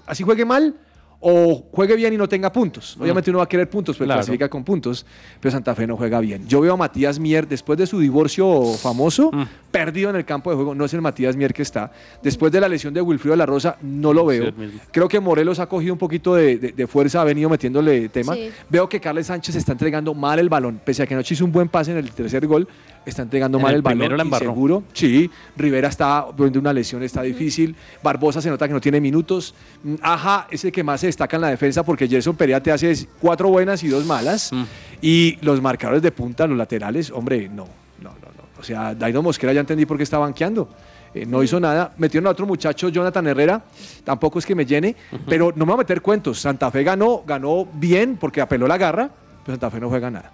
así 0.05 0.23
juegue 0.23 0.45
mal 0.45 0.75
o 1.25 1.63
juegue 1.71 1.95
bien 1.95 2.13
y 2.13 2.17
no 2.17 2.27
tenga 2.27 2.51
puntos? 2.51 2.97
Obviamente 2.99 3.29
uno 3.29 3.39
va 3.39 3.45
a 3.45 3.49
querer 3.49 3.69
puntos, 3.69 3.95
pero 3.97 4.07
Claro. 4.07 4.19
clasifica 4.19 4.49
con 4.49 4.63
puntos, 4.63 5.05
pero 5.39 5.51
Santa 5.51 5.73
Fe 5.73 5.87
no 5.87 5.95
juega 5.97 6.19
bien. 6.19 6.47
Yo 6.47 6.59
veo 6.61 6.73
a 6.73 6.77
Matías 6.77 7.17
Mier, 7.19 7.47
después 7.47 7.79
de 7.79 7.87
su 7.87 7.99
divorcio 7.99 8.63
famoso, 8.81 9.31
perdido 9.71 10.09
en 10.09 10.15
el 10.17 10.25
campo 10.25 10.49
de 10.49 10.55
juego, 10.57 10.75
no 10.75 10.85
es 10.85 10.93
el 10.93 11.01
Matías 11.01 11.35
Mier 11.35 11.53
que 11.53 11.61
está. 11.61 11.91
Después 12.21 12.51
de 12.51 12.59
la 12.59 12.67
lesión 12.67 12.93
de 12.93 13.01
Wilfrido 13.01 13.33
de 13.33 13.37
la 13.37 13.45
Rosa, 13.45 13.77
no 13.81 14.13
lo 14.13 14.25
veo. 14.25 14.51
Creo 14.91 15.07
que 15.07 15.19
Morelos 15.19 15.59
ha 15.59 15.67
cogido 15.67 15.93
un 15.93 15.99
poquito 15.99 16.35
de, 16.35 16.57
de- 16.57 16.71
de 16.73 16.87
fuerza, 16.87 17.21
ha 17.21 17.23
venido 17.23 17.49
metiéndole 17.49 18.09
tema. 18.09 18.33
Sí. 18.33 18.49
Veo 18.69 18.89
que 18.89 18.99
Carles 18.99 19.27
Sánchez 19.27 19.55
está 19.55 19.71
entregando 19.71 20.13
mal 20.13 20.39
el 20.39 20.49
balón, 20.49 20.79
pese 20.83 21.03
a 21.03 21.07
que 21.07 21.13
anoche 21.13 21.33
hizo 21.33 21.45
un 21.45 21.51
buen 21.51 21.69
pase 21.69 21.91
en 21.91 21.97
el 21.97 22.11
tercer 22.11 22.45
gol, 22.45 22.67
está 23.05 23.21
entregando 23.23 23.57
En 23.57 23.61
mal 23.63 23.71
el 23.71 23.75
el, 23.77 23.81
balón. 23.81 23.97
primero 23.99 24.17
la 24.17 24.23
embarró. 24.23 24.45
inseguro. 24.45 24.83
Sí, 24.93 25.29
Rivera 25.57 25.89
está 25.89 26.25
viendo 26.37 26.59
una 26.59 26.71
lesión, 26.73 27.03
está 27.03 27.21
difícil. 27.21 27.75
Barbosa 28.01 28.41
se 28.41 28.49
nota 28.49 28.67
que 28.67 28.73
no 28.73 28.81
tiene 28.81 28.99
minutos. 29.01 29.53
Mm, 29.83 29.95
Aja 30.01 30.47
es 30.51 30.63
el 30.65 30.71
que 30.71 30.83
más 30.83 31.01
se 31.01 31.07
destaca 31.07 31.35
en 31.37 31.41
la 31.41 31.49
defensa 31.49 31.83
porque 31.83 32.07
Gerson 32.07 32.35
Perea 32.35 32.61
te 32.61 32.71
hace 32.71 33.07
cuatro 33.19 33.49
buenas 33.49 33.83
y 33.83 33.87
dos 33.87 34.05
malas. 34.05 34.51
Mm. 34.53 34.63
Y 35.01 35.37
los 35.41 35.61
marcadores 35.61 36.01
de 36.01 36.11
punta, 36.11 36.47
los 36.47 36.57
laterales, 36.57 37.11
hombre, 37.11 37.49
no, 37.49 37.65
no, 38.01 38.09
no, 38.09 38.27
no. 38.37 38.43
O 38.59 38.63
sea, 38.63 38.95
Daino 38.95 39.21
Mosquera 39.21 39.51
ya 39.53 39.59
entendí 39.59 39.85
por 39.85 39.97
qué 39.97 40.03
está 40.03 40.17
banqueando. 40.17 40.69
Eh, 41.13 41.25
no 41.27 41.43
hizo 41.43 41.59
nada. 41.59 41.93
Metieron 41.97 42.25
a 42.27 42.31
otro 42.31 42.45
muchacho, 42.47 42.89
Jonathan 42.89 43.27
Herrera. 43.27 43.63
Tampoco 44.03 44.39
es 44.39 44.45
que 44.45 44.55
me 44.55 44.65
llene, 44.65 44.95
pero 45.27 45.51
no 45.55 45.65
me 45.65 45.71
voy 45.71 45.75
a 45.75 45.83
meter 45.83 46.01
cuentos. 46.01 46.39
Santa 46.39 46.71
Fe 46.71 46.83
ganó, 46.83 47.23
ganó 47.27 47.67
bien 47.73 48.17
porque 48.19 48.41
apeló 48.41 48.67
la 48.67 48.77
garra, 48.77 49.09
pero 49.45 49.55
Santa 49.55 49.69
Fe 49.69 49.79
no 49.79 49.89
juega 49.89 50.09
nada. 50.09 50.31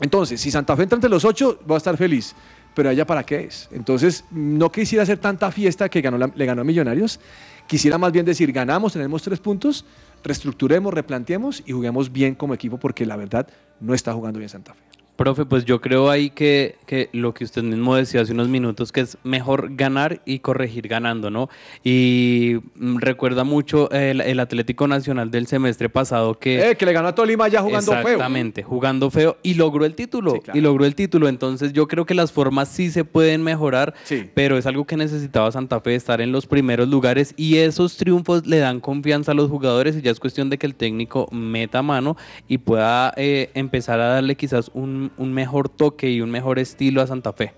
Entonces, 0.00 0.40
si 0.40 0.50
Santa 0.50 0.76
Fe 0.76 0.82
entra 0.82 0.96
entre 0.96 1.10
los 1.10 1.24
ocho, 1.24 1.58
va 1.68 1.76
a 1.76 1.78
estar 1.78 1.96
feliz. 1.96 2.34
Pero 2.74 2.90
ella 2.90 3.06
para 3.06 3.24
qué 3.24 3.44
es. 3.44 3.68
Entonces, 3.72 4.24
no 4.30 4.70
quisiera 4.70 5.02
hacer 5.02 5.18
tanta 5.18 5.50
fiesta 5.50 5.88
que 5.88 6.02
le 6.02 6.46
ganó 6.46 6.60
a 6.60 6.64
Millonarios. 6.64 7.18
Quisiera 7.66 7.96
más 7.98 8.12
bien 8.12 8.26
decir, 8.26 8.52
ganamos, 8.52 8.92
tenemos 8.92 9.22
tres 9.22 9.40
puntos, 9.40 9.84
reestructuremos, 10.22 10.92
replanteemos 10.92 11.62
y 11.66 11.72
juguemos 11.72 12.12
bien 12.12 12.34
como 12.34 12.54
equipo 12.54 12.78
porque 12.78 13.06
la 13.06 13.16
verdad 13.16 13.48
no 13.80 13.94
está 13.94 14.12
jugando 14.12 14.38
bien 14.38 14.48
Santa 14.48 14.74
Fe. 14.74 14.95
Profe, 15.16 15.46
pues 15.46 15.64
yo 15.64 15.80
creo 15.80 16.10
ahí 16.10 16.30
que, 16.30 16.76
que 16.86 17.08
lo 17.12 17.34
que 17.34 17.44
usted 17.44 17.62
mismo 17.62 17.96
decía 17.96 18.20
hace 18.20 18.32
unos 18.32 18.48
minutos, 18.48 18.92
que 18.92 19.00
es 19.00 19.18
mejor 19.24 19.74
ganar 19.74 20.20
y 20.24 20.40
corregir 20.40 20.88
ganando, 20.88 21.30
¿no? 21.30 21.48
Y 21.82 22.56
mm, 22.76 22.98
recuerda 22.98 23.44
mucho 23.44 23.90
el, 23.90 24.20
el 24.20 24.40
Atlético 24.40 24.86
Nacional 24.86 25.30
del 25.30 25.46
semestre 25.46 25.88
pasado 25.88 26.38
que... 26.38 26.70
Eh, 26.70 26.76
que 26.76 26.86
le 26.86 26.92
ganó 26.92 27.08
a 27.08 27.14
Tolima 27.14 27.48
ya 27.48 27.62
jugando 27.62 27.92
feo. 27.92 28.00
Exactamente, 28.00 28.62
jugando 28.62 29.10
feo 29.10 29.36
y 29.42 29.54
logró 29.54 29.84
el 29.84 29.94
título. 29.94 30.42
Y 30.52 30.60
logró 30.60 30.84
el 30.84 30.94
título. 30.94 31.28
Entonces 31.28 31.72
yo 31.72 31.88
creo 31.88 32.04
que 32.06 32.14
las 32.14 32.32
formas 32.32 32.68
sí 32.68 32.90
se 32.90 33.04
pueden 33.04 33.42
mejorar, 33.42 33.94
pero 34.34 34.58
es 34.58 34.66
algo 34.66 34.86
que 34.86 34.96
necesitaba 34.96 35.50
Santa 35.52 35.80
Fe, 35.80 35.94
estar 35.94 36.20
en 36.20 36.32
los 36.32 36.46
primeros 36.46 36.88
lugares 36.88 37.34
y 37.36 37.56
esos 37.56 37.96
triunfos 37.96 38.46
le 38.46 38.58
dan 38.58 38.80
confianza 38.80 39.32
a 39.32 39.34
los 39.34 39.50
jugadores 39.50 39.96
y 39.96 40.02
ya 40.02 40.10
es 40.10 40.20
cuestión 40.20 40.50
de 40.50 40.58
que 40.58 40.66
el 40.66 40.74
técnico 40.74 41.28
meta 41.32 41.82
mano 41.82 42.16
y 42.48 42.58
pueda 42.58 43.12
eh, 43.16 43.50
empezar 43.54 44.00
a 44.00 44.08
darle 44.08 44.36
quizás 44.36 44.70
un, 44.74 45.05
un 45.16 45.32
mejor 45.32 45.68
toque 45.68 46.10
y 46.10 46.20
un 46.20 46.30
mejor 46.30 46.58
estilo 46.58 47.00
a 47.02 47.06
Santa 47.06 47.32
Fe. 47.32 47.52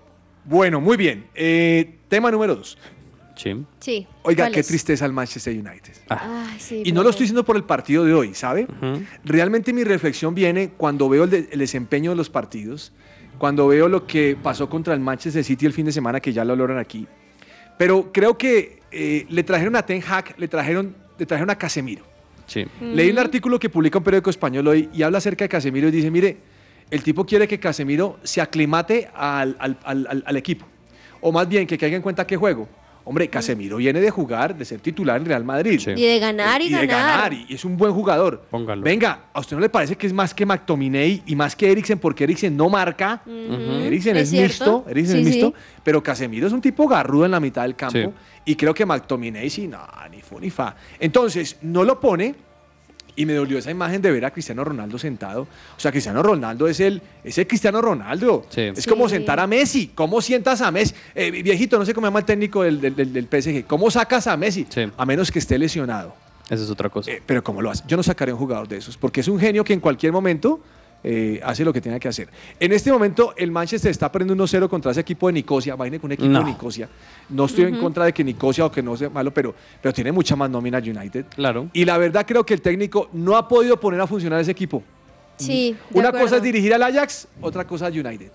Bueno, 0.45 0.79
muy 0.81 0.97
bien. 0.97 1.25
Eh, 1.35 1.97
tema 2.07 2.31
número 2.31 2.55
dos. 2.55 2.77
Sí. 3.35 3.55
Sí. 3.79 4.05
Oiga, 4.23 4.45
¿cuál 4.45 4.53
qué 4.53 4.59
es? 4.59 4.67
tristeza 4.67 5.05
el 5.05 5.13
Manchester 5.13 5.53
United. 5.53 5.93
Ay, 6.09 6.59
sí, 6.59 6.81
Y 6.85 6.91
no 6.91 7.03
lo 7.03 7.09
estoy 7.09 7.23
diciendo 7.23 7.45
por 7.45 7.55
el 7.55 7.63
partido 7.63 8.03
de 8.03 8.13
hoy, 8.13 8.33
¿sabe? 8.33 8.67
Realmente 9.23 9.71
mi 9.73 9.83
reflexión 9.83 10.35
viene 10.35 10.71
cuando 10.75 11.07
veo 11.07 11.23
el, 11.23 11.29
de- 11.29 11.47
el 11.51 11.59
desempeño 11.59 12.09
de 12.11 12.17
los 12.17 12.29
partidos, 12.29 12.91
cuando 13.37 13.67
veo 13.67 13.87
lo 13.87 14.05
que 14.05 14.35
pasó 14.41 14.69
contra 14.69 14.93
el 14.93 14.99
Manchester 14.99 15.43
City 15.43 15.65
el 15.65 15.71
fin 15.73 15.85
de 15.85 15.91
semana, 15.93 16.19
que 16.19 16.33
ya 16.33 16.43
lo 16.43 16.51
hablaron 16.53 16.77
aquí. 16.77 17.07
Pero 17.77 18.11
creo 18.11 18.37
que 18.37 18.79
eh, 18.91 19.25
le 19.29 19.43
trajeron 19.43 19.75
a 19.77 19.83
Ten 19.85 20.01
Hag, 20.05 20.35
le 20.37 20.47
trajeron, 20.49 20.93
le 21.17 21.25
trajeron 21.25 21.49
a 21.49 21.55
Casemiro. 21.57 22.03
Sí. 22.45 22.65
Leí 22.81 23.09
un 23.11 23.19
artículo 23.19 23.57
que 23.59 23.69
publica 23.69 23.99
un 23.99 24.03
periódico 24.03 24.29
español 24.31 24.67
hoy 24.67 24.89
y 24.93 25.03
habla 25.03 25.19
acerca 25.19 25.45
de 25.45 25.49
Casemiro 25.49 25.87
y 25.87 25.91
dice, 25.91 26.11
mire, 26.11 26.37
el 26.91 27.03
tipo 27.03 27.25
quiere 27.25 27.47
que 27.47 27.59
Casemiro 27.59 28.17
se 28.23 28.41
aclimate 28.41 29.09
al, 29.15 29.55
al- 29.59 29.77
al- 29.83 30.07
al- 30.09 30.23
al 30.25 30.37
equipo. 30.37 30.65
O 31.21 31.31
más 31.31 31.47
bien 31.47 31.67
que 31.67 31.77
caiga 31.77 31.95
en 31.95 32.01
cuenta 32.01 32.25
qué 32.25 32.35
juego. 32.37 32.67
Hombre, 33.05 33.27
Casemiro 33.27 33.77
viene 33.77 33.99
de 34.01 34.11
jugar, 34.11 34.55
de 34.55 34.63
ser 34.65 34.81
titular 34.81 35.19
en 35.19 35.25
Real 35.25 35.43
Madrid. 35.43 35.81
Y 35.95 36.03
de 36.05 36.19
ganar 36.19 36.61
y, 36.61 36.65
Y 36.65 36.69
de 36.69 36.85
ganar, 36.85 37.33
y 37.33 37.47
es 37.49 37.65
un 37.65 37.75
buen 37.75 37.91
jugador. 37.91 38.45
Póngalo. 38.51 38.83
Venga, 38.83 39.23
¿a 39.33 39.39
usted 39.39 39.55
no 39.55 39.61
le 39.61 39.69
parece 39.69 39.95
que 39.95 40.05
es 40.05 40.13
más 40.13 40.31
que 40.33 40.45
McTominay 40.45 41.23
y 41.25 41.35
más 41.35 41.55
que 41.55 41.71
Eriksen? 41.71 41.97
Porque 41.97 42.25
Eriksen 42.25 42.55
no 42.55 42.69
marca. 42.69 43.23
Ujú. 43.25 43.33
Eriksen 43.83 44.15
¿Es 44.15 44.31
Eriksen 44.31 45.23
Sí, 45.23 45.29
es 45.29 45.33
sí. 45.35 45.53
pero 45.83 46.03
Casemiro 46.03 46.45
es 46.45 46.53
un 46.53 46.61
tipo 46.61 46.87
garrudo 46.87 47.25
en 47.25 47.31
la 47.31 47.39
mitad 47.39 47.63
del 47.63 47.75
campo. 47.75 47.97
Sí. 47.97 48.09
Y 48.45 48.55
creo 48.55 48.75
que 48.75 48.85
McTominay 48.85 49.49
sí, 49.49 49.67
no, 49.67 49.79
ni 50.11 50.21
fu 50.21 50.39
ni 50.39 50.51
fa. 50.51 50.75
Entonces, 50.99 51.57
no 51.63 51.83
lo 51.83 51.99
pone. 51.99 52.35
Y 53.15 53.25
me 53.25 53.33
dolió 53.33 53.57
esa 53.57 53.69
imagen 53.71 54.01
de 54.01 54.11
ver 54.11 54.23
a 54.25 54.31
Cristiano 54.31 54.63
Ronaldo 54.63 54.97
sentado. 54.97 55.41
O 55.43 55.79
sea, 55.79 55.91
Cristiano 55.91 56.23
Ronaldo 56.23 56.67
es 56.67 56.79
el, 56.79 57.01
es 57.23 57.37
el 57.37 57.47
Cristiano 57.47 57.81
Ronaldo. 57.81 58.45
Es 58.55 58.87
como 58.87 59.09
Sí. 59.09 59.15
sentar 59.15 59.39
a 59.39 59.47
Messi. 59.47 59.91
¿Cómo 59.93 60.21
sientas 60.21 60.61
a 60.61 60.71
Messi? 60.71 60.93
Eh, 61.15 61.29
viejito, 61.31 61.77
no 61.77 61.85
sé 61.85 61.93
cómo 61.93 62.05
se 62.05 62.09
llama 62.09 62.19
el 62.19 62.25
técnico 62.25 62.63
del, 62.63 62.79
del- 62.79 62.95
del- 62.95 63.11
del 63.13 63.27
PSG. 63.27 63.65
¿Cómo 63.65 63.91
sacas 63.91 64.27
a 64.27 64.37
Messi? 64.37 64.65
A 64.97 65.05
menos 65.05 65.31
que 65.31 65.39
esté 65.39 65.57
lesionado. 65.57 66.15
Esa 66.49 66.63
es 66.63 66.69
otra 66.69 66.89
cosa. 66.89 67.11
Eh, 67.11 67.21
pero 67.25 67.43
¿cómo 67.43 67.61
lo 67.61 67.69
hace? 67.69 67.83
Yo 67.87 67.95
no 67.97 68.03
sacaré 68.03 68.31
un 68.33 68.39
jugador 68.39 68.67
de 68.67 68.77
esos, 68.77 68.97
porque 68.97 69.19
es 69.21 69.27
un 69.27 69.39
genio 69.39 69.63
que 69.63 69.73
en 69.73 69.79
cualquier 69.79 70.11
momento 70.11 70.59
eh, 71.03 71.39
hace 71.43 71.63
lo 71.63 71.71
que 71.71 71.81
tenga 71.81 71.99
que 71.99 72.07
hacer. 72.07 72.27
En 72.59 72.71
este 72.73 72.91
momento, 72.91 73.33
el 73.37 73.51
Manchester 73.51 73.89
está 73.91 74.11
perdiendo 74.11 74.43
1-0 74.45 74.67
contra 74.67 74.91
ese 74.91 75.01
equipo 75.01 75.27
de 75.27 75.33
Nicosia. 75.33 75.75
Vaina 75.75 75.97
con 75.99 76.07
un 76.09 76.11
equipo 76.13 76.29
No. 76.29 76.39
de 76.39 76.45
Nicosia. 76.45 76.89
No 77.29 77.45
estoy 77.45 77.65
en 77.65 77.77
contra 77.79 78.05
de 78.05 78.13
que 78.13 78.23
Nicosia 78.23 78.65
o 78.65 78.71
que 78.71 78.81
no 78.83 78.97
sea 78.97 79.09
malo, 79.09 79.33
pero, 79.33 79.53
pero 79.81 79.93
tiene 79.93 80.11
mucha 80.11 80.35
más 80.35 80.49
nómina 80.49 80.79
United. 80.79 81.25
Claro. 81.35 81.69
Y 81.73 81.85
la 81.85 81.97
verdad 81.97 82.25
creo 82.27 82.45
que 82.45 82.53
el 82.53 82.61
técnico 82.61 83.09
no 83.13 83.37
ha 83.37 83.47
podido 83.47 83.79
poner 83.79 84.01
a 84.01 84.07
funcionar 84.07 84.39
ese 84.41 84.51
equipo. 84.51 84.83
Sí. 85.37 85.75
de 85.89 85.99
Una 85.99 86.11
cosa 86.11 86.37
es 86.37 86.43
dirigir 86.43 86.73
al 86.73 86.83
Ajax, 86.83 87.27
otra 87.41 87.65
cosa 87.65 87.87
es 87.87 87.95
United. 87.95 88.31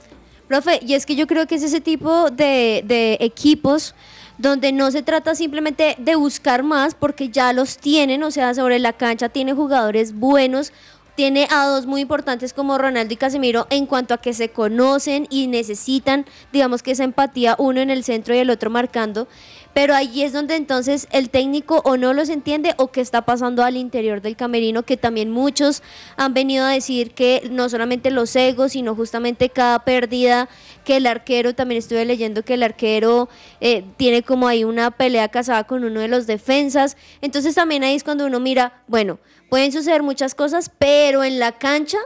Profe, 0.48 0.80
y 0.86 0.94
es 0.94 1.04
que 1.06 1.16
yo 1.16 1.26
creo 1.26 1.46
que 1.46 1.54
es 1.56 1.62
ese 1.62 1.80
tipo 1.80 2.30
de, 2.30 2.82
de 2.86 3.16
equipos 3.20 3.94
donde 4.36 4.72
no 4.72 4.90
se 4.90 5.02
trata 5.02 5.34
simplemente 5.34 5.94
de 5.98 6.16
buscar 6.16 6.62
más 6.62 6.94
porque 6.94 7.28
ya 7.28 7.52
los 7.52 7.78
tienen, 7.78 8.22
o 8.24 8.30
sea, 8.30 8.52
sobre 8.54 8.78
la 8.78 8.92
cancha 8.92 9.28
tiene 9.28 9.52
jugadores 9.54 10.14
buenos, 10.14 10.72
tiene 11.14 11.46
a 11.50 11.66
dos 11.66 11.86
muy 11.86 12.00
importantes 12.00 12.52
como 12.52 12.78
Ronaldo 12.78 13.14
y 13.14 13.16
Casemiro 13.16 13.66
en 13.70 13.86
cuanto 13.86 14.14
a 14.14 14.18
que 14.18 14.34
se 14.34 14.50
conocen 14.50 15.26
y 15.30 15.46
necesitan, 15.46 16.26
digamos 16.52 16.82
que 16.82 16.92
esa 16.92 17.04
empatía, 17.04 17.54
uno 17.58 17.80
en 17.80 17.90
el 17.90 18.04
centro 18.04 18.34
y 18.34 18.38
el 18.38 18.50
otro 18.50 18.70
marcando. 18.70 19.28
Pero 19.74 19.92
ahí 19.94 20.22
es 20.22 20.32
donde 20.32 20.54
entonces 20.54 21.08
el 21.10 21.30
técnico 21.30 21.82
o 21.84 21.96
no 21.96 22.12
los 22.12 22.28
entiende 22.28 22.74
o 22.76 22.92
qué 22.92 23.00
está 23.00 23.22
pasando 23.22 23.64
al 23.64 23.76
interior 23.76 24.22
del 24.22 24.36
camerino, 24.36 24.84
que 24.84 24.96
también 24.96 25.32
muchos 25.32 25.82
han 26.16 26.32
venido 26.32 26.64
a 26.64 26.70
decir 26.70 27.10
que 27.10 27.48
no 27.50 27.68
solamente 27.68 28.12
los 28.12 28.34
egos, 28.36 28.72
sino 28.72 28.94
justamente 28.94 29.50
cada 29.50 29.84
pérdida, 29.84 30.48
que 30.84 30.98
el 30.98 31.06
arquero, 31.08 31.56
también 31.56 31.80
estuve 31.80 32.04
leyendo 32.04 32.44
que 32.44 32.54
el 32.54 32.62
arquero 32.62 33.28
eh, 33.60 33.84
tiene 33.96 34.22
como 34.22 34.46
ahí 34.46 34.62
una 34.62 34.92
pelea 34.92 35.28
casada 35.28 35.64
con 35.64 35.82
uno 35.82 35.98
de 35.98 36.08
los 36.08 36.28
defensas. 36.28 36.96
Entonces 37.20 37.56
también 37.56 37.82
ahí 37.82 37.96
es 37.96 38.04
cuando 38.04 38.26
uno 38.26 38.38
mira, 38.38 38.80
bueno, 38.86 39.18
pueden 39.48 39.72
suceder 39.72 40.02
muchas 40.02 40.34
cosas, 40.34 40.70
pero 40.78 41.24
en 41.24 41.38
la 41.38 41.52
cancha 41.52 41.98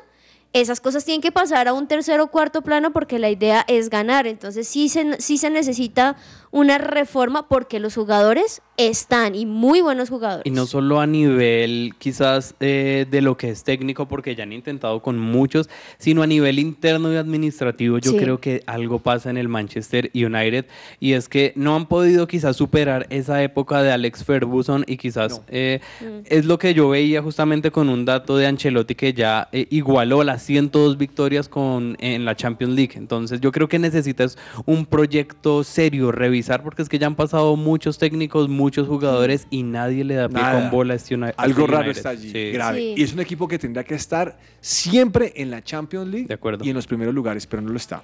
esas 0.54 0.80
cosas 0.80 1.04
tienen 1.04 1.20
que 1.20 1.30
pasar 1.30 1.68
a 1.68 1.74
un 1.74 1.86
tercer 1.86 2.20
o 2.20 2.28
cuarto 2.28 2.62
plano 2.62 2.92
porque 2.92 3.18
la 3.18 3.28
idea 3.28 3.64
es 3.68 3.90
ganar. 3.90 4.26
Entonces 4.26 4.66
sí 4.66 4.88
se, 4.88 5.20
sí 5.20 5.36
se 5.36 5.50
necesita 5.50 6.16
una 6.50 6.78
reforma 6.78 7.48
porque 7.48 7.78
los 7.80 7.94
jugadores 7.94 8.62
están 8.76 9.34
y 9.34 9.44
muy 9.44 9.80
buenos 9.80 10.08
jugadores. 10.08 10.46
Y 10.46 10.50
no 10.50 10.64
solo 10.66 11.00
a 11.00 11.06
nivel 11.06 11.94
quizás 11.98 12.54
eh, 12.60 13.06
de 13.10 13.22
lo 13.22 13.36
que 13.36 13.50
es 13.50 13.64
técnico, 13.64 14.06
porque 14.06 14.36
ya 14.36 14.44
han 14.44 14.52
intentado 14.52 15.02
con 15.02 15.18
muchos, 15.18 15.68
sino 15.98 16.22
a 16.22 16.26
nivel 16.28 16.58
interno 16.60 17.12
y 17.12 17.16
administrativo. 17.16 17.98
Yo 17.98 18.12
Sí. 18.12 18.16
creo 18.18 18.40
que 18.40 18.62
algo 18.66 19.00
pasa 19.00 19.30
en 19.30 19.36
el 19.36 19.48
Manchester 19.48 20.10
United 20.14 20.66
y 21.00 21.14
es 21.14 21.28
que 21.28 21.52
no 21.56 21.74
han 21.74 21.86
podido 21.86 22.26
quizás 22.28 22.56
superar 22.56 23.06
esa 23.10 23.42
época 23.42 23.82
de 23.82 23.90
Alex 23.90 24.24
Ferguson 24.24 24.84
y 24.86 24.96
quizás 24.96 25.42
eh, 25.48 25.80
es 26.26 26.44
lo 26.44 26.58
que 26.58 26.72
yo 26.72 26.88
veía 26.88 27.20
justamente 27.20 27.70
con 27.72 27.88
un 27.88 28.04
dato 28.04 28.36
de 28.36 28.46
Ancelotti 28.46 28.94
que 28.94 29.12
ya 29.12 29.48
eh, 29.50 29.66
igualó 29.70 30.22
las 30.22 30.42
102 30.44 30.96
victorias 30.98 31.48
con, 31.48 31.96
en 31.98 32.24
la 32.24 32.36
Champions 32.36 32.74
League. 32.74 32.92
Entonces 32.94 33.40
yo 33.40 33.50
creo 33.50 33.68
que 33.68 33.78
necesitas 33.80 34.38
un 34.66 34.86
proyecto 34.86 35.64
serio, 35.64 36.12
revisar, 36.38 36.62
porque 36.62 36.82
es 36.82 36.88
que 36.88 36.98
ya 36.98 37.06
han 37.06 37.14
pasado 37.16 37.56
muchos 37.56 37.98
técnicos, 37.98 38.48
muchos 38.48 38.86
jugadores 38.88 39.46
y 39.50 39.62
nadie 39.62 40.04
le 40.04 40.14
da 40.14 40.28
pie 40.28 40.40
Nada. 40.40 40.60
con 40.62 40.70
bola 40.70 40.92
a 40.94 40.96
este 40.96 41.14
Uni- 41.14 41.26
a 41.26 41.34
Algo 41.36 41.60
este 41.62 41.72
raro 41.72 41.84
United. 41.84 41.96
está 41.98 42.08
allí, 42.10 42.30
Sí. 42.30 42.50
grave. 42.52 42.78
Sí. 42.78 42.94
Y 42.96 43.02
es 43.02 43.12
un 43.12 43.20
equipo 43.20 43.48
que 43.48 43.58
tendrá 43.58 43.84
que 43.84 43.94
estar 43.94 44.38
siempre 44.60 45.32
en 45.36 45.50
la 45.50 45.62
Champions 45.62 46.08
League 46.08 46.38
y 46.62 46.68
en 46.70 46.74
los 46.74 46.86
primeros 46.86 47.14
lugares, 47.14 47.46
pero 47.46 47.62
no 47.62 47.70
lo 47.70 47.76
está. 47.76 48.02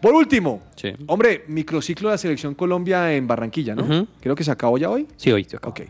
Por 0.00 0.14
último, 0.14 0.62
Sí. 0.74 0.88
hombre, 1.06 1.44
microciclo 1.46 2.08
de 2.08 2.14
la 2.14 2.18
selección 2.18 2.54
Colombia 2.54 3.14
en 3.14 3.26
Barranquilla, 3.28 3.74
¿no? 3.74 3.82
Ujú. 3.84 4.08
Creo 4.20 4.34
que 4.34 4.42
se 4.42 4.50
acabó 4.50 4.76
ya 4.78 4.90
hoy. 4.90 5.06
Sí, 5.16 5.30
hoy 5.30 5.44
se 5.44 5.56
acabó. 5.56 5.70
Ok. 5.72 5.82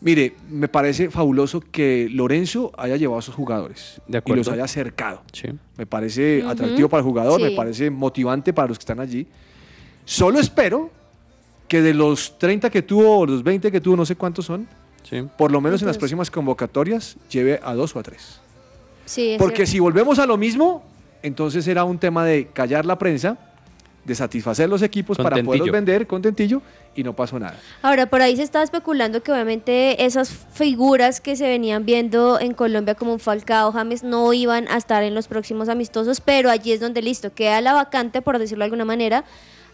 Mire, 0.00 0.34
me 0.50 0.66
parece 0.68 1.10
fabuloso 1.10 1.60
que 1.60 2.08
Lorenzo 2.10 2.72
haya 2.76 2.96
llevado 2.96 3.18
a 3.20 3.22
sus 3.22 3.34
jugadores 3.36 4.00
De 4.08 4.16
y 4.16 4.18
acuerdo. 4.18 4.40
los 4.40 4.48
haya 4.48 4.64
acercado. 4.64 5.22
Sí. 5.32 5.48
Me 5.76 5.86
parece 5.86 6.40
Ujú. 6.40 6.48
atractivo 6.50 6.88
para 6.88 7.00
el 7.00 7.04
jugador, 7.04 7.40
Sí. 7.40 7.44
me 7.46 7.50
parece 7.52 7.88
motivante 7.90 8.52
para 8.52 8.68
los 8.68 8.78
que 8.78 8.82
están 8.82 8.98
allí. 9.00 9.26
Solo 10.04 10.38
espero 10.40 10.90
que 11.68 11.80
de 11.82 11.94
los 11.94 12.38
30 12.38 12.70
que 12.70 12.82
tuvo, 12.82 13.18
o 13.20 13.26
los 13.26 13.42
20 13.42 13.70
que 13.72 13.80
tuvo, 13.80 13.96
no 13.96 14.04
sé 14.06 14.16
cuántos 14.16 14.44
son, 14.46 14.68
Sí. 15.04 15.22
por 15.36 15.50
lo 15.50 15.60
menos 15.60 15.82
en 15.82 15.88
las 15.88 15.98
próximas 15.98 16.30
convocatorias 16.30 17.16
lleve 17.30 17.60
a 17.62 17.74
dos 17.74 17.94
o 17.96 17.98
a 17.98 18.02
tres. 18.02 18.40
Sí, 19.04 19.36
Porque 19.38 19.56
cierto. 19.56 19.72
si 19.72 19.78
volvemos 19.80 20.18
a 20.18 20.26
lo 20.26 20.36
mismo, 20.36 20.82
entonces 21.22 21.66
era 21.66 21.84
un 21.84 21.98
tema 21.98 22.24
de 22.24 22.46
callar 22.52 22.86
la 22.86 22.98
prensa 22.98 23.36
de 24.04 24.14
satisfacer 24.16 24.68
los 24.68 24.82
equipos 24.82 25.16
para 25.16 25.40
poderlos 25.44 25.70
vender 25.70 26.06
contentillo 26.08 26.60
y 26.96 27.04
no 27.04 27.14
pasó 27.14 27.38
nada. 27.38 27.56
Ahora, 27.82 28.06
por 28.06 28.20
ahí 28.20 28.34
se 28.36 28.42
está 28.42 28.62
especulando 28.62 29.22
que 29.22 29.30
obviamente 29.32 30.04
esas 30.04 30.30
figuras 30.52 31.20
que 31.20 31.36
se 31.36 31.46
venían 31.46 31.84
viendo 31.84 32.40
en 32.40 32.52
Colombia 32.54 32.96
como 32.96 33.12
un 33.12 33.20
Falcao, 33.20 33.70
James, 33.70 34.02
no 34.02 34.32
iban 34.32 34.66
a 34.68 34.76
estar 34.76 35.04
en 35.04 35.14
los 35.14 35.28
próximos 35.28 35.68
amistosos, 35.68 36.20
pero 36.20 36.50
allí 36.50 36.72
es 36.72 36.80
donde 36.80 37.00
listo, 37.00 37.32
queda 37.32 37.60
la 37.60 37.74
vacante, 37.74 38.22
por 38.22 38.38
decirlo 38.40 38.62
de 38.62 38.66
alguna 38.66 38.84
manera, 38.84 39.24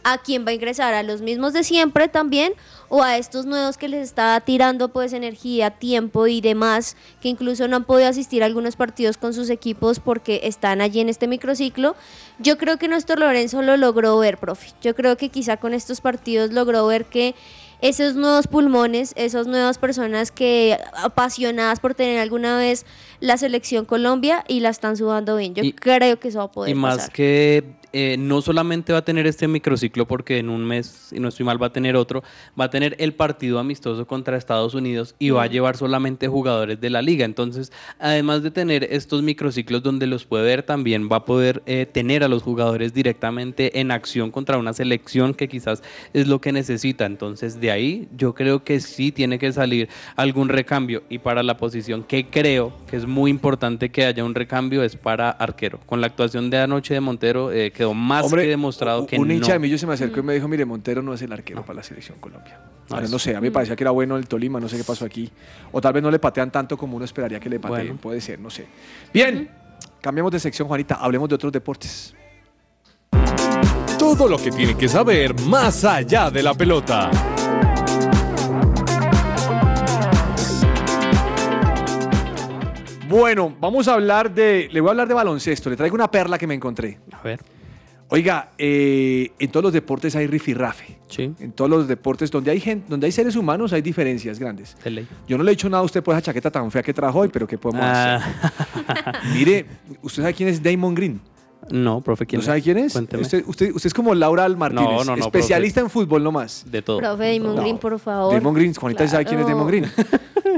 a 0.05 0.18
quién 0.18 0.46
va 0.46 0.51
a 0.51 0.55
ingresar, 0.55 0.94
a 0.94 1.03
los 1.03 1.20
mismos 1.20 1.53
de 1.53 1.64
siempre 1.64 2.09
también, 2.09 2.53
o 2.88 3.03
a 3.03 3.18
estos 3.18 3.44
nuevos 3.44 3.76
que 3.76 3.88
les 3.88 4.03
está 4.03 4.40
tirando 4.40 4.88
pues 4.88 5.12
energía, 5.12 5.70
tiempo 5.72 6.26
y 6.26 6.40
demás, 6.40 6.96
que 7.20 7.28
incluso 7.28 7.68
no 7.68 7.76
han 7.76 7.84
podido 7.84 8.09
asistir 8.09 8.42
a 8.42 8.46
algunos 8.46 8.76
partidos 8.76 9.18
con 9.18 9.34
sus 9.34 9.51
equipos 9.51 10.01
porque 10.01 10.40
están 10.44 10.80
allí 10.80 11.01
en 11.01 11.09
este 11.11 11.26
microciclo. 11.26 11.96
Yo 12.38 12.57
creo 12.57 12.78
que 12.78 12.88
Néstor 12.88 13.18
Lorenzo 13.18 13.61
lo 13.61 13.76
logró 13.76 14.16
ver, 14.18 14.38
profe. 14.38 14.68
Yo 14.80 14.94
creo 14.94 15.16
que 15.18 15.28
quizá 15.28 15.59
con 15.59 15.74
estos 15.74 16.01
partidos 16.01 16.53
logró 16.53 16.86
ver 16.86 17.05
que 17.05 17.34
esos 17.80 18.14
nuevos 18.16 18.46
pulmones, 18.49 19.12
esas 19.16 19.46
nuevas 19.46 19.78
personas 19.78 20.32
que 20.32 20.78
apasionadas 20.94 21.78
por 21.80 21.94
tener 21.94 22.18
alguna 22.18 22.57
vez 22.59 22.86
la 23.20 23.36
selección 23.36 23.84
Colombia 23.84 24.44
y 24.49 24.61
la 24.61 24.70
están 24.70 24.96
sudando 24.96 25.36
bien. 25.36 25.55
Yo 25.55 25.62
Y- 25.62 25.72
creo 25.72 26.18
que 26.18 26.28
eso 26.28 26.38
va 26.38 26.44
a 26.44 26.51
poder 26.51 26.70
Y 26.70 26.74
más 26.74 26.96
pasar. 26.96 27.12
que 27.12 27.64
eh, 27.93 28.16
no 28.18 28.41
solamente 28.43 28.93
va 28.93 29.01
a 29.01 29.05
tener 29.05 29.26
este 29.26 29.49
microciclo 29.49 30.07
porque 30.07 30.39
en 30.39 30.49
un 30.51 30.64
mes, 30.64 30.86
si 31.09 31.20
no 31.20 31.28
estoy 31.28 31.47
mal, 31.47 31.61
va 31.62 31.68
a 31.68 31.72
tener 31.72 31.97
otro, 31.97 32.22
va 32.59 32.64
a 32.64 32.70
tener 32.70 32.97
el 32.99 33.14
partido 33.14 33.59
amistoso 33.59 34.07
contra 34.07 34.36
Estados 34.36 34.74
Unidos 34.74 35.14
y 35.18 35.30
va 35.30 35.45
a 35.45 35.49
Mm. 35.49 35.53
llevar 35.53 35.76
solamente 35.76 36.28
jugadores 36.28 36.80
de 36.80 36.91
la 36.91 37.03
liga. 37.03 37.24
Entonces, 37.24 37.72
además 37.99 38.43
de 38.43 38.51
tener 38.51 38.84
estos 38.84 39.22
microciclos 39.22 39.82
donde 39.82 40.07
los 40.07 40.24
puede 40.24 40.45
ver, 40.45 40.62
también 40.62 41.09
va 41.11 41.16
a 41.16 41.24
poder 41.24 41.62
eh, 41.66 41.86
tener 41.91 42.22
a 42.24 42.28
los 42.28 42.43
jugadores 42.43 42.93
directamente 42.95 43.80
en 43.80 43.91
acción 43.91 44.30
contra 44.30 44.59
una 44.59 44.72
selección 44.72 45.34
que 45.34 45.49
quizás 45.49 45.82
es 46.12 46.26
lo 46.28 46.41
que 46.41 46.53
necesita. 46.53 47.07
Entonces, 47.07 47.61
de 47.61 47.70
ahí 47.70 48.09
yo 48.16 48.34
creo 48.34 48.64
que 48.64 48.80
sí 48.80 49.12
tiene 49.12 49.39
que 49.39 49.53
salir 49.53 49.89
algún 50.16 50.49
recambio 50.49 51.03
y 51.09 51.18
para 51.18 51.43
la 51.43 51.57
posición 51.57 52.03
que 52.05 52.26
creo 52.26 52.72
que 52.91 52.97
es 52.97 53.07
muy 53.07 53.30
importante 53.30 53.91
que 53.91 54.05
haya 54.05 54.24
un 54.24 54.34
recambio 54.34 54.82
es 54.82 54.97
para 54.97 55.30
arquero. 55.30 55.80
Con 55.86 56.01
la 56.01 56.07
actuación 56.09 56.51
de 56.51 56.59
anoche 56.59 56.95
de 56.95 57.01
Montero 57.01 57.53
eh, 57.53 57.72
quedó 57.79 57.95
más 57.95 58.24
Hombre, 58.24 58.43
que 58.43 58.49
demostrado 58.49 59.07
que 59.07 59.16
un 59.16 59.29
no. 59.29 59.35
hincha 59.35 59.53
de 59.53 59.61
Millo 59.61 59.79
se 59.79 59.87
me 59.87 59.95
acercó 59.95 60.18
y 60.18 60.22
me 60.24 60.35
dijo, 60.35 60.49
mire, 60.49 60.64
Montero 60.64 61.01
no 61.01 61.14
es 61.14 61.22
el 61.22 61.33
arquero 61.33 61.64
para 61.64 61.76
la 61.76 61.83
selección 61.85 62.18
Colombia. 62.18 62.59
Ahora, 62.91 63.07
no 63.07 63.20
sé, 63.20 63.37
a 63.37 63.41
mí 63.41 63.47
me 63.47 63.53
parecía 63.53 63.76
que 63.76 63.85
era 63.85 63.93
bueno 63.93 64.16
el 64.16 64.26
Tolima, 64.26 64.59
no 64.59 64.68
sé 64.68 64.76
qué 64.76 64.83
pasó 64.83 65.05
aquí. 65.05 65.31
O 65.70 65.81
tal 65.81 65.93
vez 65.93 66.03
no 66.03 66.11
le 66.11 66.18
patean 66.18 66.51
tanto 66.51 66.76
como 66.76 66.97
uno 66.97 67.05
esperaría 67.05 67.39
que 67.39 67.49
le 67.49 67.61
pateen, 67.61 67.87
Bueno. 67.87 68.01
puede 68.01 68.20
ser, 68.20 68.41
no 68.41 68.51
sé. 68.51 68.66
Bien, 69.14 69.49
cambiamos 70.01 70.33
de 70.33 70.41
sección, 70.41 70.66
Juanita, 70.66 70.97
hablemos 70.97 71.29
de 71.29 71.37
otros 71.37 71.53
deportes. 71.53 72.14
Todo 73.97 74.26
lo 74.29 74.39
que 74.39 74.51
tiene 74.51 74.76
que 74.76 74.89
saber 74.89 75.39
más 75.43 75.85
allá 75.85 76.31
de 76.33 76.43
la 76.43 76.55
pelota. 76.55 77.11
Bueno, 83.09 83.55
vamos 83.59 83.89
a 83.89 83.95
hablar 83.95 84.31
de, 84.35 84.68
le 84.70 84.81
voy 84.81 84.89
a 84.89 84.91
hablar 84.91 85.09
de 85.09 85.14
baloncesto, 85.14 85.70
le 85.70 85.76
traigo 85.76 85.95
una 85.95 86.11
perla 86.11 86.37
que 86.37 86.47
me 86.47 86.55
encontré. 86.55 86.99
A 87.12 87.22
ver. 87.22 87.41
Oiga, 88.11 88.50
eh, 88.56 89.32
en 89.38 89.50
todos 89.50 89.62
los 89.64 89.72
deportes 89.72 90.16
hay 90.16 90.26
rifirrafe. 90.26 90.96
Sí. 91.09 91.32
En 91.40 91.52
todos 91.52 91.70
los 91.70 91.86
deportes 91.88 92.30
donde 92.30 92.50
hay 92.50 92.59
gente, 92.61 92.86
donde 92.88 93.04
hay 93.06 93.12
seres 93.12 93.36
humanos 93.36 93.72
hay 93.74 93.82
diferencias 93.82 94.38
grandes. 94.38 94.76
De 94.82 94.90
ley. 94.90 95.09
Yo 95.28 95.36
no 95.36 95.44
le 95.44 95.50
he 95.50 95.54
dicho 95.54 95.68
nada 95.68 95.82
a 95.82 95.84
usted 95.84 96.02
por 96.02 96.14
esa 96.14 96.22
chaqueta 96.22 96.50
tan 96.50 96.70
fea 96.70 96.82
que 96.82 96.94
trajo 96.94 97.18
hoy, 97.18 97.28
pero 97.28 97.46
¿qué 97.46 97.59
podemos 97.59 97.84
Ah. 97.84 98.16
hacer? 98.16 99.14
Mire, 99.34 99.66
¿usted 100.02 100.22
sabe 100.22 100.32
quién 100.34 100.48
es 100.48 100.62
Damon 100.62 100.94
Green? 100.94 101.20
No, 101.71 102.01
profe, 102.01 102.27
¿quién 102.27 102.41
¿No 102.41 102.47
sabe 102.47 102.62
quién 102.62 102.79
es? 102.79 102.93
Cuénteme. 102.93 103.23
Usted, 103.23 103.45
usted, 103.47 103.73
usted 103.75 103.87
es 103.89 103.95
como 103.95 104.14
Laura 104.14 104.49
Martínez, 104.49 104.85
No, 104.85 105.05
no, 105.05 105.16
no, 105.16 105.25
especialista 105.25 105.81
en 105.81 105.91
fútbol 105.91 106.23
nomás. 106.23 106.64
De 106.71 106.83
todo. 106.83 106.99
Profe 106.99 107.39
Damon 107.39 107.57
No. 107.57 107.62
Green, 107.62 107.79
por 107.79 107.99
favor. 107.99 108.33
Damon 108.35 108.55
Green, 108.55 108.75
Juanita 108.75 109.05
¿sí 109.05 109.11
sabe 109.11 109.25
quién 109.27 109.41
es 109.41 109.47
Claro. 109.47 109.59
Damon 109.59 109.69
Green. 109.69 109.85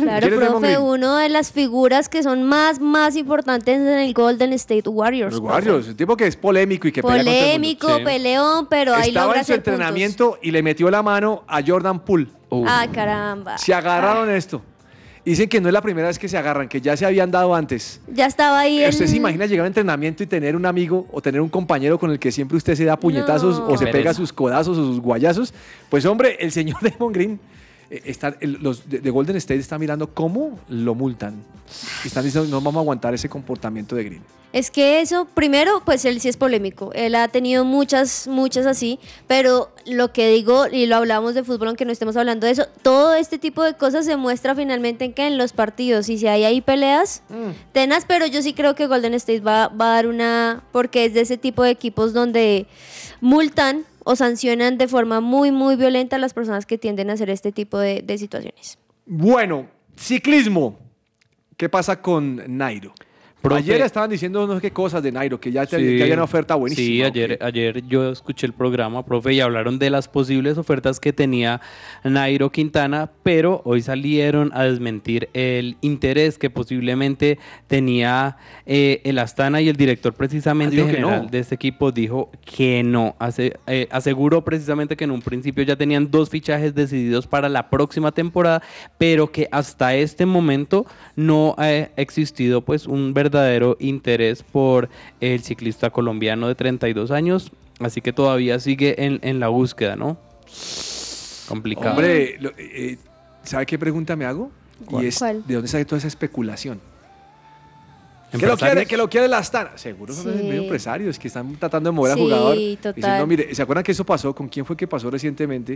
Claro, 0.00 0.20
¿Quién 0.20 0.34
es 0.34 0.40
Damon 0.40 0.60
profe, 0.62 0.76
Green? 0.76 1.00
de 1.22 1.28
las 1.28 1.52
figuras 1.52 2.08
que 2.08 2.22
son 2.22 2.44
más, 2.44 2.80
más 2.80 3.16
importantes 3.16 3.76
en 3.80 3.86
el 3.86 4.14
Golden 4.14 4.52
State 4.54 4.88
Warriors. 4.88 5.32
Los 5.32 5.40
profe. 5.40 5.54
Warriors, 5.54 5.88
el 5.88 5.96
tipo 5.96 6.16
que 6.16 6.26
es 6.26 6.36
polémico 6.36 6.88
y 6.88 6.92
que 6.92 7.02
pelea 7.02 7.16
con 7.18 7.24
todo 7.24 7.32
el 7.34 7.40
mundo. 7.40 7.46
Polémico, 7.50 7.96
Sí. 7.98 8.04
peleón, 8.04 8.66
pero 8.70 8.94
ahí 8.94 9.08
Estaba 9.08 9.26
logra 9.26 9.40
en 9.40 9.44
su 9.44 9.52
hacer 9.52 9.62
puntos. 9.62 9.72
entrenamiento 9.74 10.38
y 10.42 10.50
le 10.52 10.62
metió 10.62 10.90
la 10.90 11.02
mano 11.02 11.44
a 11.48 11.60
Jordan 11.66 12.00
Poole. 12.04 12.28
Ah, 12.66 12.86
caramba. 12.92 13.58
Se 13.58 13.74
agarraron 13.74 14.30
esto. 14.30 14.62
Dicen 15.24 15.48
que 15.48 15.60
no 15.60 15.68
es 15.68 15.74
la 15.74 15.82
primera 15.82 16.08
vez 16.08 16.18
que 16.18 16.28
se 16.28 16.38
agarran, 16.38 16.66
que 16.68 16.80
ya 16.80 16.96
se 16.96 17.04
habían 17.04 17.30
dado 17.30 17.54
antes. 17.54 18.00
Ya 18.12 18.26
estaba 18.26 18.60
ahí 18.60 18.84
¿Usted 18.88 19.02
el- 19.02 19.08
se 19.08 19.16
imagina 19.16 19.44
llegar 19.46 19.60
a 19.60 19.64
un 19.64 19.68
entrenamiento 19.68 20.22
y 20.22 20.26
tener 20.26 20.56
un 20.56 20.64
amigo 20.64 21.06
o 21.12 21.20
tener 21.20 21.40
un 21.42 21.48
compañero 21.50 21.98
con 21.98 22.10
el 22.10 22.18
que 22.18 22.32
siempre 22.32 22.56
usted 22.56 22.74
se 22.74 22.84
da 22.84 22.96
puñetazos 22.98 23.58
No. 23.58 23.66
o 23.68 23.76
se 23.78 23.86
pega 23.88 24.14
sus 24.14 24.32
codazos 24.32 24.78
o 24.78 24.84
sus 24.86 25.00
guayazos? 25.00 25.52
Pues 25.90 26.06
hombre, 26.06 26.36
el 26.40 26.50
señor 26.52 26.78
Damon 26.82 27.12
Green, 27.12 27.40
eh, 27.90 28.02
está, 28.06 28.36
el- 28.40 28.58
los 28.60 28.88
de, 28.88 29.00
de 29.00 29.10
Golden 29.10 29.36
State 29.36 29.60
está 29.60 29.78
mirando 29.78 30.14
cómo 30.14 30.58
lo 30.68 30.94
multan. 30.94 31.42
Están 32.04 32.24
diciendo, 32.24 32.48
no 32.50 32.60
vamos 32.60 32.76
a 32.80 32.82
aguantar 32.82 33.14
ese 33.14 33.28
comportamiento 33.28 33.94
de 33.96 34.04
Green. 34.04 34.22
Es 34.52 34.72
que 34.72 35.00
eso, 35.00 35.26
primero, 35.32 35.80
pues 35.84 36.04
él 36.04 36.20
sí 36.20 36.28
es 36.28 36.36
polémico. 36.36 36.90
Él 36.92 37.14
ha 37.14 37.28
tenido 37.28 37.64
muchas, 37.64 38.26
muchas 38.26 38.66
así, 38.66 38.98
pero 39.28 39.70
lo 39.86 40.12
que 40.12 40.28
digo, 40.28 40.66
y 40.66 40.86
lo 40.86 40.96
hablamos 40.96 41.34
de 41.36 41.44
fútbol, 41.44 41.68
aunque 41.68 41.84
no 41.84 41.92
estemos 41.92 42.16
hablando 42.16 42.46
de 42.46 42.54
eso, 42.54 42.66
todo 42.82 43.14
este 43.14 43.38
tipo 43.38 43.62
de 43.62 43.74
cosas 43.74 44.04
se 44.06 44.16
muestra 44.16 44.56
finalmente 44.56 45.04
en 45.04 45.12
que 45.12 45.28
en 45.28 45.38
los 45.38 45.52
partidos, 45.52 46.08
y 46.08 46.18
si 46.18 46.26
hay 46.26 46.42
ahí 46.42 46.60
peleas, 46.60 47.22
tenas, 47.72 48.04
pero 48.08 48.26
yo 48.26 48.42
sí 48.42 48.52
creo 48.52 48.74
que 48.74 48.88
Golden 48.88 49.14
State 49.14 49.38
va, 49.38 49.68
va 49.68 49.92
a 49.92 49.94
dar 49.94 50.08
una, 50.08 50.64
porque 50.72 51.04
es 51.04 51.14
de 51.14 51.20
ese 51.20 51.36
tipo 51.38 51.62
de 51.62 51.70
equipos 51.70 52.12
donde 52.12 52.66
multan 53.20 53.84
o 54.04 54.16
sancionan 54.16 54.78
de 54.78 54.88
forma 54.88 55.20
muy, 55.20 55.52
muy 55.52 55.76
violenta 55.76 56.16
a 56.16 56.18
las 56.18 56.34
personas 56.34 56.66
que 56.66 56.78
tienden 56.78 57.10
a 57.10 57.14
hacer 57.14 57.30
este 57.30 57.52
tipo 57.52 57.78
de, 57.78 58.04
situaciones. 58.18 58.78
Bueno, 59.06 59.68
ciclismo. 59.96 60.78
¿Qué 61.56 61.68
pasa 61.68 62.00
con 62.00 62.42
Nairo? 62.56 62.94
Profe. 63.42 63.58
Ayer 63.60 63.80
estaban 63.80 64.10
diciendo 64.10 64.46
no 64.46 64.56
sé 64.56 64.60
qué 64.60 64.70
cosas 64.70 65.02
de 65.02 65.10
Nairo, 65.12 65.40
que 65.40 65.50
ya, 65.50 65.64
te- 65.64 65.78
Sí. 65.78 65.96
que 65.96 66.02
había 66.02 66.14
una 66.14 66.24
oferta 66.24 66.54
buenísima. 66.56 66.86
Sí, 66.86 67.02
¿o 67.02 67.06
ayer, 67.06 67.38
ayer 67.40 67.82
yo 67.86 68.10
escuché 68.10 68.46
el 68.46 68.52
programa, 68.52 69.02
profe, 69.04 69.32
y 69.32 69.40
hablaron 69.40 69.78
de 69.78 69.88
las 69.88 70.08
posibles 70.08 70.58
ofertas 70.58 71.00
que 71.00 71.14
tenía 71.14 71.62
Nairo 72.04 72.50
Quintana, 72.52 73.10
pero 73.22 73.62
hoy 73.64 73.80
salieron 73.80 74.50
a 74.52 74.64
desmentir 74.64 75.30
el 75.32 75.78
interés 75.80 76.36
que 76.36 76.50
posiblemente 76.50 77.38
tenía 77.66 78.36
eh, 78.66 79.00
el 79.04 79.18
Astana 79.18 79.62
y 79.62 79.70
el 79.70 79.76
director 79.76 80.12
precisamente 80.12 80.82
Ah, 80.82 80.86
general 80.86 81.22
no. 81.24 81.30
de 81.30 81.38
este 81.38 81.54
equipo 81.54 81.92
dijo 81.92 82.30
que 82.44 82.82
no. 82.82 83.16
Eh, 83.66 83.88
aseguró 83.90 84.44
precisamente 84.44 84.96
que 84.96 85.04
en 85.04 85.12
un 85.12 85.22
principio 85.22 85.64
ya 85.64 85.76
tenían 85.76 86.10
dos 86.10 86.28
fichajes 86.28 86.74
decididos 86.74 87.26
para 87.26 87.48
la 87.48 87.70
próxima 87.70 88.12
temporada, 88.12 88.60
pero 88.98 89.32
que 89.32 89.48
hasta 89.50 89.94
este 89.94 90.26
momento 90.26 90.84
no 91.16 91.54
ha 91.56 91.70
existido 91.96 92.60
pues 92.60 92.86
un 92.86 93.14
verdadero 93.14 93.29
interés 93.78 94.42
por 94.42 94.88
el 95.20 95.42
ciclista 95.42 95.90
colombiano 95.90 96.48
de 96.48 96.54
32 96.54 97.10
años, 97.10 97.50
así 97.80 98.00
que 98.00 98.12
todavía 98.12 98.58
sigue 98.60 99.04
en, 99.04 99.18
en 99.22 99.40
la 99.40 99.48
búsqueda, 99.48 99.96
¿no? 99.96 100.18
Complicado. 101.48 101.90
Hombre, 101.90 102.36
lo- 102.40 102.52
eh, 102.56 102.96
¿sabe 103.42 103.66
qué 103.66 103.78
pregunta 103.78 104.14
me 104.16 104.24
hago? 104.24 104.50
¿Cuál? 104.84 105.04
Y 105.04 105.08
es, 105.08 105.18
¿Cuál? 105.18 105.44
¿de 105.46 105.54
dónde 105.54 105.68
sale 105.68 105.84
toda 105.84 105.98
esa 105.98 106.08
especulación? 106.08 106.80
¿Qué 108.38 108.46
lo, 108.46 108.56
quiere, 108.56 108.86
que 108.86 108.96
lo 108.96 109.10
quiere 109.10 109.26
la 109.26 109.38
Astana? 109.38 109.76
Seguro 109.76 110.14
son 110.14 110.32
Sí. 110.38 110.44
medio 110.44 110.62
empresarios 110.62 111.18
que 111.18 111.26
están 111.26 111.56
tratando 111.56 111.90
de 111.90 111.96
mover 111.96 112.14
Sí, 112.14 112.20
al 112.20 112.24
jugador. 112.24 112.56
total. 112.76 112.94
Diciendo, 112.94 113.26
mire, 113.26 113.54
¿se 113.54 113.62
acuerdan 113.62 113.82
que 113.82 113.90
eso 113.90 114.04
pasó? 114.04 114.32
¿Con 114.32 114.46
quién 114.48 114.64
fue 114.64 114.76
que 114.76 114.86
pasó 114.86 115.10
recientemente? 115.10 115.74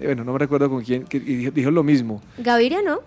Eh, 0.00 0.06
bueno, 0.06 0.24
no 0.24 0.32
me 0.32 0.38
recuerdo 0.40 0.68
con 0.68 0.82
quién, 0.82 1.04
que 1.04 1.18
y 1.18 1.20
dijo, 1.20 1.50
dijo 1.52 1.70
lo 1.70 1.84
mismo. 1.84 2.20
Gaviria, 2.38 2.82
¿no? 2.82 2.98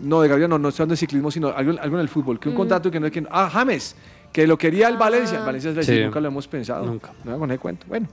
No, 0.00 0.20
de 0.22 0.28
Gabriel 0.28 0.48
no, 0.50 0.58
no 0.58 0.68
estoy 0.68 0.82
hablando 0.82 0.92
de 0.94 0.98
ciclismo, 0.98 1.30
sino 1.30 1.48
algo, 1.48 1.78
algo 1.80 1.96
en 1.96 2.00
el 2.02 2.08
fútbol. 2.08 2.38
Que 2.38 2.48
un 2.48 2.54
Mm. 2.54 2.58
contrato 2.58 2.90
que 2.90 3.00
no 3.00 3.06
es 3.06 3.12
que... 3.12 3.24
Ah, 3.30 3.48
James, 3.52 3.94
que 4.32 4.46
lo 4.46 4.56
quería 4.58 4.88
el 4.88 4.94
Ah. 4.94 4.98
Valencia. 4.98 5.38
El 5.38 5.44
Valencia 5.44 5.70
es 5.70 5.76
la 5.76 5.82
Sí. 5.82 6.00
nunca 6.04 6.20
lo 6.20 6.28
hemos 6.28 6.46
pensado. 6.48 6.84
Nunca. 6.84 7.12
No 7.24 7.38
me 7.38 7.58
cuento. 7.58 7.86
Bueno. 7.88 8.08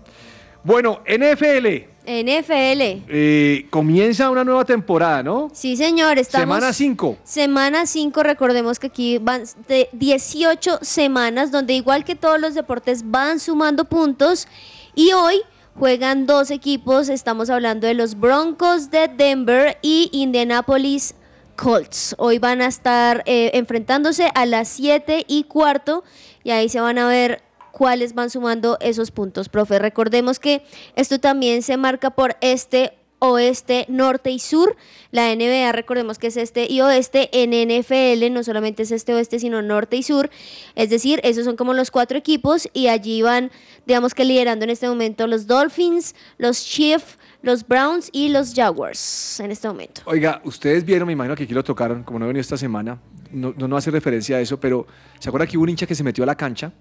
Bueno, 0.64 1.02
NFL. 1.06 1.88
NFL. 2.08 3.04
eh, 3.08 3.68
comienza 3.70 4.30
una 4.32 4.44
nueva 4.44 4.66
temporada, 4.66 5.22
¿no? 5.22 5.50
Sí, 5.54 5.76
señor, 5.78 6.18
estamos... 6.18 6.44
Semana 6.44 6.74
5. 6.74 7.18
Semana 7.24 7.86
5, 7.86 8.24
recordemos 8.24 8.80
que 8.80 8.88
aquí 8.88 9.18
van 9.20 9.44
de 9.68 9.90
18 9.92 10.80
semanas, 10.82 11.52
donde 11.52 11.74
igual 11.74 12.04
que 12.04 12.16
todos 12.16 12.40
los 12.40 12.56
deportes 12.56 13.04
van 13.12 13.40
sumando 13.40 13.86
puntos. 13.86 14.48
Y 14.96 15.12
hoy 15.14 15.42
juegan 15.78 16.26
dos 16.26 16.50
equipos, 16.50 17.10
estamos 17.10 17.50
hablando 17.52 17.86
de 17.86 17.94
los 17.94 18.20
Broncos 18.20 18.90
de 18.90 19.08
Denver 19.08 19.78
y 19.84 20.10
Indianapolis 20.14 21.14
Colts. 21.56 22.16
Hoy 22.18 22.40
van 22.40 22.62
a 22.62 22.68
estar 22.68 23.24
eh, 23.26 23.52
enfrentándose 23.54 24.30
a 24.36 24.46
las 24.46 24.68
7 24.70 25.26
y 25.28 25.46
cuarto 25.46 26.04
y 26.44 26.52
ahí 26.52 26.70
se 26.70 26.80
van 26.80 26.98
a 26.98 27.08
ver 27.08 27.42
cuáles 27.72 28.14
van 28.14 28.30
sumando 28.30 28.78
esos 28.80 29.12
puntos, 29.12 29.50
profe. 29.50 29.80
Recordemos 29.80 30.40
que 30.40 30.64
esto 30.96 31.20
también 31.20 31.62
se 31.62 31.78
marca 31.78 32.12
por 32.12 32.38
este 32.42 32.94
oeste, 33.20 33.86
norte 33.88 34.32
y 34.32 34.40
sur. 34.40 34.76
La 35.12 35.34
NBA, 35.34 35.72
recordemos 35.72 36.20
que 36.20 36.28
es 36.28 36.38
este 36.38 36.72
y 36.72 36.82
oeste. 36.82 37.30
En 37.32 37.52
NFL 37.52 38.32
no 38.32 38.44
solamente 38.44 38.84
es 38.84 38.92
este 38.92 39.14
oeste, 39.14 39.40
sino 39.40 39.62
norte 39.62 39.98
y 39.98 40.04
sur. 40.04 40.30
Es 40.76 40.90
decir, 40.90 41.20
esos 41.24 41.46
son 41.46 41.56
como 41.56 41.74
los 41.74 41.92
cuatro 41.92 42.18
equipos 42.18 42.70
y 42.74 42.88
allí 42.88 43.22
van, 43.22 43.52
digamos 43.86 44.14
que 44.14 44.26
liderando 44.26 44.64
en 44.64 44.70
este 44.70 44.88
momento 44.88 45.28
los 45.28 45.48
Dolphins, 45.48 46.16
los 46.38 46.64
Chiefs, 46.64 47.18
los 47.46 47.66
Browns 47.68 48.10
y 48.12 48.30
los 48.30 48.54
Jaguars 48.54 49.40
en 49.40 49.52
este 49.52 49.68
momento. 49.68 50.02
Oiga, 50.06 50.42
ustedes 50.44 50.84
vieron, 50.84 51.06
me 51.08 51.14
imagino 51.14 51.36
que 51.36 51.44
aquí 51.44 51.54
lo 51.54 51.64
tocaron, 51.64 52.04
como 52.04 52.20
no 52.20 52.26
he 52.26 52.28
venido 52.30 52.42
esta 52.42 52.58
semana, 52.58 52.98
no, 53.32 53.54
no, 53.56 53.68
no 53.68 53.78
hace 53.78 53.92
referencia 53.92 54.38
a 54.38 54.40
eso, 54.42 54.60
pero 54.60 54.88
¿se 55.20 55.30
acuerda 55.30 55.46
que 55.48 55.56
hubo 55.58 55.64
un 55.64 55.70
hincha 55.70 55.86
que 55.86 55.96
se 55.96 56.04
metió 56.04 56.24
a 56.24 56.28
la 56.28 56.36
cancha 56.36 56.72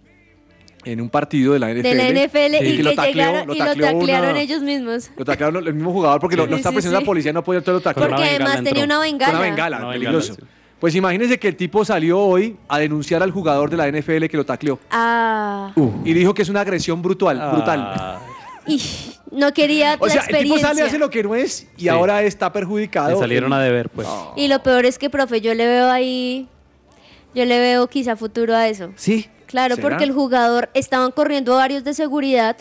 en 0.85 1.01
un 1.01 1.09
partido 1.11 1.53
de 1.53 1.59
la 1.59 1.69
NFL? 1.71 1.83
De 1.83 1.95
la 1.95 2.09
NFL 2.27 2.55
y 2.67 2.77
que, 2.77 2.83
lo 2.83 2.93
tacleó- 2.93 3.13
llegaron 3.13 3.47
lo 3.47 3.55
y 3.55 3.59
lo 3.59 3.65
taclearon 3.77 4.31
una- 4.31 4.41
ellos 4.41 4.63
mismos. 4.63 5.11
Lo 5.17 5.25
taclearon 5.25 5.67
el 5.67 5.75
mismo 5.75 5.93
jugador 5.93 6.21
porque 6.21 6.35
Sí, 6.37 6.39
lo 6.39 6.45
estaba 6.57 6.71
sí, 6.71 6.75
presionando 6.77 7.01
sí. 7.01 7.05
la 7.05 7.07
policía, 7.07 7.33
no 7.33 7.45
podía 7.45 7.61
todo 7.63 7.75
lo 7.77 7.81
tacleó. 7.81 8.09
Porque 8.09 8.23
además 8.25 8.63
tenía 8.63 8.85
una 8.85 8.99
bengala. 9.01 9.33
Una 9.33 9.41
bengala, 9.41 9.79
Una 9.81 9.93
peligroso. 9.93 10.33
bengala, 10.35 10.51
Pues 10.81 10.95
imagínense 10.95 11.39
que 11.39 11.49
el 11.49 11.57
tipo 11.57 11.85
salió 11.85 12.19
hoy 12.21 12.57
a 12.69 12.79
denunciar 12.79 13.23
al 13.23 13.31
jugador 13.31 13.71
de 13.71 13.77
la 13.77 13.87
NFL 13.89 14.29
que 14.29 14.37
lo 14.37 14.45
tacleó. 14.45 14.79
Ah. 14.91 15.73
Y 16.05 16.13
dijo 16.13 16.35
que 16.35 16.43
es 16.43 16.49
una 16.49 16.61
agresión 16.61 17.01
brutal, 17.03 17.41
brutal. 17.53 18.19
Y 18.67 18.81
no 19.35 19.53
quería 19.53 19.97
O 19.99 20.07
la 20.07 20.13
sea, 20.13 20.21
el 20.23 20.27
tipo 20.29 20.37
experiencia. 20.39 20.69
sale, 20.69 20.83
hace 20.83 20.99
lo 20.99 21.11
que 21.11 21.23
no 21.23 21.35
es 21.35 21.67
y 21.77 21.83
Sí. 21.83 21.89
ahora 21.89 22.23
está 22.23 22.53
perjudicado. 22.53 23.11
Le 23.11 23.17
salieron 23.17 23.53
a 23.53 23.61
deber, 23.61 23.89
pues. 23.91 24.09
Y 24.37 24.49
lo 24.49 24.63
peor 24.63 24.87
es 24.87 24.99
que, 24.99 25.11
profe, 25.11 25.41
yo 25.41 25.53
le 25.55 25.67
veo 25.67 25.91
ahí, 25.91 26.49
yo 27.35 27.45
le 27.45 27.59
veo 27.59 27.87
quizá 27.89 28.17
futuro 28.17 28.55
a 28.55 28.69
eso. 28.69 28.93
Sí. 28.97 29.29
Claro, 29.47 29.75
¿Será? 29.77 29.89
porque 29.89 30.05
el 30.05 30.13
jugador, 30.13 30.71
estaban 30.75 31.11
corriendo 31.13 31.55
varios 31.57 31.85
de 31.85 31.95
seguridad 31.95 32.57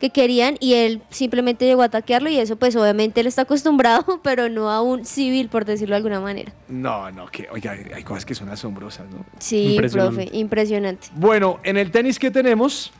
que 0.00 0.10
querían 0.10 0.56
y 0.60 0.74
él 0.74 1.00
simplemente 1.08 1.64
llegó 1.64 1.80
a 1.80 1.86
ataquearlo 1.86 2.28
y 2.28 2.36
eso 2.38 2.56
pues 2.56 2.76
obviamente 2.76 3.22
él 3.22 3.26
está 3.26 3.42
acostumbrado, 3.42 4.20
pero 4.22 4.50
no 4.50 4.70
a 4.70 4.82
un 4.82 5.06
civil, 5.06 5.48
por 5.48 5.64
decirlo 5.64 5.94
de 5.94 5.96
alguna 5.96 6.20
manera. 6.20 6.52
No, 6.68 7.10
no, 7.10 7.26
que, 7.28 7.48
oiga, 7.50 7.72
hay- 7.72 7.86
hay 7.94 8.02
cosas 8.04 8.26
que 8.26 8.34
son 8.34 8.50
asombrosas, 8.50 9.06
¿no? 9.10 9.24
Sí, 9.38 9.72
Impresionante. 9.74 10.14
profe, 10.24 10.36
impresionante. 10.36 11.08
Bueno, 11.14 11.60
en 11.62 11.78
el 11.78 11.90
tenis, 11.90 12.18
¿qué 12.18 12.30
tenemos? 12.30 12.92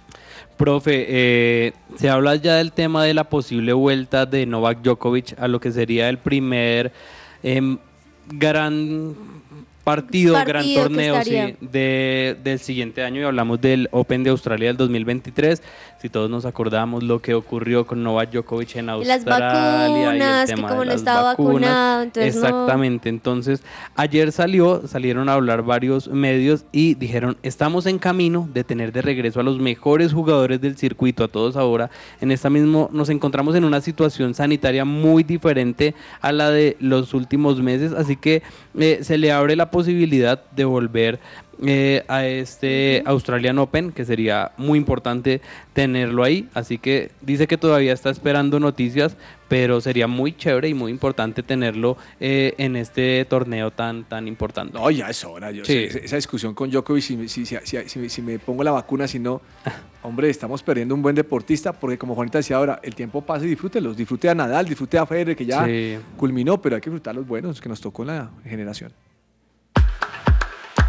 Profe, 0.57 1.05
eh, 1.09 1.73
se 1.97 2.09
habla 2.09 2.37
ya 2.37 2.57
del 2.57 2.73
tema 2.73 3.05
de 3.05 3.15
la 3.15 3.25
posible 3.25 3.73
vuelta 3.73 4.25
de 4.27 4.47
Novak 4.47 4.81
Djokovic 4.83 5.39
a 5.39 5.49
lo 5.49 5.61
que 5.61 5.71
sería 5.73 6.09
el 6.09 6.19
primer 6.19 6.93
em, 7.43 7.79
gran 8.29 9.15
partido, 9.85 10.33
Partido 10.35 10.45
gran 10.45 10.75
torneo 10.75 11.23
sí, 11.23 11.55
de- 11.61 12.37
del 12.43 12.59
siguiente 12.59 13.05
año 13.05 13.21
y 13.21 13.25
hablamos 13.25 13.61
del 13.61 13.89
Open 13.93 14.25
de 14.25 14.31
Australia 14.31 14.69
del 14.69 14.77
2023. 14.77 15.63
Si 16.01 16.11
todos 16.11 16.29
nos 16.29 16.45
acordamos 16.45 17.03
lo 17.03 17.21
que 17.21 17.35
ocurrió 17.35 17.87
con 17.87 18.03
Novak 18.03 18.31
Djokovic 18.31 18.77
en 18.77 18.91
Australia. 18.91 19.17
las 19.17 19.25
vacunas, 19.25 19.91
y 19.91 20.03
el 20.03 20.47
que 20.47 20.55
tema 20.55 20.69
como 20.69 20.81
de 20.81 20.87
no 20.87 20.93
las 20.93 21.01
estaba 21.01 21.23
vacunas. 21.23 21.53
vacunado, 21.55 22.03
entonces 22.03 22.37
no. 22.37 22.41
Exactamente. 22.41 23.09
Entonces, 23.09 23.63
ayer 23.95 24.31
salió, 24.31 24.87
salieron 24.87 25.29
a 25.29 25.35
hablar 25.35 25.63
varios 25.63 26.09
medios 26.09 26.67
y 26.71 26.95
dijeron, 26.95 27.39
estamos 27.43 27.87
en 27.87 27.99
camino 27.99 28.49
de 28.53 28.63
tener 28.63 28.93
de 28.93 29.03
regreso 29.03 29.41
a 29.41 29.43
los 29.43 29.59
mejores 29.59 30.13
jugadores 30.13 30.61
del 30.61 30.77
circuito, 30.77 31.25
a 31.25 31.29
todos 31.29 31.57
ahora. 31.57 31.91
En 32.21 32.31
esta 32.31 32.51
mismo, 32.51 32.91
nos 32.93 33.09
encontramos 33.09 33.55
en 33.55 33.65
una 33.65 33.81
situación 33.81 34.35
sanitaria 34.35 34.85
muy 34.85 35.23
diferente 35.23 35.95
a 36.21 36.33
la 36.33 36.51
de 36.51 36.77
los 36.79 37.15
últimos 37.15 37.63
meses, 37.63 37.93
así 37.93 38.17
que 38.17 38.43
eh, 38.79 38.99
se 39.03 39.17
le 39.17 39.33
abre 39.33 39.57
la 39.57 39.71
posibilidad 39.71 40.43
de 40.51 40.65
volver 40.65 41.21
eh, 41.65 42.05
a 42.09 42.27
este 42.27 43.03
Australian 43.07 43.59
Open, 43.59 43.93
que 43.93 44.05
sería 44.05 44.53
muy 44.57 44.79
importante 44.79 45.41
tenerlo 45.73 46.23
ahí. 46.25 46.49
Así 46.55 46.79
que 46.79 47.11
dice 47.21 47.47
que 47.47 47.57
todavía 47.57 47.93
está 47.93 48.11
esperando 48.11 48.59
noticias, 48.61 49.17
pero 49.49 49.81
sería 49.81 50.07
muy 50.07 50.33
chévere 50.37 50.69
y 50.69 50.75
muy 50.75 50.91
importante 50.91 51.43
tenerlo 51.43 51.97
eh, 52.21 52.55
en 52.59 52.77
este 52.77 53.25
torneo 53.29 53.71
tan, 53.71 54.05
tan 54.05 54.27
importante. 54.29 54.77
No, 54.77 54.91
ya 54.91 55.09
es 55.09 55.25
hora. 55.25 55.51
Yo 55.51 55.65
Sí. 55.65 55.89
sé, 55.89 56.05
esa 56.05 56.17
discusión 56.17 56.55
con 56.55 56.71
Djokovic, 56.71 57.03
si, 57.03 57.17
me- 57.17 57.29
si, 57.29 57.47
si, 57.47 57.57
si- 57.65 57.89
si- 57.89 58.09
si 58.09 58.23
me 58.23 58.39
pongo 58.39 58.63
la 58.65 58.73
vacuna, 58.73 59.07
si 59.07 59.19
no, 59.19 59.41
hombre, 60.03 60.29
estamos 60.31 60.63
perdiendo 60.63 60.95
un 60.95 61.03
buen 61.03 61.15
deportista, 61.15 61.73
porque 61.73 61.97
como 61.97 62.15
Juanita 62.15 62.39
decía 62.39 62.57
ahora, 62.57 62.81
el 62.83 62.95
tiempo 62.95 63.21
pasa 63.23 63.45
y 63.45 63.49
disfrútelos. 63.49 63.97
Disfrute 63.97 64.29
a 64.29 64.35
Nadal, 64.35 64.67
disfrute 64.67 64.99
a 64.99 65.07
Federer, 65.07 65.37
que 65.37 65.47
ya 65.47 65.65
Sí. 65.65 65.97
culminó, 66.17 66.61
pero 66.61 66.75
hay 66.77 66.81
que 66.81 66.91
disfrutar 66.91 67.15
los 67.15 67.27
buenos 67.27 67.61
que 67.61 67.69
nos 67.69 67.81
tocó 67.81 68.03
en 68.03 68.09
la 68.09 68.31
generación. 68.45 68.93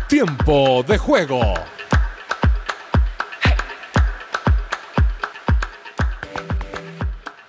Tiempo 0.07 0.83
de 0.87 0.97
juego. 0.97 1.41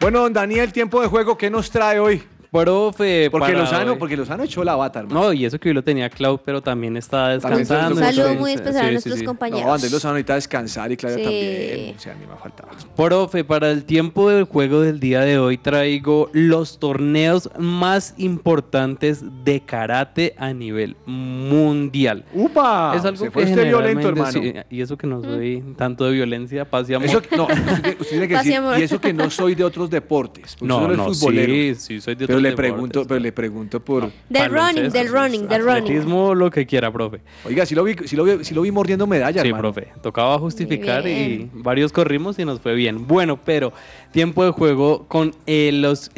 Bueno, 0.00 0.20
don 0.20 0.32
Daniel, 0.32 0.72
tiempo 0.72 1.00
de 1.00 1.06
juego, 1.06 1.38
¿qué 1.38 1.50
nos 1.50 1.70
trae 1.70 2.00
hoy? 2.00 2.26
Profe, 2.50 3.28
Porque 3.30 3.52
para 3.52 3.58
Lozano, 3.60 3.92
hoy- 3.92 3.98
porque 3.98 4.16
Lozano 4.16 4.42
echó 4.44 4.64
la 4.64 4.74
bata, 4.76 5.00
hermano. 5.00 5.20
No, 5.20 5.32
y 5.32 5.44
eso 5.44 5.58
que 5.58 5.68
hoy 5.68 5.74
lo 5.74 5.82
tenía 5.84 6.08
Clau, 6.08 6.38
pero 6.44 6.62
también 6.62 6.96
está 6.96 7.28
descansando. 7.30 7.96
Un 7.96 8.02
saludo 8.02 8.34
muy 8.34 8.52
especial 8.52 8.76
a 8.76 8.80
sí, 8.82 8.86
sí, 8.88 8.92
nuestros 8.94 9.18
sí. 9.18 9.24
compañeros. 9.24 9.66
No, 9.66 9.74
Andrés 9.74 9.92
Lozano 9.92 10.14
necesita 10.14 10.34
descansar 10.34 10.90
y 10.92 10.96
Claudia 10.96 11.18
Sí. 11.18 11.24
también. 11.24 11.96
O 11.96 12.00
sea, 12.00 12.12
a 12.12 12.16
mí 12.16 12.24
me 12.30 12.36
faltaba. 12.36 12.68
Profe, 12.96 13.44
para 13.44 13.70
el 13.70 13.84
tiempo 13.84 14.30
del 14.30 14.44
juego 14.44 14.80
del 14.80 14.98
día 15.00 15.20
de 15.20 15.38
hoy 15.38 15.58
traigo 15.58 16.30
los 16.32 16.78
torneos 16.78 17.50
más 17.58 18.14
importantes 18.16 19.22
de 19.44 19.60
karate 19.60 20.34
a 20.38 20.52
nivel 20.52 20.96
mundial. 21.06 22.24
¡Upa! 22.32 22.94
Es 22.96 23.04
algo 23.04 23.24
Se 23.24 23.30
fue 23.30 23.44
que 23.44 23.50
usted 23.50 23.64
violento, 23.66 24.08
hermano. 24.08 24.32
sí, 24.32 24.52
y 24.70 24.80
eso 24.80 24.96
que 24.96 25.06
no 25.06 25.22
soy 25.22 25.62
tanto 25.76 26.04
de 26.06 26.12
violencia, 26.12 26.64
paz 26.64 26.88
y 26.90 26.94
amor. 26.94 27.08
Eso, 27.08 27.22
no, 27.36 27.44
usted, 27.46 27.96
usted 28.00 28.08
tiene 28.10 28.28
que 28.28 28.36
decir, 28.36 28.60
y 28.78 28.82
eso 28.82 29.00
que 29.00 29.12
no 29.12 29.30
soy 29.30 29.54
de 29.54 29.64
otros 29.64 29.90
deportes. 29.90 30.56
No, 30.60 30.88
no, 30.88 31.12
futbolero. 31.12 31.52
sí, 31.52 31.74
sí, 31.74 32.00
soy 32.00 32.14
de 32.14 32.26
pero 32.38 32.42
le 32.42 32.50
deportes, 32.50 32.72
pregunto, 32.72 33.06
pero 33.06 33.20
le 33.20 33.32
pregunto 33.32 33.80
por. 33.80 34.10
Del 34.28 34.50
running, 34.50 34.90
del 34.90 35.08
running, 35.08 35.48
del 35.48 35.62
running. 35.62 35.82
Atletismo, 35.84 36.34
lo 36.34 36.50
que 36.50 36.66
quiera, 36.66 36.92
profe. 36.92 37.20
Oiga, 37.44 37.66
si 37.66 37.74
lo 37.74 37.84
vi, 37.84 37.94
sí 38.06 38.16
lo 38.16 38.24
vi, 38.24 38.44
sí 38.44 38.54
lo 38.54 38.62
vi 38.62 38.70
mordiendo 38.70 39.06
medalla, 39.06 39.42
Sí, 39.42 39.48
hermano. 39.48 39.72
profe. 39.72 39.88
Tocaba 40.02 40.38
justificar 40.38 41.06
y 41.06 41.50
varios 41.52 41.92
corrimos 41.92 42.38
y 42.38 42.44
nos 42.44 42.60
fue 42.60 42.74
bien. 42.74 43.06
Bueno, 43.06 43.38
pero 43.44 43.72
tiempo 44.12 44.44
de 44.44 44.50
juego 44.50 45.04
con 45.06 45.34
eh, 45.46 45.70
las 45.72 46.10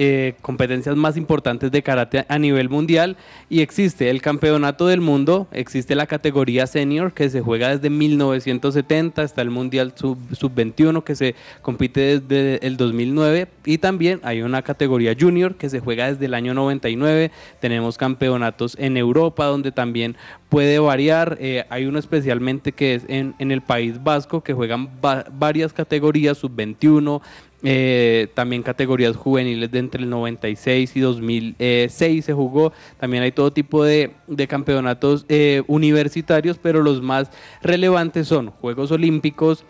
competencias 0.42 0.96
más 0.96 1.16
importantes 1.16 1.70
de 1.70 1.82
karate 1.82 2.24
a 2.28 2.38
nivel 2.38 2.68
mundial 2.68 3.16
y 3.48 3.60
existe 3.60 4.10
el 4.10 4.22
campeonato 4.22 4.86
del 4.86 5.00
mundo, 5.00 5.48
existe 5.52 5.94
la 5.94 6.06
categoría 6.06 6.66
senior 6.66 7.12
que 7.12 7.28
se 7.30 7.40
juega 7.40 7.68
desde 7.76 7.90
1970, 7.90 9.22
está 9.22 9.42
el 9.42 9.50
mundial 9.50 9.92
sub- 9.96 10.18
sub-21 10.34 11.02
que 11.02 11.14
se 11.14 11.34
compite 11.62 12.20
desde 12.20 12.66
el 12.66 12.76
2009 12.76 13.48
y 13.64 13.78
también 13.78 14.20
hay 14.22 14.42
una 14.42 14.62
categoría 14.62 15.14
junior 15.18 15.56
que 15.56 15.68
se 15.68 15.80
juega 15.80 16.06
desde 16.12 16.26
el 16.26 16.34
año 16.34 16.54
99. 16.54 17.30
Tenemos 17.60 17.96
campeonatos 17.98 18.76
en 18.78 18.96
Europa 18.96 19.46
donde 19.46 19.72
también 19.72 20.16
puede 20.48 20.78
variar. 20.78 21.36
eh, 21.40 21.64
hay 21.70 21.86
uno 21.86 21.98
especialmente 21.98 22.72
que 22.72 22.94
es 22.94 23.04
en, 23.08 23.34
en 23.38 23.50
el 23.52 23.62
País 23.62 24.02
Vasco 24.02 24.42
que 24.42 24.52
juegan 24.54 24.88
va- 25.04 25.24
varias 25.32 25.72
categorías, 25.72 26.38
sub-21, 26.38 27.20
eh, 27.62 28.28
también 28.34 28.62
categorías 28.62 29.16
juveniles 29.16 29.70
de 29.70 29.78
entre 29.78 30.02
el 30.02 30.10
96 30.10 30.96
y 30.96 31.00
2006 31.00 32.24
se 32.24 32.32
jugó. 32.32 32.72
También 32.98 33.22
hay 33.22 33.32
todo 33.32 33.52
tipo 33.52 33.84
de, 33.84 34.12
de 34.26 34.46
campeonatos 34.46 35.26
eh, 35.28 35.62
universitarios, 35.66 36.58
pero 36.58 36.82
los 36.82 37.02
más 37.02 37.30
relevantes 37.62 38.28
son 38.28 38.50
Juegos 38.50 38.90
Olímpicos, 38.90 39.64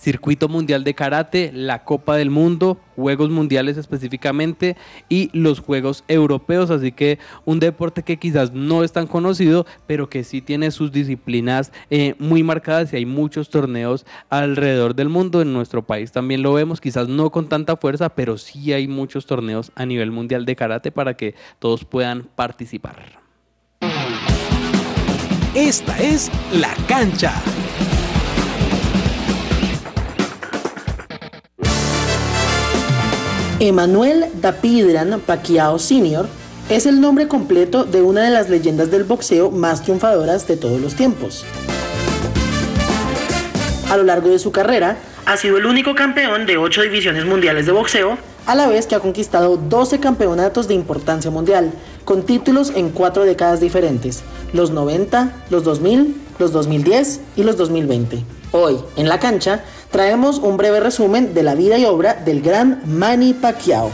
Circuito 0.00 0.48
Mundial 0.48 0.82
de 0.82 0.94
Karate, 0.94 1.50
la 1.52 1.84
Copa 1.84 2.16
del 2.16 2.30
Mundo, 2.30 2.80
Juegos 2.96 3.28
Mundiales 3.28 3.76
específicamente 3.76 4.76
y 5.10 5.28
los 5.34 5.60
Juegos 5.60 6.04
Europeos. 6.08 6.70
Así 6.70 6.92
que 6.92 7.18
un 7.44 7.60
deporte 7.60 8.02
que 8.02 8.16
quizás 8.16 8.52
no 8.52 8.82
es 8.82 8.92
tan 8.92 9.06
conocido, 9.06 9.66
pero 9.86 10.08
que 10.08 10.24
sí 10.24 10.40
tiene 10.40 10.70
sus 10.70 10.90
disciplinas 10.90 11.70
eh, 11.90 12.14
muy 12.18 12.42
marcadas 12.42 12.92
y 12.92 12.96
hay 12.96 13.04
muchos 13.04 13.50
torneos 13.50 14.06
alrededor 14.30 14.94
del 14.94 15.10
mundo. 15.10 15.42
En 15.42 15.52
nuestro 15.52 15.86
país 15.86 16.12
también 16.12 16.42
lo 16.42 16.54
vemos, 16.54 16.80
quizás 16.80 17.06
no 17.06 17.30
con 17.30 17.50
tanta 17.50 17.76
fuerza, 17.76 18.08
pero 18.08 18.38
sí 18.38 18.72
hay 18.72 18.88
muchos 18.88 19.26
torneos 19.26 19.70
a 19.74 19.84
nivel 19.84 20.10
mundial 20.10 20.46
de 20.46 20.56
karate 20.56 20.90
para 20.92 21.14
que 21.14 21.34
todos 21.58 21.84
puedan 21.84 22.22
participar. 22.34 23.20
Esta 25.54 25.98
es 25.98 26.30
La 26.52 26.74
Cancha. 26.86 27.34
Emanuel 33.62 34.24
Dapidran 34.40 35.20
Pacquiao 35.20 35.78
Sr. 35.78 36.26
es 36.70 36.86
el 36.86 36.98
nombre 36.98 37.28
completo 37.28 37.84
de 37.84 38.00
una 38.00 38.22
de 38.22 38.30
las 38.30 38.48
leyendas 38.48 38.90
del 38.90 39.04
boxeo 39.04 39.50
más 39.50 39.82
triunfadoras 39.82 40.48
de 40.48 40.56
todos 40.56 40.80
los 40.80 40.94
tiempos. 40.94 41.44
A 43.90 43.98
lo 43.98 44.04
largo 44.04 44.30
de 44.30 44.38
su 44.38 44.50
carrera, 44.50 44.96
ha 45.26 45.36
sido 45.36 45.58
el 45.58 45.66
único 45.66 45.94
campeón 45.94 46.46
de 46.46 46.56
8 46.56 46.80
divisiones 46.84 47.26
mundiales 47.26 47.66
de 47.66 47.72
boxeo, 47.72 48.16
a 48.46 48.54
la 48.54 48.66
vez 48.66 48.86
que 48.86 48.94
ha 48.94 49.00
conquistado 49.00 49.58
12 49.58 50.00
campeonatos 50.00 50.66
de 50.66 50.72
importancia 50.72 51.30
mundial, 51.30 51.70
con 52.06 52.22
títulos 52.22 52.72
en 52.74 52.88
cuatro 52.88 53.24
décadas 53.24 53.60
diferentes, 53.60 54.22
los 54.54 54.70
90, 54.70 55.44
los 55.50 55.64
2000, 55.64 56.16
los 56.38 56.52
2010 56.52 57.20
y 57.36 57.42
los 57.42 57.58
2020. 57.58 58.24
Hoy, 58.52 58.78
en 58.96 59.08
la 59.08 59.20
cancha, 59.20 59.62
traemos 59.90 60.38
un 60.38 60.56
breve 60.56 60.80
resumen 60.80 61.34
de 61.34 61.42
la 61.42 61.54
vida 61.54 61.78
y 61.78 61.84
obra 61.84 62.14
del 62.14 62.42
gran 62.42 62.82
Manny 62.86 63.34
Pacquiao. 63.34 63.90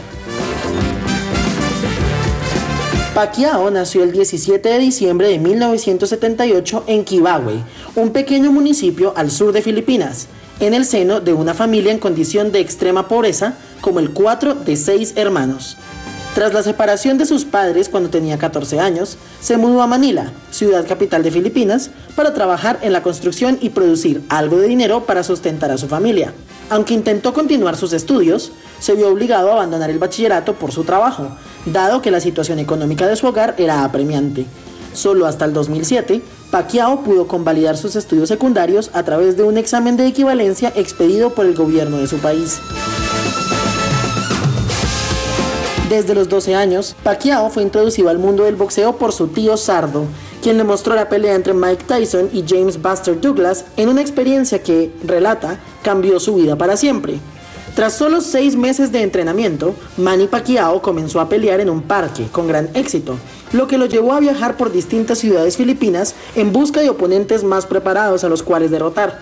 Pacquiao 3.15 3.71
nació 3.71 4.03
el 4.03 4.13
17 4.13 4.69
de 4.69 4.79
diciembre 4.79 5.29
de 5.29 5.39
1978 5.39 6.85
en 6.87 7.05
Kibawe, 7.05 7.63
un 7.95 8.11
pequeño 8.11 8.53
municipio 8.53 9.15
al 9.17 9.31
sur 9.31 9.53
de 9.53 9.63
Filipinas, 9.63 10.27
en 10.61 10.75
el 10.75 10.85
seno 10.85 11.21
de 11.21 11.33
una 11.33 11.55
familia 11.55 11.93
en 11.93 11.99
condición 11.99 12.53
de 12.53 12.61
extrema 12.61 13.09
pobreza, 13.09 13.55
como 13.81 14.01
el 14.01 14.11
cuatro 14.11 14.55
de 14.55 14.77
seis 14.77 15.15
hermanos. 15.17 15.79
Tras 16.37 16.53
la 16.53 16.63
separación 16.63 17.17
de 17.17 17.25
sus 17.25 17.47
padres 17.47 17.89
cuando 17.89 18.11
tenía 18.11 18.37
14 18.37 18.79
años, 18.79 19.17
se 19.41 19.57
mudó 19.57 19.81
a 19.81 19.87
Manila, 19.87 20.33
ciudad 20.51 20.87
capital 20.87 21.23
de 21.23 21.31
Filipinas, 21.31 21.89
para 22.15 22.35
trabajar 22.35 22.79
en 22.83 22.93
la 22.93 23.03
construcción 23.03 23.57
y 23.63 23.71
producir 23.71 24.23
algo 24.29 24.59
de 24.59 24.69
dinero 24.69 25.07
para 25.07 25.23
sustentar 25.23 25.71
a 25.71 25.79
su 25.79 25.89
familia. 25.89 26.35
Aunque 26.69 26.93
intentó 26.93 27.33
continuar 27.33 27.79
sus 27.79 27.95
estudios, 27.95 28.53
se 28.81 28.93
vio 28.93 29.09
obligado 29.09 29.49
a 29.49 29.55
abandonar 29.55 29.89
el 29.89 29.99
bachillerato 29.99 30.57
por 30.57 30.73
su 30.73 30.85
trabajo, 30.85 31.31
dado 31.65 32.03
que 32.03 32.11
la 32.11 32.21
situación 32.21 32.59
económica 32.59 33.07
de 33.07 33.17
su 33.17 33.27
hogar 33.27 33.55
era 33.57 33.83
apremiante. 33.83 34.45
Solo 34.93 35.25
hasta 35.25 35.47
el 35.47 35.55
2007, 35.55 36.21
Pacquiao 36.51 37.01
pudo 37.03 37.29
convalidar 37.29 37.79
sus 37.79 37.97
estudios 37.97 38.29
secundarios 38.29 38.91
a 38.93 39.05
través 39.05 39.39
de 39.39 39.45
un 39.45 39.57
examen 39.57 39.97
de 39.97 40.07
equivalencia 40.07 40.71
expedido 40.77 41.31
por 41.31 41.47
el 41.47 41.55
gobierno 41.55 41.97
de 41.97 42.07
su 42.07 42.19
país. 42.19 42.61
Desde 45.89 46.17
los 46.17 46.29
12 46.29 46.57
años, 46.57 46.97
Pacquiao 47.05 47.49
fue 47.49 47.63
introducido 47.63 48.09
al 48.09 48.19
mundo 48.19 48.43
del 48.43 48.57
boxeo 48.57 48.97
por 48.97 49.13
su 49.13 49.29
tío 49.29 49.57
Sardo, 49.57 50.07
quien 50.43 50.57
le 50.57 50.65
mostró 50.65 50.97
la 50.97 51.09
pelea 51.09 51.37
entre 51.37 51.55
Mike 51.55 51.85
Tyson 51.87 52.29
y 52.33 52.45
James 52.45 52.83
Buster 52.83 53.21
Douglas 53.21 53.67
en 53.77 53.89
una 53.89 54.01
experiencia 54.01 54.61
que, 54.65 54.91
relata, 55.05 55.61
cambió 55.83 56.19
su 56.19 56.35
vida 56.35 56.57
para 56.57 56.77
siempre. 56.77 57.21
Tras 57.77 57.93
solo 57.93 58.21
seis 58.21 58.57
meses 58.57 58.91
de 58.91 59.03
entrenamiento, 59.03 59.77
Manny 59.97 60.27
Pacquiao 60.27 60.83
comenzó 60.83 61.21
a 61.21 61.29
pelear 61.29 61.61
en 61.61 61.71
un 61.71 61.83
parque 61.83 62.27
con 62.33 62.49
gran 62.49 62.69
éxito, 62.75 63.17
lo 63.53 63.69
que 63.69 63.79
lo 63.79 63.87
llevó 63.87 64.13
a 64.13 64.21
viajar 64.21 64.57
por 64.57 64.73
distintas 64.73 65.19
ciudades 65.19 65.57
filipinas 65.57 66.17
en 66.35 66.53
busca 66.53 66.81
de 66.81 66.91
oponentes 66.91 67.45
más 67.45 67.65
preparados 67.65 68.25
a 68.25 68.29
los 68.29 68.43
cuales 68.43 68.73
derrotar. 68.73 69.21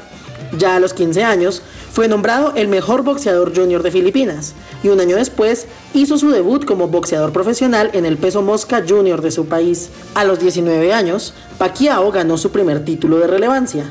Ya 0.59 0.77
a 0.77 0.81
los 0.81 0.95
15 0.95 1.25
años, 1.25 1.63
fue 1.93 2.09
nombrado 2.09 2.53
el 2.55 2.69
mejor 2.69 3.03
boxeador 3.03 3.55
junior 3.55 3.83
de 3.83 3.91
Filipinas 3.91 4.55
y 4.83 4.89
un 4.89 5.01
año 5.01 5.17
después 5.17 5.67
hizo 5.95 6.19
su 6.19 6.31
debut 6.31 6.65
como 6.65 6.89
boxeador 6.89 7.33
profesional 7.33 7.91
en 7.93 8.05
el 8.05 8.19
peso 8.19 8.43
mosca 8.43 8.85
junior 8.87 9.23
de 9.23 9.31
su 9.31 9.47
país. 9.47 9.91
A 10.15 10.25
los 10.25 10.39
19 10.39 10.93
años, 10.93 11.35
Pacquiao 11.59 12.11
ganó 12.13 12.37
su 12.39 12.51
primer 12.51 12.85
título 12.85 13.19
de 13.19 13.27
relevancia. 13.27 13.85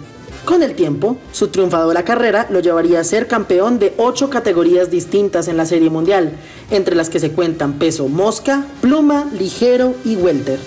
Con 0.45 0.61
el 0.61 0.75
tiempo, 0.75 1.17
su 1.31 1.47
triunfadora 1.47 2.03
carrera 2.03 2.47
lo 2.49 2.59
llevaría 2.59 2.99
a 2.99 3.05
ser 3.05 3.27
campeón 3.27 3.79
de 3.79 3.93
ocho 3.97 4.29
categorías 4.29 4.91
distintas 4.91 5.47
en 5.47 5.55
la 5.55 5.65
Serie 5.65 5.89
Mundial, 5.89 6.33
entre 6.69 6.95
las 6.95 7.09
que 7.09 7.19
se 7.19 7.31
cuentan 7.31 7.79
peso 7.79 8.09
mosca, 8.09 8.65
pluma, 8.81 9.25
ligero 9.33 9.95
y 10.03 10.17
welter. 10.17 10.59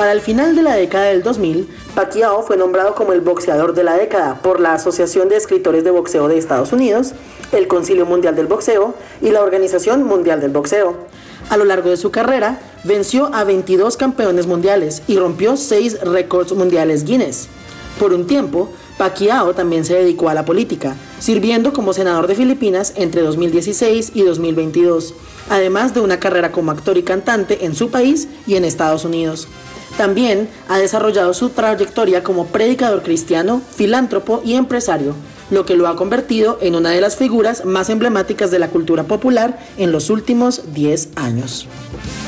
Para 0.00 0.12
el 0.12 0.22
final 0.22 0.56
de 0.56 0.62
la 0.62 0.76
década 0.76 1.08
del 1.08 1.22
2000, 1.22 1.68
Pacquiao 1.94 2.42
fue 2.42 2.56
nombrado 2.56 2.94
como 2.94 3.12
el 3.12 3.20
boxeador 3.20 3.74
de 3.74 3.84
la 3.84 3.98
década 3.98 4.40
por 4.40 4.58
la 4.58 4.72
Asociación 4.72 5.28
de 5.28 5.36
Escritores 5.36 5.84
de 5.84 5.90
Boxeo 5.90 6.26
de 6.26 6.38
Estados 6.38 6.72
Unidos, 6.72 7.12
el 7.52 7.68
Concilio 7.68 8.06
Mundial 8.06 8.34
del 8.34 8.46
Boxeo 8.46 8.94
y 9.20 9.28
la 9.28 9.42
Organización 9.42 10.04
Mundial 10.04 10.40
del 10.40 10.52
Boxeo. 10.52 10.96
A 11.50 11.58
lo 11.58 11.66
largo 11.66 11.90
de 11.90 11.98
su 11.98 12.10
carrera, 12.10 12.60
venció 12.82 13.26
a 13.34 13.44
22 13.44 13.98
campeones 13.98 14.46
mundiales 14.46 15.02
y 15.06 15.18
rompió 15.18 15.58
6 15.58 16.00
récords 16.00 16.54
mundiales 16.54 17.04
Guinness. 17.04 17.48
Por 17.98 18.14
un 18.14 18.26
tiempo, 18.26 18.70
Pacquiao 18.96 19.52
también 19.52 19.84
se 19.84 19.96
dedicó 19.96 20.30
a 20.30 20.34
la 20.34 20.46
política, 20.46 20.96
sirviendo 21.18 21.74
como 21.74 21.92
senador 21.92 22.26
de 22.26 22.36
Filipinas 22.36 22.94
entre 22.96 23.20
2016 23.20 24.12
y 24.14 24.22
2022, 24.22 25.12
además 25.50 25.92
de 25.92 26.00
una 26.00 26.18
carrera 26.18 26.52
como 26.52 26.70
actor 26.70 26.96
y 26.96 27.02
cantante 27.02 27.66
en 27.66 27.74
su 27.74 27.90
país 27.90 28.28
y 28.46 28.54
en 28.56 28.64
Estados 28.64 29.04
Unidos. 29.04 29.46
También 30.00 30.48
ha 30.66 30.78
desarrollado 30.78 31.34
su 31.34 31.50
trayectoria 31.50 32.22
como 32.22 32.46
predicador 32.46 33.02
cristiano, 33.02 33.60
filántropo 33.76 34.40
y 34.42 34.54
empresario, 34.54 35.14
lo 35.50 35.66
que 35.66 35.76
lo 35.76 35.86
ha 35.88 35.96
convertido 35.96 36.56
en 36.62 36.74
una 36.74 36.88
de 36.88 37.02
las 37.02 37.16
figuras 37.16 37.66
más 37.66 37.90
emblemáticas 37.90 38.50
de 38.50 38.58
la 38.58 38.70
cultura 38.70 39.02
popular 39.02 39.58
en 39.76 39.92
los 39.92 40.08
últimos 40.08 40.72
10 40.72 41.10
años. 41.16 41.66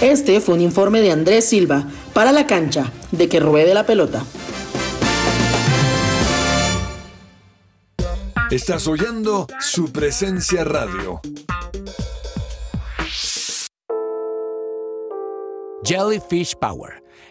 Este 0.03 0.39
fue 0.43 0.57
un 0.57 0.61
informe 0.61 1.01
de 1.01 1.13
Andrés 1.13 1.47
Silva 1.47 1.89
para 2.13 2.31
la 2.31 2.47
cancha 2.47 2.93
de 3.11 3.31
que 3.31 3.41
ruede 3.41 3.73
la 3.73 3.87
pelota. 3.87 4.23
Estás 8.51 8.87
oyendo 8.87 9.47
su 9.61 9.91
presencia 9.91 10.63
radio. 10.63 11.23
Jellyfish 15.85 16.55
Power, 16.57 17.03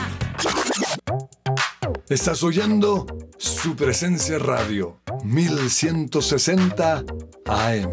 Estás 2.11 2.43
oyendo 2.43 3.07
su 3.39 3.75
presencia 3.75 4.39
radio 4.39 5.01
1160 5.25 7.05
AM. 7.47 7.93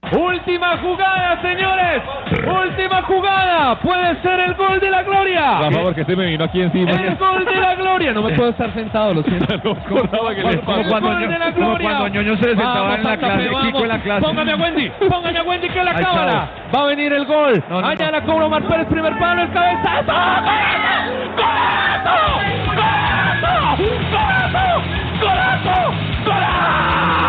Última 0.00 0.78
jugada, 0.78 1.42
señores. 1.42 2.02
Última 2.46 3.02
jugada. 3.02 3.74
Puede 3.80 4.14
ser 4.22 4.40
el 4.40 4.54
gol 4.54 4.78
de 4.80 4.90
la 4.90 5.02
gloria. 5.02 5.58
Por 5.58 5.74
favor, 5.74 5.94
que 5.94 6.04
se 6.04 6.16
me 6.16 6.26
vino 6.26 6.44
aquí 6.44 6.62
encima. 6.62 6.92
El 6.92 7.16
gol 7.16 7.44
de 7.44 7.56
la 7.56 7.74
gloria. 7.74 8.12
No 8.12 8.22
me 8.22 8.32
puedo 8.34 8.50
estar 8.50 8.72
sentado, 8.72 9.12
lo 9.14 9.22
siento. 9.24 9.46
Como 9.88 10.08
cuando, 10.08 10.18
gol 10.22 10.36
de 10.36 11.38
la 11.38 11.52
como 11.52 11.74
gloria. 11.74 11.88
cuando 11.98 12.08
Ñoño 12.08 12.36
se 12.36 12.44
sentaba 12.44 12.80
Vamos, 12.80 12.98
en 12.98 13.04
la 13.04 13.16
clase, 13.18 13.48
Kiko 13.66 13.78
en 13.82 13.88
la 13.88 13.98
clase. 14.00 14.20
Póngame 14.22 14.52
a 14.52 14.56
Wendy, 14.56 14.90
póngame 15.10 15.38
a 15.38 15.42
Wendy 15.42 15.68
que 15.68 15.84
la 15.84 15.90
Ay, 15.90 16.04
cámara. 16.04 16.48
Va 16.74 16.80
a 16.80 16.86
venir 16.86 17.12
el 17.12 17.26
gol. 17.26 17.62
No, 17.68 17.80
no, 17.82 17.86
Allá 17.88 18.06
no. 18.06 18.12
la 18.12 18.20
cobra 18.22 18.46
Omar 18.46 18.62
Pérez, 18.68 18.86
primer 18.86 19.18
palo, 19.18 19.42
el 19.42 19.50
cabezazo. 19.52 20.04
¡Golazo! 20.06 21.18
¡Golazo! 22.66 23.76
¡Golazo! 24.10 24.82
¡Golazo! 25.20 25.92
¡Golazo! 26.24 27.27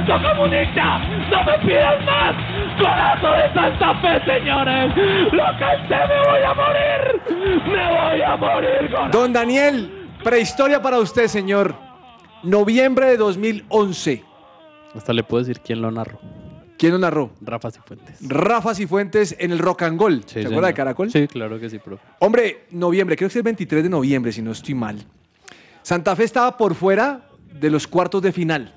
¡Y 0.00 0.06
lo 0.08 0.18
canto 0.18 0.28
comunista! 0.28 0.98
¡No 1.30 1.44
me 1.44 1.58
pidas 1.58 2.04
más! 2.06 2.34
¡Golazo 2.78 3.32
de 3.32 3.54
Santa 3.54 4.00
Fe, 4.00 4.24
señores! 4.24 4.94
¡Lo 5.32 5.44
canté! 5.58 5.94
¡Me 5.94 6.18
voy 6.26 6.42
a 6.42 6.54
morir! 6.54 7.66
¡Me 7.66 7.88
voy 7.88 8.22
a 8.22 8.36
morir! 8.36 8.90
golazo! 8.90 9.18
Don 9.18 9.32
Daniel, 9.32 10.08
prehistoria 10.24 10.80
para 10.80 10.98
usted, 10.98 11.26
señor. 11.26 11.74
Noviembre 12.42 13.06
de 13.06 13.16
2011. 13.18 14.24
Hasta 14.94 15.12
le 15.12 15.22
puedo 15.22 15.44
decir 15.44 15.60
quién 15.60 15.82
lo 15.82 15.90
narró. 15.90 16.18
¿Quién 16.78 16.92
lo 16.92 16.98
narró? 16.98 17.32
Rafa 17.42 17.70
Cifuentes. 17.70 18.16
Rafa 18.26 18.74
Cifuentes 18.74 19.36
en 19.38 19.52
el 19.52 19.58
Rock 19.58 19.82
and 19.82 19.98
Gold. 19.98 20.24
¿Se 20.24 20.46
acuerda 20.46 20.68
de 20.68 20.74
Caracol? 20.74 21.10
Sí, 21.10 21.28
claro 21.28 21.60
que 21.60 21.68
sí, 21.68 21.78
profe. 21.78 22.02
Hombre, 22.20 22.64
noviembre, 22.70 23.16
creo 23.16 23.28
que 23.28 23.32
es 23.32 23.36
el 23.36 23.42
23 23.42 23.82
de 23.82 23.90
noviembre, 23.90 24.32
si 24.32 24.40
no 24.40 24.52
estoy 24.52 24.74
mal. 24.74 24.96
Santa 25.82 26.16
Fe 26.16 26.24
estaba 26.24 26.56
por 26.56 26.74
fuera 26.74 27.29
de 27.52 27.70
los 27.70 27.86
cuartos 27.86 28.22
de 28.22 28.32
final. 28.32 28.74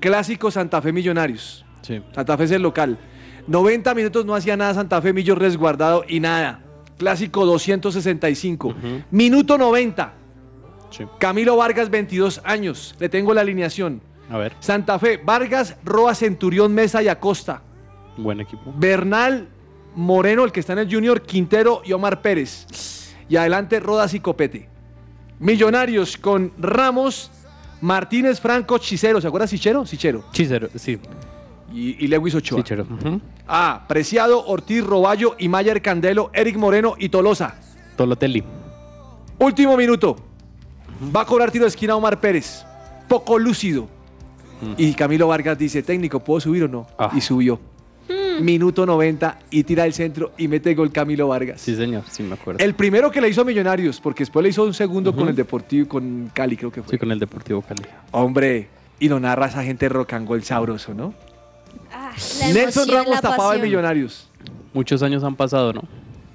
Clásico 0.00 0.50
Santa 0.50 0.80
Fe 0.82 0.92
Millonarios. 0.92 1.64
Sí. 1.82 2.00
Santa 2.14 2.36
Fe 2.36 2.44
es 2.44 2.50
el 2.52 2.62
local. 2.62 2.98
90 3.46 3.94
minutos 3.94 4.26
no 4.26 4.34
hacía 4.34 4.56
nada 4.56 4.74
Santa 4.74 5.00
Fe, 5.00 5.12
Millo 5.12 5.34
resguardado 5.34 6.04
y 6.06 6.20
nada. 6.20 6.60
Clásico 6.98 7.46
265. 7.46 8.74
Minuto 9.10 9.56
90. 9.56 10.12
Camilo 11.18 11.56
Vargas, 11.56 11.90
22 11.90 12.42
años. 12.44 12.94
Le 12.98 13.08
tengo 13.08 13.32
la 13.34 13.42
alineación. 13.42 14.00
A 14.30 14.36
ver, 14.36 14.52
Santa 14.60 14.98
Fe, 14.98 15.18
Vargas, 15.22 15.76
Roa, 15.84 16.14
Centurión, 16.14 16.74
Mesa 16.74 17.02
y 17.02 17.08
Acosta. 17.08 17.62
buen 18.18 18.40
equipo. 18.40 18.74
Bernal, 18.76 19.48
Moreno, 19.94 20.44
el 20.44 20.52
que 20.52 20.60
está 20.60 20.74
en 20.74 20.80
el 20.80 20.92
Junior, 20.92 21.22
Quintero 21.22 21.80
y 21.84 21.92
Omar 21.92 22.20
Pérez. 22.20 23.14
Y 23.28 23.36
adelante 23.36 23.80
Rodas 23.80 24.12
y 24.12 24.20
Copete. 24.20 24.68
Millonarios 25.38 26.16
con 26.18 26.52
Ramos, 26.58 27.30
Martínez, 27.80 28.40
Franco, 28.40 28.78
Chicero. 28.78 29.20
¿Se 29.20 29.26
acuerda 29.28 29.46
Chichero? 29.46 29.84
Chichero. 29.84 30.24
Chisero, 30.32 30.68
sí. 30.74 30.98
Y, 31.72 32.04
y 32.04 32.08
Lewis 32.08 32.34
Ochoa. 32.34 32.58
Chichero. 32.58 32.86
Ah, 33.46 33.84
Preciado, 33.88 34.44
Ortiz, 34.46 34.84
Roballo 34.84 35.36
y 35.38 35.48
Mayer 35.48 35.80
Candelo, 35.82 36.30
Eric 36.32 36.56
Moreno 36.56 36.94
y 36.98 37.08
Tolosa. 37.08 37.54
Tolotelli. 37.96 38.42
Último 39.38 39.76
minuto. 39.76 40.16
Va 41.14 41.20
a 41.22 41.24
cobrar 41.26 41.50
tiro 41.50 41.64
de 41.64 41.68
esquina 41.68 41.94
Omar 41.94 42.20
Pérez. 42.20 42.64
Poco 43.08 43.38
lúcido. 43.38 43.88
Y 44.76 44.92
Camilo 44.94 45.28
Vargas 45.28 45.56
dice, 45.56 45.82
técnico, 45.84 46.18
¿puedo 46.18 46.40
subir 46.40 46.64
o 46.64 46.68
no? 46.68 46.86
Y 47.14 47.20
subió. 47.20 47.60
Minuto 48.40 48.86
90 48.86 49.38
y 49.50 49.64
tira 49.64 49.84
el 49.84 49.92
centro 49.92 50.32
y 50.38 50.48
mete 50.48 50.74
gol 50.74 50.90
Camilo 50.92 51.28
Vargas. 51.28 51.60
Sí, 51.60 51.74
señor, 51.76 52.04
sí 52.10 52.22
me 52.22 52.34
acuerdo. 52.34 52.62
El 52.62 52.74
primero 52.74 53.10
que 53.10 53.20
le 53.20 53.28
hizo 53.28 53.42
a 53.42 53.44
Millonarios, 53.44 54.00
porque 54.00 54.22
después 54.22 54.42
le 54.42 54.50
hizo 54.50 54.64
un 54.64 54.74
segundo 54.74 55.14
con 55.14 55.28
el 55.28 55.34
Deportivo, 55.34 55.88
con 55.88 56.30
Cali 56.32 56.56
creo 56.56 56.70
que 56.70 56.82
fue. 56.82 56.92
Sí, 56.92 56.98
con 56.98 57.10
el 57.10 57.18
Deportivo 57.18 57.62
Cali. 57.62 57.82
Hombre, 58.12 58.68
y 59.00 59.08
no 59.08 59.20
narra 59.20 59.46
esa 59.46 59.62
gente 59.62 59.88
rock 59.88 60.12
and 60.14 60.28
roll 60.28 60.42
sabroso, 60.42 60.94
¿no? 60.94 61.14
Ah, 61.92 62.12
La 62.40 62.52
Nelson 62.52 62.88
Ramos 62.88 63.20
tapaba 63.20 63.54
el. 63.54 63.62
Millonarios. 63.62 64.28
Muchos 64.72 65.02
años 65.02 65.24
han 65.24 65.36
pasado, 65.36 65.72
¿no? 65.72 65.82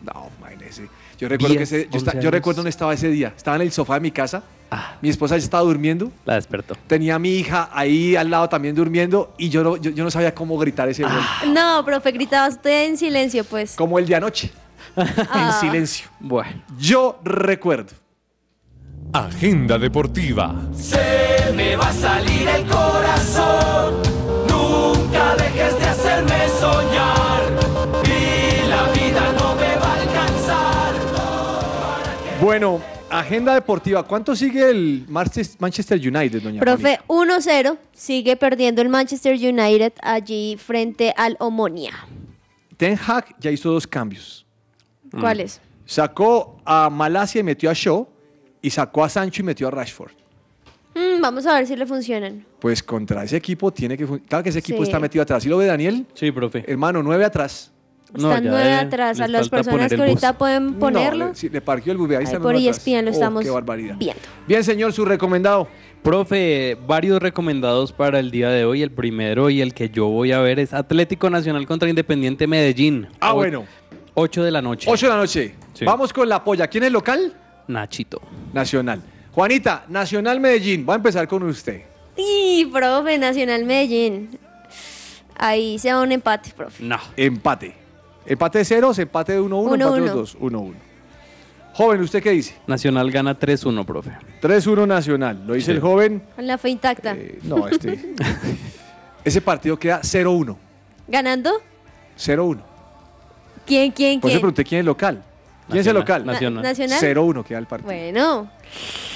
No, 0.04 0.30
imagínese. 0.40 0.88
Yo 1.20 1.30
recuerdo, 1.30 1.56
que 1.58 1.64
ese- 1.64 1.88
yo, 1.92 1.98
esta- 1.98 2.12
11 2.12 2.12
yo 2.14 2.20
años. 2.20 2.32
recuerdo 2.32 2.58
dónde 2.58 2.70
estaba 2.70 2.94
ese 2.94 3.10
día. 3.10 3.34
Estaba 3.36 3.56
en 3.58 3.62
el 3.64 3.72
sofá 3.72 3.96
de 3.96 4.00
mi 4.02 4.12
casa. 4.12 4.44
Mi 5.02 5.10
esposa 5.10 5.38
ya 5.38 5.44
estaba 5.44 5.64
durmiendo. 5.64 6.12
La 6.26 6.34
despertó. 6.36 6.76
Tenía 6.88 7.16
a 7.16 7.20
mi 7.20 7.30
hija 7.36 7.70
ahí 7.72 8.16
al 8.16 8.32
lado 8.32 8.50
también 8.50 8.74
durmiendo 8.74 9.36
y 9.38 9.50
yo 9.50 9.64
no, 9.64 9.78
yo, 9.78 9.92
yo 9.92 10.04
no 10.04 10.10
sabía 10.10 10.34
cómo 10.34 10.58
gritar 10.58 10.90
ese 10.90 11.04
gol. 11.04 11.12
No, 11.54 11.86
profe, 11.86 12.12
gritaba 12.12 12.48
usted 12.48 12.86
en 12.88 12.98
silencio, 12.98 13.44
pues. 13.44 13.76
Como 13.76 14.00
el 14.00 14.08
de 14.08 14.16
anoche. 14.16 14.52
Ah. 14.96 15.52
En 15.62 15.70
silencio. 15.70 16.08
Bueno. 16.20 16.62
Yo 16.80 17.20
recuerdo. 17.24 17.94
Agenda 19.14 19.78
deportiva. 19.78 20.56
Se 20.76 21.52
me 21.56 21.76
va 21.76 21.90
a 21.90 21.94
salir 21.94 22.48
el 22.48 22.66
corazón. 22.66 24.02
Nunca 24.50 25.36
dejes 25.36 25.78
de 25.80 25.86
hacerme 25.86 26.50
soñar. 26.60 26.93
Bueno, 32.44 32.82
agenda 33.10 33.54
deportiva. 33.54 34.04
¿Cuánto 34.04 34.36
sigue 34.36 34.70
el 34.70 35.06
Manchester 35.08 35.98
United, 35.98 36.42
doña 36.42 36.60
Profe, 36.60 37.00
1-0, 37.08 37.78
sigue 37.94 38.36
perdiendo 38.36 38.82
el 38.82 38.90
Manchester 38.90 39.34
United 39.36 39.94
allí 40.02 40.58
frente 40.58 41.14
al 41.16 41.38
Omonia. 41.40 41.94
Ten 42.76 43.00
Hag 43.08 43.34
ya 43.40 43.50
hizo 43.50 43.72
dos 43.72 43.88
cambios. 43.88 44.46
¿Cuál 45.10 45.40
es? 45.40 45.62
Sacó 45.86 46.58
a 46.66 46.90
Malasia 46.90 47.40
y 47.40 47.44
metió 47.44 47.70
a 47.70 47.74
Shaw. 47.74 48.06
Y 48.62 48.70
sacó 48.70 49.06
a 49.06 49.10
Sancho 49.10 49.42
y 49.42 49.46
metió 49.46 49.70
a 49.70 49.72
Rashford. 49.72 50.12
Mm, 50.96 51.22
vamos 51.22 51.46
a 51.46 51.54
ver 51.54 51.66
si 51.68 51.78
le 51.78 51.86
funcionan. 51.86 52.46
Pues 52.60 52.84
contra 52.84 53.24
ese 53.24 53.38
equipo 53.38 53.72
tiene 53.72 53.98
que... 53.98 54.06
fun- 54.06 54.20
Claro 54.20 54.44
que 54.44 54.50
ese 54.50 54.60
equipo 54.60 54.80
Sí. 54.80 54.84
está 54.84 55.00
metido 55.00 55.22
atrás. 55.22 55.44
¿Sí 55.44 55.48
lo 55.50 55.58
ve 55.58 55.66
Daniel? 55.66 56.06
Sí, 56.14 56.30
profe. 56.32 56.64
Hermano, 56.70 57.02
nueve 57.04 57.24
atrás. 57.24 57.72
Están 58.16 58.44
nueve 58.46 58.74
atrás. 58.74 59.20
A 59.20 59.28
las 59.28 59.50
personas 59.50 59.92
que 59.92 60.00
ahorita 60.02 60.38
pueden 60.38 60.76
ponerlo. 60.76 61.26
No, 61.26 61.30
le, 61.32 61.36
sí, 61.36 61.50
le 61.50 61.62
parqueó 61.62 61.92
el 61.94 61.98
bus, 61.98 62.12
ahí 62.12 62.24
están 62.24 62.42
por. 62.42 62.56
ESPN 62.56 63.06
lo 63.06 63.12
Oh, 63.12 63.14
estamos 63.14 63.44
qué 63.44 63.50
barbaridad. 63.50 63.96
viendo. 63.98 64.22
Bien, 64.48 64.64
señor, 64.64 64.94
su 64.94 65.06
recomendado. 65.06 65.68
Profe, 66.04 66.78
varios 66.86 67.22
recomendados 67.22 67.92
para 67.94 68.20
el 68.20 68.30
día 68.30 68.50
de 68.50 68.66
hoy. 68.66 68.82
El 68.84 68.92
primero 68.92 69.50
y 69.50 69.62
el 69.62 69.74
que 69.74 69.90
yo 69.90 70.08
voy 70.08 70.32
a 70.34 70.40
ver 70.42 70.60
es 70.60 70.74
Atlético 70.74 71.30
Nacional 71.30 71.66
contra 71.66 71.90
Independiente 71.90 72.46
Medellín. 72.46 73.08
Ah, 73.20 73.34
O- 73.34 73.38
bueno. 73.38 73.66
8 74.16 74.44
de 74.44 74.52
la 74.52 74.62
noche. 74.62 74.90
8 74.92 75.06
de 75.08 75.12
la 75.12 75.18
noche. 75.18 75.56
Sí. 75.74 75.86
Vamos 75.86 76.12
con 76.14 76.28
la 76.30 76.44
polla. 76.44 76.68
¿Quién 76.68 76.84
es 76.84 76.88
el 76.88 76.94
local? 76.94 77.34
Nachito. 77.68 78.22
Nacional. 78.54 79.02
Juanita, 79.32 79.86
Nacional 79.88 80.40
Medellín. 80.40 80.86
Voy 80.86 80.94
a 80.94 80.98
empezar 80.98 81.28
con 81.28 81.42
usted. 81.44 81.82
Y, 82.16 82.66
profe, 82.66 83.18
Nacional 83.18 83.66
Medellín. 83.66 84.38
Ahí 85.36 85.80
se 85.80 85.92
va 85.92 86.02
un 86.02 86.12
empate, 86.12 86.52
profe. 86.56 86.84
No. 86.84 86.98
Empate. 87.18 87.74
Empate 88.26 88.60
de 88.60 88.66
ceros, 88.66 88.98
empate 89.00 89.34
de 89.34 89.42
1-1, 89.42 89.46
Uno, 89.46 89.74
empate 89.74 89.96
de 89.96 90.02
uno. 90.02 90.14
2 90.14 90.38
1-1. 90.40 90.74
Joven, 91.74 92.02
¿usted 92.02 92.22
qué 92.22 92.32
dice? 92.32 92.56
Nacional 92.68 93.10
gana 93.12 93.38
3-1, 93.38 93.84
profe. 93.86 94.12
3-1 94.42 94.86
Nacional. 94.88 95.44
Lo 95.46 95.54
dice 95.56 95.68
Sí. 95.68 95.72
el 95.72 95.82
joven. 95.82 96.22
Con 96.36 96.46
la 96.48 96.58
fe 96.58 96.70
intacta. 96.70 97.16
No, 97.44 97.68
este. 97.68 98.14
Ese 99.26 99.42
partido 99.42 99.78
queda 99.80 100.02
0-1. 100.04 100.56
¿Ganando? 101.08 101.52
0-1. 102.18 102.60
¿Quién, 103.66 103.92
quién, 103.92 104.20
Por 104.20 104.30
eso 104.30 104.36
quién? 104.36 104.42
pregunté 104.42 104.64
quién 104.66 104.80
es 104.80 104.86
local. 104.86 105.24
¿Quién 105.68 105.80
es 105.80 105.88
el 105.88 105.94
local? 105.96 106.26
Na- 106.26 106.34
Nacional. 106.34 106.64
¿Nacional? 106.64 107.00
0-1 107.00 107.44
queda 107.44 107.58
el 107.60 107.66
partido. 107.66 107.92
Bueno. 107.92 108.50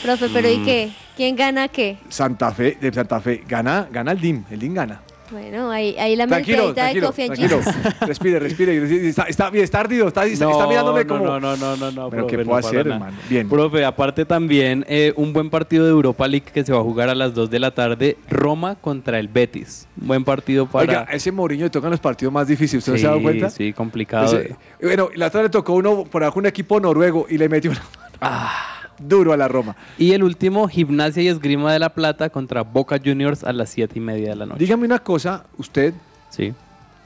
Profe, 0.04 0.30
¿pero 0.30 0.50
y 0.50 0.58
Mm. 0.60 0.66
qué? 0.66 0.92
¿Quién 1.16 1.36
gana 1.36 1.68
qué? 1.68 1.98
Santa 2.10 2.52
Fe, 2.52 2.78
de 2.80 2.94
Santa 2.94 3.20
Fe, 3.20 3.44
gana, 3.48 3.88
gana 3.92 4.12
el 4.14 4.22
DIM. 4.22 4.46
El 4.50 4.60
DIM 4.60 4.74
gana. 4.74 5.02
Bueno, 5.32 5.70
ahí, 5.72 5.96
ahí 6.00 6.16
la 6.16 6.26
Tranquilo, 6.28 6.68
mercadita 6.74 7.10
de 7.10 7.12
tranquilo, 7.12 7.60
tranquilo. 7.60 7.98
Respire, 8.08 8.40
respire. 8.40 9.08
Está, 9.10 9.24
está, 9.24 9.50
bien, 9.50 9.64
está 9.64 9.80
ardido, 9.82 10.08
está, 10.08 10.26
está, 10.26 10.50
está 10.50 10.68
mirándome 10.68 11.06
como... 11.06 11.26
No, 11.26 11.40
no, 11.40 11.58
no, 11.58 11.76
no, 11.76 11.92
no. 11.92 12.10
Pero 12.10 12.24
profe, 12.28 12.38
¿qué 12.38 12.46
puedo 12.46 12.58
hacer, 12.58 12.88
hermano? 12.88 13.18
Bien. 13.30 13.50
Profe, 13.50 13.84
aparte 13.84 14.26
también 14.26 14.86
eh, 14.88 15.14
un 15.18 15.34
buen 15.34 15.50
partido 15.50 15.84
de 15.86 15.92
Europa 15.92 16.28
League 16.28 16.46
que 16.54 16.64
se 16.64 16.72
va 16.72 16.80
a 16.80 16.84
jugar 16.84 17.10
a 17.10 17.16
las 17.16 17.34
2 17.34 17.50
de 17.50 17.60
la 17.60 17.72
tarde. 17.72 18.18
Roma 18.30 18.76
contra 18.76 19.20
el 19.20 19.28
Betis. 19.28 19.88
Buen 19.96 20.24
partido 20.24 20.66
para... 20.68 20.84
Oiga, 21.02 21.08
ese 21.12 21.32
Mourinho 21.32 21.66
le 21.66 21.70
tocan 21.70 21.92
los 21.92 22.00
partidos 22.00 22.34
más 22.34 22.48
difíciles, 22.48 22.82
¿usted 22.88 22.94
no 22.94 22.98
se 22.98 23.06
ha 23.06 23.10
dado 23.10 23.20
Sí, 23.20 23.24
cuenta? 23.24 23.50
Sí, 23.50 23.74
complicado. 23.74 24.26
Ese- 24.40 24.56
bueno, 24.82 25.10
la 25.16 25.28
otra 25.28 25.44
le 25.44 25.50
tocó 25.50 25.74
uno 25.74 26.04
por 26.06 26.24
abajo 26.24 26.40
un 26.40 26.46
equipo 26.46 26.80
noruego 26.80 27.26
y 27.30 27.38
le 27.38 27.50
metió 27.50 27.72
una- 27.72 27.82
duro 29.00 29.34
a 29.34 29.38
la 29.38 29.48
Roma. 29.48 29.76
Y 29.98 30.12
el 30.14 30.24
último, 30.24 30.68
Gimnasia 30.68 31.24
y 31.24 31.28
Esgrima 31.28 31.72
de 31.74 31.80
la 31.80 31.90
Plata 31.90 32.30
contra 32.30 32.64
Boca 32.64 33.00
Juniors 33.04 33.44
a 33.44 33.54
las 33.54 33.70
7 33.70 33.94
y 33.98 34.02
media 34.02 34.30
de 34.30 34.36
la 34.36 34.46
noche. 34.46 34.60
Dígame 34.60 34.86
una 34.86 35.00
cosa, 35.00 35.46
usted, 35.58 35.94
Sí. 36.30 36.54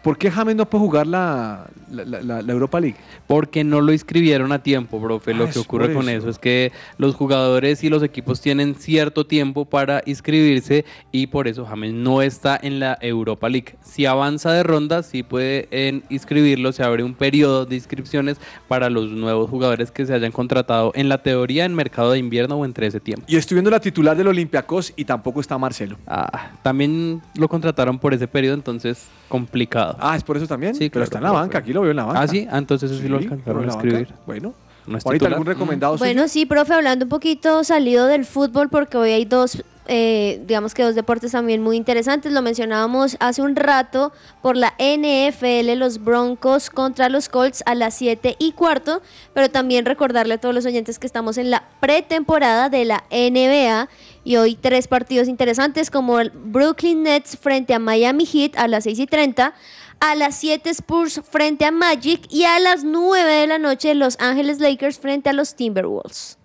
¿Por 0.04 0.18
qué 0.18 0.32
James 0.32 0.56
no 0.56 0.66
puede 0.68 0.84
jugar 0.84 1.06
la, 1.08 1.68
la- 1.92 2.06
la- 2.06 2.22
la- 2.22 2.42
la 2.42 2.52
Europa 2.54 2.80
League? 2.80 2.96
Porque 3.28 3.64
no 3.64 3.82
lo 3.82 3.94
inscribieron 3.94 4.52
a 4.52 4.64
tiempo, 4.64 5.00
profe. 5.00 5.34
Lo 5.34 5.44
Ah, 5.46 5.50
que 5.52 5.60
ocurre 5.60 5.94
con 5.94 6.10
eso. 6.10 6.20
eso 6.22 6.30
es 6.30 6.40
que 6.40 6.72
los 6.98 7.14
jugadores 7.16 7.84
y 7.84 7.90
los 7.90 8.02
equipos 8.02 8.42
tienen 8.42 8.74
cierto 8.76 9.28
tiempo 9.28 9.66
para 9.66 10.02
inscribirse 10.08 10.86
y 11.12 11.28
por 11.28 11.48
eso 11.48 11.66
James 11.66 11.94
no 11.94 12.22
está 12.24 12.60
en 12.62 12.80
la 12.80 12.98
Europa 13.00 13.48
League. 13.48 13.76
Si 13.84 14.06
avanza 14.08 14.52
de 14.54 14.64
ronda, 14.64 15.04
sí 15.04 15.22
puede 15.22 15.68
inscribirlo, 16.10 16.72
se 16.72 16.84
abre 16.84 17.04
un 17.04 17.14
periodo 17.14 17.66
de 17.66 17.76
inscripciones 17.76 18.38
para 18.68 18.90
los 18.90 19.12
nuevos 19.12 19.50
jugadores 19.50 19.92
que 19.92 20.06
se 20.08 20.14
hayan 20.16 20.32
contratado 20.32 20.92
en 20.96 21.10
la 21.10 21.22
teoría 21.22 21.66
en 21.66 21.76
mercado 21.76 22.12
de 22.14 22.18
invierno 22.20 22.56
o 22.56 22.66
entre 22.66 22.88
ese 22.88 23.00
tiempo. 23.00 23.26
Y 23.28 23.36
estoy 23.36 23.56
viendo 23.56 23.70
la 23.70 23.80
titular 23.80 24.18
del 24.18 24.28
Olympiacos 24.28 24.94
y 24.96 25.06
tampoco 25.06 25.42
está 25.42 25.58
Marcelo. 25.60 25.98
Ah, 26.08 26.54
también 26.64 27.22
lo 27.36 27.48
contrataron 27.48 28.00
por 28.00 28.14
ese 28.16 28.28
periodo, 28.28 28.56
entonces 28.56 29.06
complicado. 29.30 29.91
Ah, 30.00 30.16
¿es 30.16 30.24
por 30.24 30.38
eso 30.38 30.48
también? 30.48 30.74
Sí, 30.74 30.90
Pero 30.90 30.92
claro, 30.92 31.04
está 31.06 31.18
en 31.18 31.24
la 31.24 31.32
banca, 31.32 31.58
aquí 31.60 31.74
lo 31.74 31.82
veo 31.82 31.92
en 31.92 31.98
la 31.98 32.06
banca. 32.06 32.22
Ah, 32.22 32.28
sí, 32.28 32.48
ah, 32.50 32.58
entonces 32.58 32.92
eso 32.92 33.02
sí, 33.02 33.08
lo 33.08 33.18
alcanzaron 33.18 33.66
a 33.66 33.72
escribir. 33.72 34.08
banca. 34.08 34.22
Bueno. 34.26 34.54
No 34.88 34.98
titular. 34.98 35.34
¿algún 35.34 35.46
recomendado? 35.46 35.98
Bueno, 35.98 36.28
sí, 36.28 36.46
profe, 36.46 36.74
hablando 36.74 37.06
un 37.06 37.10
poquito 37.10 37.64
salido 37.64 38.08
del 38.08 38.26
fútbol, 38.26 38.70
porque 38.70 38.98
hoy 38.98 39.12
hay 39.12 39.26
dos, 39.26 39.64
eh, 39.88 40.42
digamos 40.48 40.74
que 40.74 40.84
dos 40.84 40.96
deportes 40.96 41.34
también 41.34 41.62
muy 41.62 41.78
interesantes. 41.78 42.32
Lo 42.32 42.42
mencionábamos 42.42 43.16
hace 43.20 43.44
un 43.44 43.56
rato 43.56 44.12
por 44.42 44.58
la 44.58 44.74
NFL, 44.80 45.78
los 45.78 46.04
Broncos 46.04 46.70
contra 46.70 47.10
los 47.10 47.30
Colts 47.30 47.64
a 47.68 47.76
las 47.76 47.94
7 47.94 48.38
y 48.40 48.54
cuarto, 48.54 49.02
pero 49.34 49.50
también 49.50 49.86
recordarle 49.86 50.36
a 50.36 50.38
todos 50.40 50.56
los 50.56 50.66
oyentes 50.66 50.98
que 50.98 51.06
estamos 51.06 51.38
en 51.38 51.52
la 51.52 51.64
pretemporada 51.80 52.70
de 52.70 52.86
la 52.86 53.04
NBA 53.12 53.88
y 54.24 54.38
hoy 54.38 54.56
tres 54.56 54.88
partidos 54.88 55.28
interesantes 55.28 55.90
como 55.90 56.20
el 56.20 56.32
Brooklyn 56.32 57.04
Nets 57.04 57.38
frente 57.38 57.74
a 57.74 57.80
Miami 57.80 58.26
Heat 58.26 58.58
a 58.58 58.68
las 58.68 58.84
6 58.84 59.00
y 59.00 59.08
30. 59.08 59.54
A 60.00 60.16
las 60.16 60.36
7 60.38 60.70
Spurs 60.72 61.22
frente 61.30 61.66
a 61.66 61.72
Magic 61.72 62.26
y 62.30 62.46
a 62.46 62.60
las 62.60 62.84
9 62.84 63.32
de 63.32 63.48
la 63.48 63.60
noche 63.60 63.94
Los 63.94 64.18
Ángeles 64.20 64.60
Lakers 64.60 65.00
frente 65.00 65.30
a 65.30 65.34
los 65.34 65.56
Timberwolves. 65.56 66.38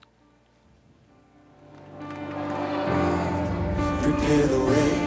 Prepare 4.03 4.49
the 4.49 4.59
way, 4.59 5.07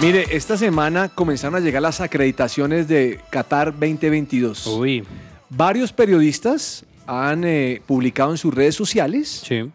Mire, 0.00 0.26
esta 0.36 0.56
semana 0.56 1.08
comenzaron 1.08 1.56
a 1.56 1.60
llegar 1.60 1.82
las 1.82 2.00
acreditaciones 2.00 2.86
de 2.86 3.18
Qatar 3.30 3.72
2022. 3.72 4.66
Uy. 4.68 5.04
Varios 5.50 5.92
periodistas 5.92 6.84
han 7.06 7.42
eh, 7.44 7.82
publicado 7.84 8.30
en 8.30 8.36
sus 8.38 8.54
redes 8.54 8.74
sociales 8.76 9.42
Sí. 9.44 9.68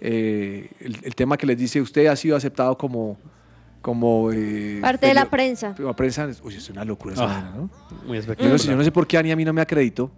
eh, 0.00 0.70
el, 0.80 0.98
el 1.02 1.14
tema 1.14 1.36
que 1.38 1.46
les 1.46 1.56
dice 1.56 1.80
usted 1.80 2.06
ha 2.06 2.16
sido 2.16 2.36
aceptado 2.36 2.76
como 2.76 3.16
como 3.80 4.30
eh, 4.32 4.78
Parte 4.82 5.06
de 5.06 5.14
la 5.14 5.30
prensa. 5.30 5.74
la 5.78 5.94
prensa 5.94 6.28
uy 6.42 6.54
es 6.56 6.68
una 6.68 6.84
locura 6.84 7.14
esa 7.14 7.22
Ah, 7.24 7.26
vaina, 7.26 7.50
¿no? 7.56 7.60
Muy 7.60 7.68
yo, 7.68 8.06
no 8.08 8.14
espectacular. 8.18 8.58
sé, 8.58 8.68
yo 8.68 8.76
no 8.76 8.84
sé 8.84 8.92
por 8.92 9.06
qué 9.06 9.16
Ani 9.18 9.30
a 9.30 9.36
mí 9.36 9.44
no 9.44 9.52
me 9.54 9.62
acreditó 9.62 10.10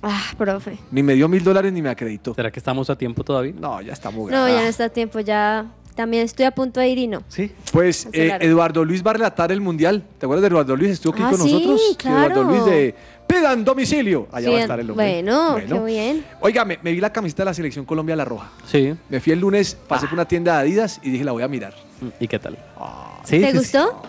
Ah, 0.00 0.22
profe. 0.38 0.78
ni 0.92 1.02
me 1.02 1.14
dio 1.14 1.28
mil 1.28 1.42
dólares 1.44 1.72
ni 1.72 1.82
me 1.82 1.90
acreditó 1.90 2.32
¿Será 2.34 2.50
que 2.50 2.60
estamos 2.60 2.88
a 2.88 2.96
tiempo 2.96 3.22
todavía? 3.24 3.52
no 3.58 3.82
ya 3.82 3.92
estamos 3.92 4.30
No, 4.30 4.48
ya 4.48 4.62
no 4.62 4.68
está 4.68 4.84
a 4.84 4.88
tiempo, 4.88 5.18
ya 5.20 5.66
también 5.94 6.24
estoy 6.24 6.46
a 6.46 6.50
punto 6.52 6.80
de 6.80 6.88
ir 6.88 6.98
y 6.98 7.06
no. 7.06 7.22
Sí. 7.28 7.50
Pues 7.72 8.08
eh. 8.12 8.36
Eduardo 8.40 8.84
Luis 8.84 9.04
va 9.04 9.10
a 9.10 9.14
relatar 9.14 9.52
el 9.52 9.60
mundial. 9.60 10.02
¿Te 10.18 10.26
acuerdas 10.26 10.42
de 10.42 10.48
Eduardo 10.48 10.76
Luis? 10.76 10.92
Estuvo 10.92 11.12
aquí 11.12 11.22
Ah, 11.24 11.30
con 11.30 11.40
sí, 11.40 11.52
nosotros. 11.52 11.96
claro. 11.98 12.18
Eduardo 12.34 12.44
Luis 12.44 12.64
de 12.64 12.94
Pidan 13.26 13.64
Domicilio. 13.64 14.26
Allá 14.32 14.50
va 14.50 14.56
a 14.56 14.60
estar 14.60 14.80
el 14.80 14.90
hombre. 14.90 15.22
bueno, 15.22 15.56
qué 15.68 15.78
bien. 15.84 16.24
Oiga, 16.40 16.64
me, 16.64 16.78
me 16.82 16.92
vi 16.92 17.00
la 17.00 17.12
camiseta 17.12 17.42
de 17.42 17.50
la 17.50 17.54
selección 17.54 17.84
Colombia, 17.84 18.16
la 18.16 18.24
roja. 18.24 18.50
Sí. 18.66 18.94
Me 19.08 19.20
fui 19.20 19.32
el 19.32 19.38
lunes, 19.40 19.76
pasé 19.86 20.06
por 20.06 20.14
una 20.14 20.26
tienda 20.26 20.54
de 20.54 20.60
Adidas 20.60 21.00
y 21.02 21.10
dije, 21.10 21.22
la 21.24 21.32
voy 21.32 21.42
a 21.42 21.48
mirar. 21.48 21.74
¿Y 22.18 22.26
qué 22.26 22.38
tal? 22.38 22.56
¿Te 23.26 23.40
sí, 23.40 23.44
sí. 23.52 23.56
gustó? 23.56 24.02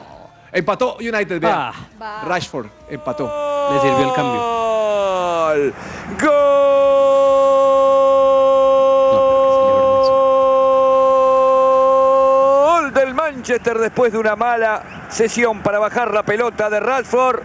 Empató 0.53 0.97
United, 0.97 1.39
vea. 1.39 1.71
Ah. 1.99 2.23
Rashford 2.27 2.67
empató. 2.89 3.25
Le 3.73 3.79
sirvió 3.81 4.09
el 4.09 4.13
cambio. 4.13 4.41
Gol. 4.41 5.73
Gol 6.21 7.90
Manchester 13.41 13.79
después 13.79 14.11
de 14.13 14.19
una 14.19 14.35
mala 14.35 14.83
sesión 15.09 15.61
para 15.63 15.79
bajar 15.79 16.13
la 16.13 16.21
pelota 16.21 16.69
de 16.69 16.79
Rashford. 16.79 17.39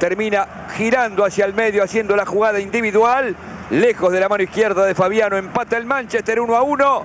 Termina 0.00 0.46
girando 0.74 1.22
hacia 1.22 1.44
el 1.44 1.52
medio, 1.52 1.82
haciendo 1.84 2.16
la 2.16 2.24
jugada 2.24 2.60
individual. 2.60 3.36
Lejos 3.68 4.10
de 4.10 4.20
la 4.20 4.28
mano 4.30 4.42
izquierda 4.42 4.86
de 4.86 4.94
Fabiano, 4.94 5.36
empata 5.36 5.76
el 5.76 5.84
Manchester 5.84 6.40
1 6.40 6.56
a 6.56 6.62
1. 6.62 7.02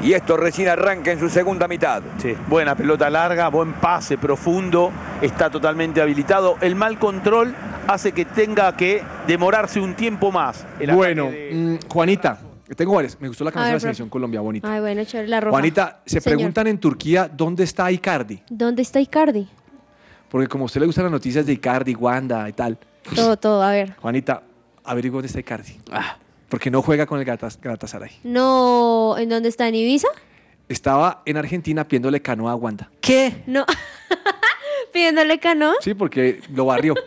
Y 0.00 0.14
esto 0.14 0.38
recién 0.38 0.68
arranca 0.70 1.12
en 1.12 1.20
su 1.20 1.28
segunda 1.28 1.68
mitad. 1.68 2.02
Sí, 2.16 2.34
buena 2.48 2.74
pelota 2.74 3.10
larga, 3.10 3.48
buen 3.48 3.74
pase 3.74 4.16
profundo, 4.16 4.90
está 5.20 5.50
totalmente 5.50 6.00
habilitado. 6.00 6.56
El 6.62 6.74
mal 6.76 6.98
control 6.98 7.54
hace 7.88 8.12
que 8.12 8.24
tenga 8.24 8.74
que 8.74 9.02
demorarse 9.26 9.80
un 9.80 9.92
tiempo 9.96 10.32
más. 10.32 10.64
El 10.80 10.92
Bueno, 10.92 11.26
de- 11.26 11.50
mm, 11.84 11.88
Juanita, 11.90 12.38
tengo 12.76 12.94
varias. 12.94 13.20
Me 13.20 13.28
gustó 13.28 13.44
la 13.44 13.50
A 13.50 13.52
camiseta 13.52 13.66
de 13.68 13.72
ver, 13.72 13.74
la 13.76 13.80
selección 13.80 14.08
Colombia, 14.08 14.40
bonita. 14.40 14.72
Ay, 14.72 14.80
bueno, 14.80 15.04
chévere, 15.04 15.28
la 15.28 15.40
roja. 15.40 15.50
Juanita, 15.52 16.02
se 16.06 16.20
Señor. 16.20 16.36
preguntan 16.38 16.66
en 16.68 16.78
Turquía 16.78 17.28
dónde 17.32 17.64
está 17.64 17.90
Icardi. 17.90 18.42
¿Dónde 18.48 18.82
está 18.82 19.00
Icardi? 19.00 19.48
Porque 20.28 20.46
como 20.48 20.64
a 20.64 20.66
usted 20.66 20.80
le 20.80 20.86
gustan 20.86 21.04
las 21.04 21.12
noticias 21.12 21.44
de 21.46 21.52
Icardi, 21.52 21.94
Wanda 21.94 22.48
y 22.48 22.52
tal. 22.52 22.78
Todo, 23.14 23.36
todo, 23.36 23.62
a 23.62 23.70
ver. 23.72 23.94
Juanita, 23.96 24.42
averigua 24.84 25.16
dónde 25.18 25.26
está 25.28 25.40
Icardi. 25.40 25.78
Porque 26.48 26.70
no 26.70 26.82
juega 26.82 27.06
con 27.06 27.18
el 27.18 27.24
Gatas- 27.24 27.58
Galatasaray. 27.60 28.10
No, 28.24 29.16
¿en 29.18 29.28
dónde 29.28 29.48
está? 29.48 29.68
¿En 29.68 29.74
Ibiza? 29.74 30.08
Estaba 30.68 31.22
en 31.26 31.36
Argentina 31.36 31.86
pidiéndole 31.86 32.22
canoa 32.22 32.52
a 32.52 32.54
Wanda. 32.54 32.90
¿Qué? 33.00 33.42
No. 33.46 33.66
Pidiéndole 34.92 35.38
canoa. 35.38 35.74
Sí, 35.80 35.94
porque 35.94 36.40
lo 36.54 36.66
barrió. 36.66 36.94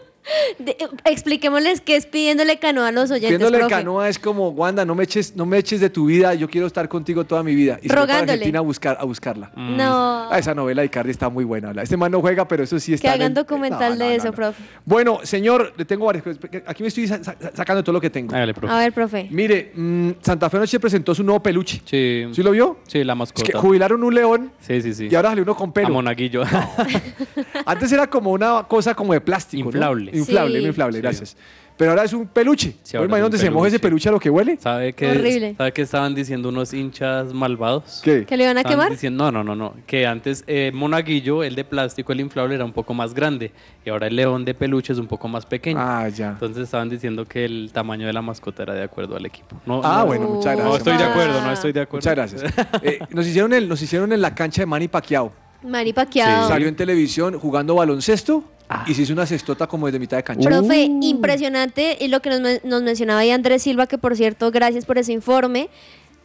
De- 0.60 0.76
expliquémosles 1.06 1.82
qué 1.82 1.96
es 1.96 2.06
pidiéndole 2.06 2.58
canoa 2.58 2.88
a 2.88 2.92
los 2.92 3.12
oyentes, 3.12 3.30
Pidiéndole 3.38 3.60
profe. 3.60 3.76
canoa 3.76 4.10
es 4.10 4.18
como, 4.20 4.50
Wanda, 4.50 4.84
no 4.86 4.96
me 4.96 5.04
eches, 5.04 5.36
no 5.36 5.46
me 5.46 5.58
eches 5.58 5.80
de 5.82 5.90
tu 5.90 6.06
vida, 6.06 6.34
yo 6.34 6.50
quiero 6.50 6.66
estar 6.68 6.88
contigo 6.90 7.24
toda 7.26 7.44
mi 7.44 7.54
vida. 7.56 7.80
Y 7.82 7.90
se 7.90 7.96
Rogándole. 7.96 8.32
Argentina 8.34 8.60
a, 8.60 8.62
buscar, 8.64 8.98
a 9.00 9.04
buscarla. 9.06 9.52
No. 9.56 10.28
Ah, 10.32 10.38
esa 10.40 10.56
novela 10.56 10.82
de 10.82 10.88
Icardi 10.88 11.12
está 11.12 11.30
muy 11.30 11.44
buena. 11.46 11.72
Este 11.82 11.96
man 11.98 12.12
no 12.12 12.22
juega, 12.22 12.48
pero 12.48 12.64
eso 12.64 12.80
sí 12.80 12.92
Que 12.92 12.96
está. 12.96 13.10
en 13.16 13.22
hagan 13.22 13.34
documental 13.34 13.94
No, 13.94 14.00
no, 14.00 14.06
de 14.06 14.10
no, 14.12 14.16
eso, 14.18 14.26
no. 14.28 14.34
profe. 14.34 14.64
Bueno, 14.84 15.20
señor, 15.24 15.74
le 15.78 15.86
tengo 15.86 16.06
varias 16.06 16.24
cosas. 16.24 16.40
Aquí 16.66 16.82
me 16.84 16.88
estoy 16.90 17.08
sa- 17.08 17.24
sa- 17.24 17.36
sacando 17.54 17.84
todo 17.84 17.94
lo 17.94 18.02
que 18.02 18.10
tengo. 18.10 18.34
Hágale, 18.36 18.54
profe. 18.54 18.74
A 18.74 18.78
ver, 18.80 18.94
profe. 18.94 19.28
Mire, 19.30 19.72
mm, 19.76 20.10
Santa 20.22 20.50
Fe 20.50 20.58
anoche 20.58 20.80
presentó 20.80 21.14
su 21.14 21.24
nuevo 21.24 21.42
peluche. 21.42 21.82
Sí. 21.86 22.26
¿Sí 22.32 22.42
lo 22.44 22.52
vio? 22.52 22.80
Sí, 22.88 23.04
la 23.04 23.14
Es 23.14 23.20
mascota. 23.20 23.52
que 23.52 23.58
jubilaron 23.58 24.04
un 24.04 24.14
león 24.16 24.52
Sí, 24.60 24.82
sí, 24.82 24.94
sí. 24.94 25.08
y 25.12 25.16
ahora 25.16 25.30
salió 25.30 25.44
uno 25.44 25.56
con 25.56 25.70
A 25.70 25.74
pelo. 25.74 25.90
Monaguillo. 25.90 26.44
Antes 27.66 27.92
era 27.92 28.08
como 28.08 28.32
una 28.32 28.64
cosa 28.64 28.94
como 28.94 29.14
de 29.14 29.22
plástico. 29.22 29.64
¿no? 29.66 29.70
Inflable. 29.78 30.12
Inflable, 30.18 30.58
Sí. 30.58 30.62
no 30.64 30.68
inflable, 30.70 30.98
Sí. 30.98 31.02
gracias. 31.02 31.38
Pero 31.78 31.92
ahora 31.92 32.06
es 32.06 32.14
un 32.14 32.26
peluche. 32.28 32.74
Sí, 32.84 32.96
¿No 32.96 33.02
ahora 33.02 33.18
es 33.18 33.34
un 33.34 33.38
se 33.38 33.50
moja 33.52 33.68
ese 33.68 33.80
peluche. 33.80 34.08
a 34.08 34.12
lo 34.14 34.18
que 34.22 34.30
huele? 34.30 34.56
¿Sabe 34.58 34.94
qué, 34.94 35.12
Horrible. 35.12 35.56
¿Sabe 35.58 35.74
qué 35.74 35.82
estaban 35.82 36.16
diciendo 36.16 36.48
unos 36.48 36.74
hinchas 36.74 37.34
malvados? 37.34 38.00
¿Qué? 38.02 38.24
¿Que 38.26 38.38
le 38.38 38.46
iban 38.46 38.56
a 38.56 38.62
Estaban 38.62 38.78
quemar? 38.80 38.92
diciendo, 38.94 39.30
no, 39.30 39.44
no, 39.44 39.44
no, 39.44 39.56
no. 39.58 39.74
Que 39.86 40.08
antes 40.08 40.46
eh, 40.48 40.72
Monaguillo, 40.74 41.44
el 41.44 41.54
de 41.54 41.66
plástico, 41.66 42.14
el 42.14 42.22
inflable, 42.22 42.56
era 42.56 42.64
un 42.64 42.72
poco 42.72 42.94
más 42.94 43.14
grande. 43.14 43.52
Y 43.86 43.90
ahora 43.90 44.08
el 44.08 44.16
león 44.16 44.46
de 44.46 44.54
peluche 44.54 44.94
es 44.94 45.00
un 45.00 45.08
poco 45.08 45.28
más 45.28 45.46
pequeño. 45.46 45.78
Ah, 45.82 46.08
ya. 46.08 46.30
Entonces 46.30 46.64
estaban 46.64 46.88
diciendo 46.88 47.26
que 47.26 47.44
el 47.44 47.70
tamaño 47.74 48.08
de 48.08 48.14
la 48.14 48.22
mascota 48.22 48.64
era 48.64 48.74
de 48.74 48.84
acuerdo 48.84 49.18
al 49.18 49.26
equipo. 49.26 49.60
No, 49.66 49.82
Ah, 49.84 49.98
no- 50.00 50.06
bueno, 50.06 50.28
muchas 50.30 50.56
gracias. 50.56 50.66
No 50.70 50.78
estoy 50.78 50.96
de 50.98 51.04
Ah. 51.04 51.12
acuerdo, 51.12 51.42
no 51.42 51.52
estoy 51.52 51.72
de 51.74 51.82
acuerdo. 51.82 52.10
Muchas 52.10 52.16
gracias. 52.16 52.54
Eh, 52.84 53.00
nos, 53.10 53.28
hicieron 53.28 53.52
el, 53.52 53.68
nos 53.68 53.82
hicieron 53.82 54.14
en 54.14 54.22
la 54.22 54.34
cancha 54.34 54.62
de 54.62 54.66
Manny 54.66 54.88
Pacquiao. 54.88 55.34
Mari 55.66 55.94
Pacquiao. 55.94 56.48
Salió 56.48 56.68
en 56.68 56.76
televisión 56.76 57.40
jugando 57.40 57.76
baloncesto 57.76 58.44
Ah. 58.68 58.84
y 58.88 58.94
se 58.96 59.04
hizo 59.04 59.14
una 59.14 59.26
cestota 59.28 59.68
como 59.68 59.86
desde 59.86 60.00
mitad 60.00 60.18
de 60.18 60.24
cancha. 60.24 60.50
Profe, 60.50 60.88
impresionante 61.02 61.98
y 62.00 62.08
lo 62.08 62.20
que 62.22 62.30
nos, 62.30 62.42
men- 62.42 62.62
nos 62.64 62.82
mencionaba 62.82 63.20
ahí 63.20 63.32
Andrés 63.32 63.62
Silva, 63.64 63.86
que 63.88 63.98
por 63.98 64.16
cierto, 64.16 64.50
gracias 64.52 64.86
por 64.86 64.98
ese 64.98 65.14
informe. 65.14 65.70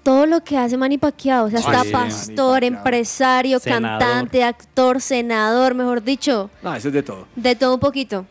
Todo 0.02 0.24
lo 0.24 0.42
que 0.42 0.56
hace 0.56 0.78
Manny 0.78 0.96
Pacquiao, 0.96 1.44
o 1.46 1.50
sea, 1.50 1.58
está 1.58 1.82
sí. 1.84 1.90
pastor, 1.92 2.64
empresario, 2.64 3.58
Senador. 3.58 3.98
cantante, 3.98 4.42
actor, 4.44 5.00
senador, 5.02 5.74
mejor 5.74 6.02
dicho, 6.02 6.48
No, 6.62 6.74
eso 6.74 6.88
es 6.88 6.94
de 6.94 7.02
todo. 7.02 7.26
de 7.36 7.54
todo 7.54 7.74
un 7.74 7.80
poquito. 7.80 8.24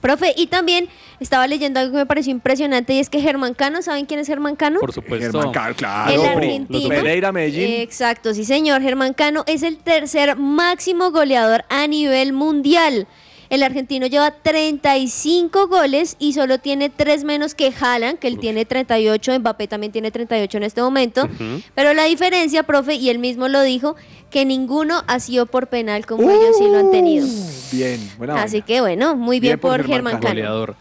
Profe, 0.00 0.32
y 0.36 0.46
también 0.46 0.88
estaba 1.20 1.46
leyendo 1.46 1.80
algo 1.80 1.92
que 1.92 1.98
me 1.98 2.06
pareció 2.06 2.30
impresionante 2.30 2.94
y 2.94 2.98
es 2.98 3.10
que 3.10 3.20
Germán 3.20 3.54
Cano, 3.54 3.82
¿saben 3.82 4.06
quién 4.06 4.20
es 4.20 4.26
Germán 4.26 4.56
Cano? 4.56 4.80
Por 4.80 4.92
supuesto. 4.92 5.38
Germán 5.38 5.52
Cano, 5.52 5.74
claro. 5.74 6.12
El 6.12 6.24
argentino. 6.24 6.88
Pereira, 6.88 7.32
Medellín. 7.32 7.80
Exacto, 7.80 8.34
sí 8.34 8.44
señor. 8.44 8.82
Germán 8.82 9.14
Cano 9.14 9.44
es 9.46 9.62
el 9.62 9.78
tercer 9.78 10.36
máximo 10.36 11.10
goleador 11.10 11.64
a 11.68 11.86
nivel 11.86 12.32
mundial. 12.32 13.06
El 13.50 13.62
argentino 13.62 14.06
lleva 14.06 14.30
35 14.30 15.68
goles 15.68 16.16
y 16.18 16.34
solo 16.34 16.58
tiene 16.58 16.90
3 16.90 17.24
menos 17.24 17.54
que 17.54 17.72
Haaland, 17.78 18.18
que 18.18 18.28
él 18.28 18.38
tiene 18.38 18.64
38, 18.66 19.38
Mbappé 19.38 19.68
también 19.68 19.92
tiene 19.92 20.10
38 20.10 20.58
en 20.58 20.62
este 20.62 20.82
momento. 20.82 21.28
Pero 21.74 21.94
la 21.94 22.04
diferencia, 22.04 22.62
profe, 22.62 22.94
y 22.94 23.08
él 23.08 23.18
mismo 23.18 23.48
lo 23.48 23.62
dijo, 23.62 23.96
que 24.30 24.44
ninguno 24.44 25.02
ha 25.06 25.20
sido 25.20 25.46
por 25.46 25.68
penal 25.68 26.04
como 26.04 26.30
ellos 26.30 26.56
sí 26.58 26.64
lo 26.64 26.78
han 26.78 26.90
tenido. 26.90 27.26
Bien, 27.72 28.10
buena 28.18 28.42
Así 28.42 28.62
que 28.62 28.80
bueno, 28.80 29.16
muy 29.16 29.40
bien, 29.40 29.52
Bien 29.52 29.60
por 29.60 29.70
por 29.70 29.86
Germán 29.86 29.94
Germán 29.94 30.12
Cano. 30.12 30.22
Cano. 30.22 30.34
goleador. 30.34 30.76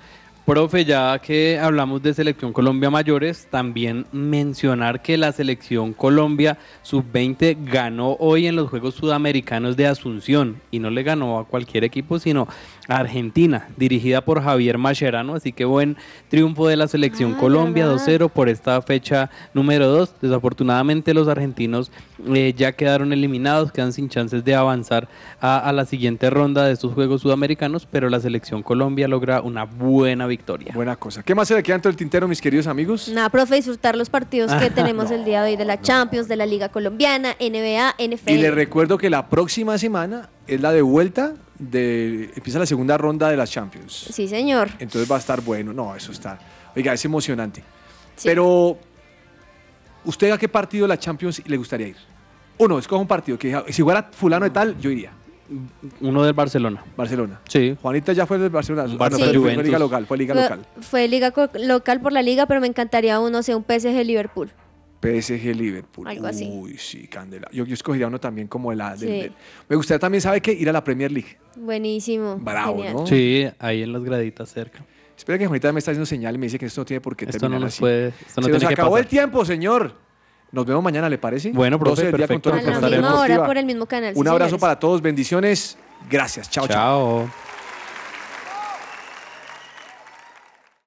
Profe, 0.47 0.85
ya 0.85 1.19
que 1.19 1.59
hablamos 1.59 2.01
de 2.01 2.13
Selección 2.13 2.53
Colombia 2.53 2.89
Mayores, 2.89 3.47
también 3.51 4.05
mencionar 4.13 5.01
que 5.01 5.17
la 5.17 5.33
Selección 5.33 5.91
Colombia 5.91 6.57
Sub-20 6.83 7.57
ganó 7.69 8.13
hoy 8.13 8.47
en 8.47 8.55
los 8.55 8.69
Juegos 8.69 8.95
Sudamericanos 8.95 9.75
de 9.75 9.87
Asunción 9.87 10.61
y 10.71 10.79
no 10.79 10.89
le 10.89 11.03
ganó 11.03 11.37
a 11.37 11.43
cualquier 11.43 11.83
equipo, 11.83 12.17
sino 12.17 12.47
a 12.87 12.95
Argentina, 12.95 13.67
dirigida 13.75 14.21
por 14.21 14.41
Javier 14.41 14.77
Mascherano, 14.77 15.35
así 15.35 15.51
que 15.51 15.65
buen 15.65 15.97
triunfo 16.29 16.69
de 16.69 16.77
la 16.77 16.87
Selección 16.87 17.33
Colombia 17.33 17.85
2-0 17.85 18.29
por 18.29 18.47
esta 18.47 18.81
fecha 18.81 19.29
número 19.53 19.89
2. 19.89 20.21
Desafortunadamente 20.21 21.13
los 21.13 21.27
argentinos 21.27 21.91
eh, 22.33 22.53
ya 22.55 22.71
quedaron 22.71 23.11
eliminados, 23.11 23.73
quedan 23.73 23.91
sin 23.91 24.07
chances 24.07 24.45
de 24.45 24.55
avanzar 24.55 25.09
a, 25.41 25.59
a 25.59 25.73
la 25.73 25.83
siguiente 25.83 26.29
ronda 26.29 26.63
de 26.63 26.71
estos 26.71 26.93
Juegos 26.93 27.23
Sudamericanos, 27.23 27.85
pero 27.85 28.09
la 28.09 28.21
Selección 28.21 28.63
Colombia 28.63 29.09
logra 29.09 29.41
una 29.41 29.65
buena 29.65 30.25
victoria. 30.25 30.36
Buena 30.73 30.95
cosa. 30.95 31.23
¿Qué 31.23 31.35
más 31.35 31.47
se 31.47 31.55
le 31.55 31.63
queda 31.63 31.75
dentro 31.75 31.89
del 31.89 31.97
tintero, 31.97 32.27
mis 32.27 32.41
queridos 32.41 32.67
amigos? 32.67 33.09
Nada, 33.09 33.29
profe, 33.29 33.55
disfrutar 33.55 33.95
los 33.95 34.09
partidos 34.09 34.53
que 34.53 34.69
tenemos 34.75 35.09
no, 35.09 35.15
el 35.15 35.25
día 35.25 35.43
de 35.43 35.51
hoy 35.51 35.57
de 35.57 35.65
la 35.65 35.81
Champions, 35.81 36.27
de 36.27 36.35
la 36.35 36.45
Liga 36.45 36.69
Colombiana, 36.69 37.35
NBA, 37.39 37.95
NFL. 37.99 38.29
Y 38.29 38.37
les 38.37 38.53
recuerdo 38.53 38.97
que 38.97 39.09
la 39.09 39.27
próxima 39.27 39.77
semana 39.77 40.29
es 40.47 40.61
la 40.61 40.71
de 40.71 40.81
vuelta 40.81 41.33
de 41.59 42.31
empieza 42.35 42.59
la 42.59 42.65
segunda 42.65 42.97
ronda 42.97 43.29
de 43.29 43.37
las 43.37 43.51
Champions. 43.51 44.07
Sí, 44.11 44.27
señor. 44.27 44.69
Entonces 44.79 45.09
va 45.09 45.15
a 45.15 45.19
estar 45.19 45.41
bueno. 45.41 45.73
No, 45.73 45.95
eso 45.95 46.11
está. 46.11 46.39
Oiga, 46.75 46.93
es 46.93 47.03
emocionante. 47.05 47.63
Pero 48.23 48.77
¿usted 50.05 50.31
a 50.31 50.37
qué 50.37 50.47
partido 50.47 50.83
de 50.83 50.89
la 50.89 50.99
Champions 50.99 51.41
le 51.45 51.57
gustaría 51.57 51.87
ir? 51.87 51.97
Uno, 52.59 52.79
escoja 52.79 53.01
un 53.01 53.07
partido 53.07 53.37
que 53.37 53.63
si 53.69 53.83
fuera 53.83 54.09
fulano 54.11 54.45
de 54.45 54.51
tal, 54.51 54.79
yo 54.79 54.89
iría. 54.89 55.11
Uno 56.01 56.23
del 56.23 56.33
Barcelona. 56.33 56.83
Barcelona. 56.95 57.39
Sí. 57.47 57.75
Juanita 57.81 58.13
ya 58.13 58.25
fue 58.25 58.37
del 58.37 58.49
Barcelona. 58.49 58.83
Ah, 58.83 58.87
no, 58.93 58.97
Barça 58.97 59.17
fue- 59.41 59.63
liga 59.63 59.79
local, 59.79 60.05
fue 60.05 60.17
liga 60.17 60.33
Fue- 60.33 60.43
local. 60.43 60.65
Fue 60.81 61.07
liga 61.07 61.33
local 61.65 62.01
por 62.01 62.11
la 62.13 62.21
liga, 62.21 62.45
pero 62.45 62.59
me 62.61 62.67
encantaría 62.67 63.19
uno, 63.19 63.41
sea 63.43 63.55
un 63.57 63.63
PSG 63.63 64.03
Liverpool. 64.05 64.51
PSG 65.01 65.53
Liverpool. 65.55 66.07
Algo 66.07 66.27
así. 66.27 66.49
Uy, 66.51 66.75
sí, 66.77 67.07
candela. 67.07 67.47
Yo, 67.51 67.65
yo 67.65 67.73
escogería 67.75 68.07
uno 68.07 68.19
también 68.19 68.47
como 68.47 68.71
el 68.71 68.79
del, 68.79 68.97
Sí. 68.97 69.05
del- 69.05 69.31
Me 69.69 69.75
gustaría 69.75 69.99
también, 69.99 70.21
¿sabe 70.21 70.41
qué? 70.41 70.51
Ir 70.53 70.67
a 70.69 70.73
la 70.73 70.83
Premier 70.83 71.11
League. 71.11 71.37
Buenísimo. 71.55 72.37
Bravo, 72.41 72.77
genial. 72.77 72.93
¿no? 72.95 73.07
Sí, 73.07 73.47
ahí 73.59 73.83
en 73.83 73.93
las 73.93 74.03
graditas 74.03 74.49
cerca. 74.51 74.83
Espera 75.15 75.37
que 75.37 75.47
Juanita 75.47 75.71
me 75.71 75.79
está 75.79 75.91
haciendo 75.91 76.05
señal 76.05 76.35
y 76.35 76.37
me 76.39 76.45
dice 76.47 76.59
que 76.59 76.65
esto 76.67 76.81
no 76.81 76.85
tiene 76.85 77.01
por 77.01 77.15
qué 77.15 77.25
Esto 77.25 77.39
terminar 77.39 77.59
no 77.59 77.65
nos 77.65 77.73
así. 77.73 77.79
puede- 77.79 78.07
esto 78.09 78.21
no 78.21 78.27
Se 78.27 78.41
tiene 78.41 78.53
nos 78.53 78.67
que 78.67 78.73
acabó 78.73 78.91
pasar. 78.91 79.03
el 79.05 79.09
tiempo, 79.09 79.45
señor. 79.45 79.93
Nos 80.57 80.65
vemos 80.65 80.83
mañana, 80.83 81.07
¿le 81.07 81.19
parece? 81.19 81.51
Bueno, 81.51 81.77
profe, 81.77 82.01
12 82.01 82.05
del 82.05 82.17
día 82.17 82.27
con 82.27 82.41
perfecto. 82.41 82.77
A 82.77 82.81
la 82.81 82.97
misma 82.97 83.19
hora 83.19 83.45
por 83.45 83.57
el 83.59 83.65
mismo 83.67 83.85
canal. 83.85 84.15
sí, 84.15 84.19
Un 84.19 84.27
abrazo 84.27 84.49
señores. 84.49 84.61
para 84.61 84.79
todos, 84.79 85.03
bendiciones. 85.03 85.77
Gracias, 86.09 86.49
chao, 86.49 86.67
chao. 86.67 87.27
Chao. 87.27 87.46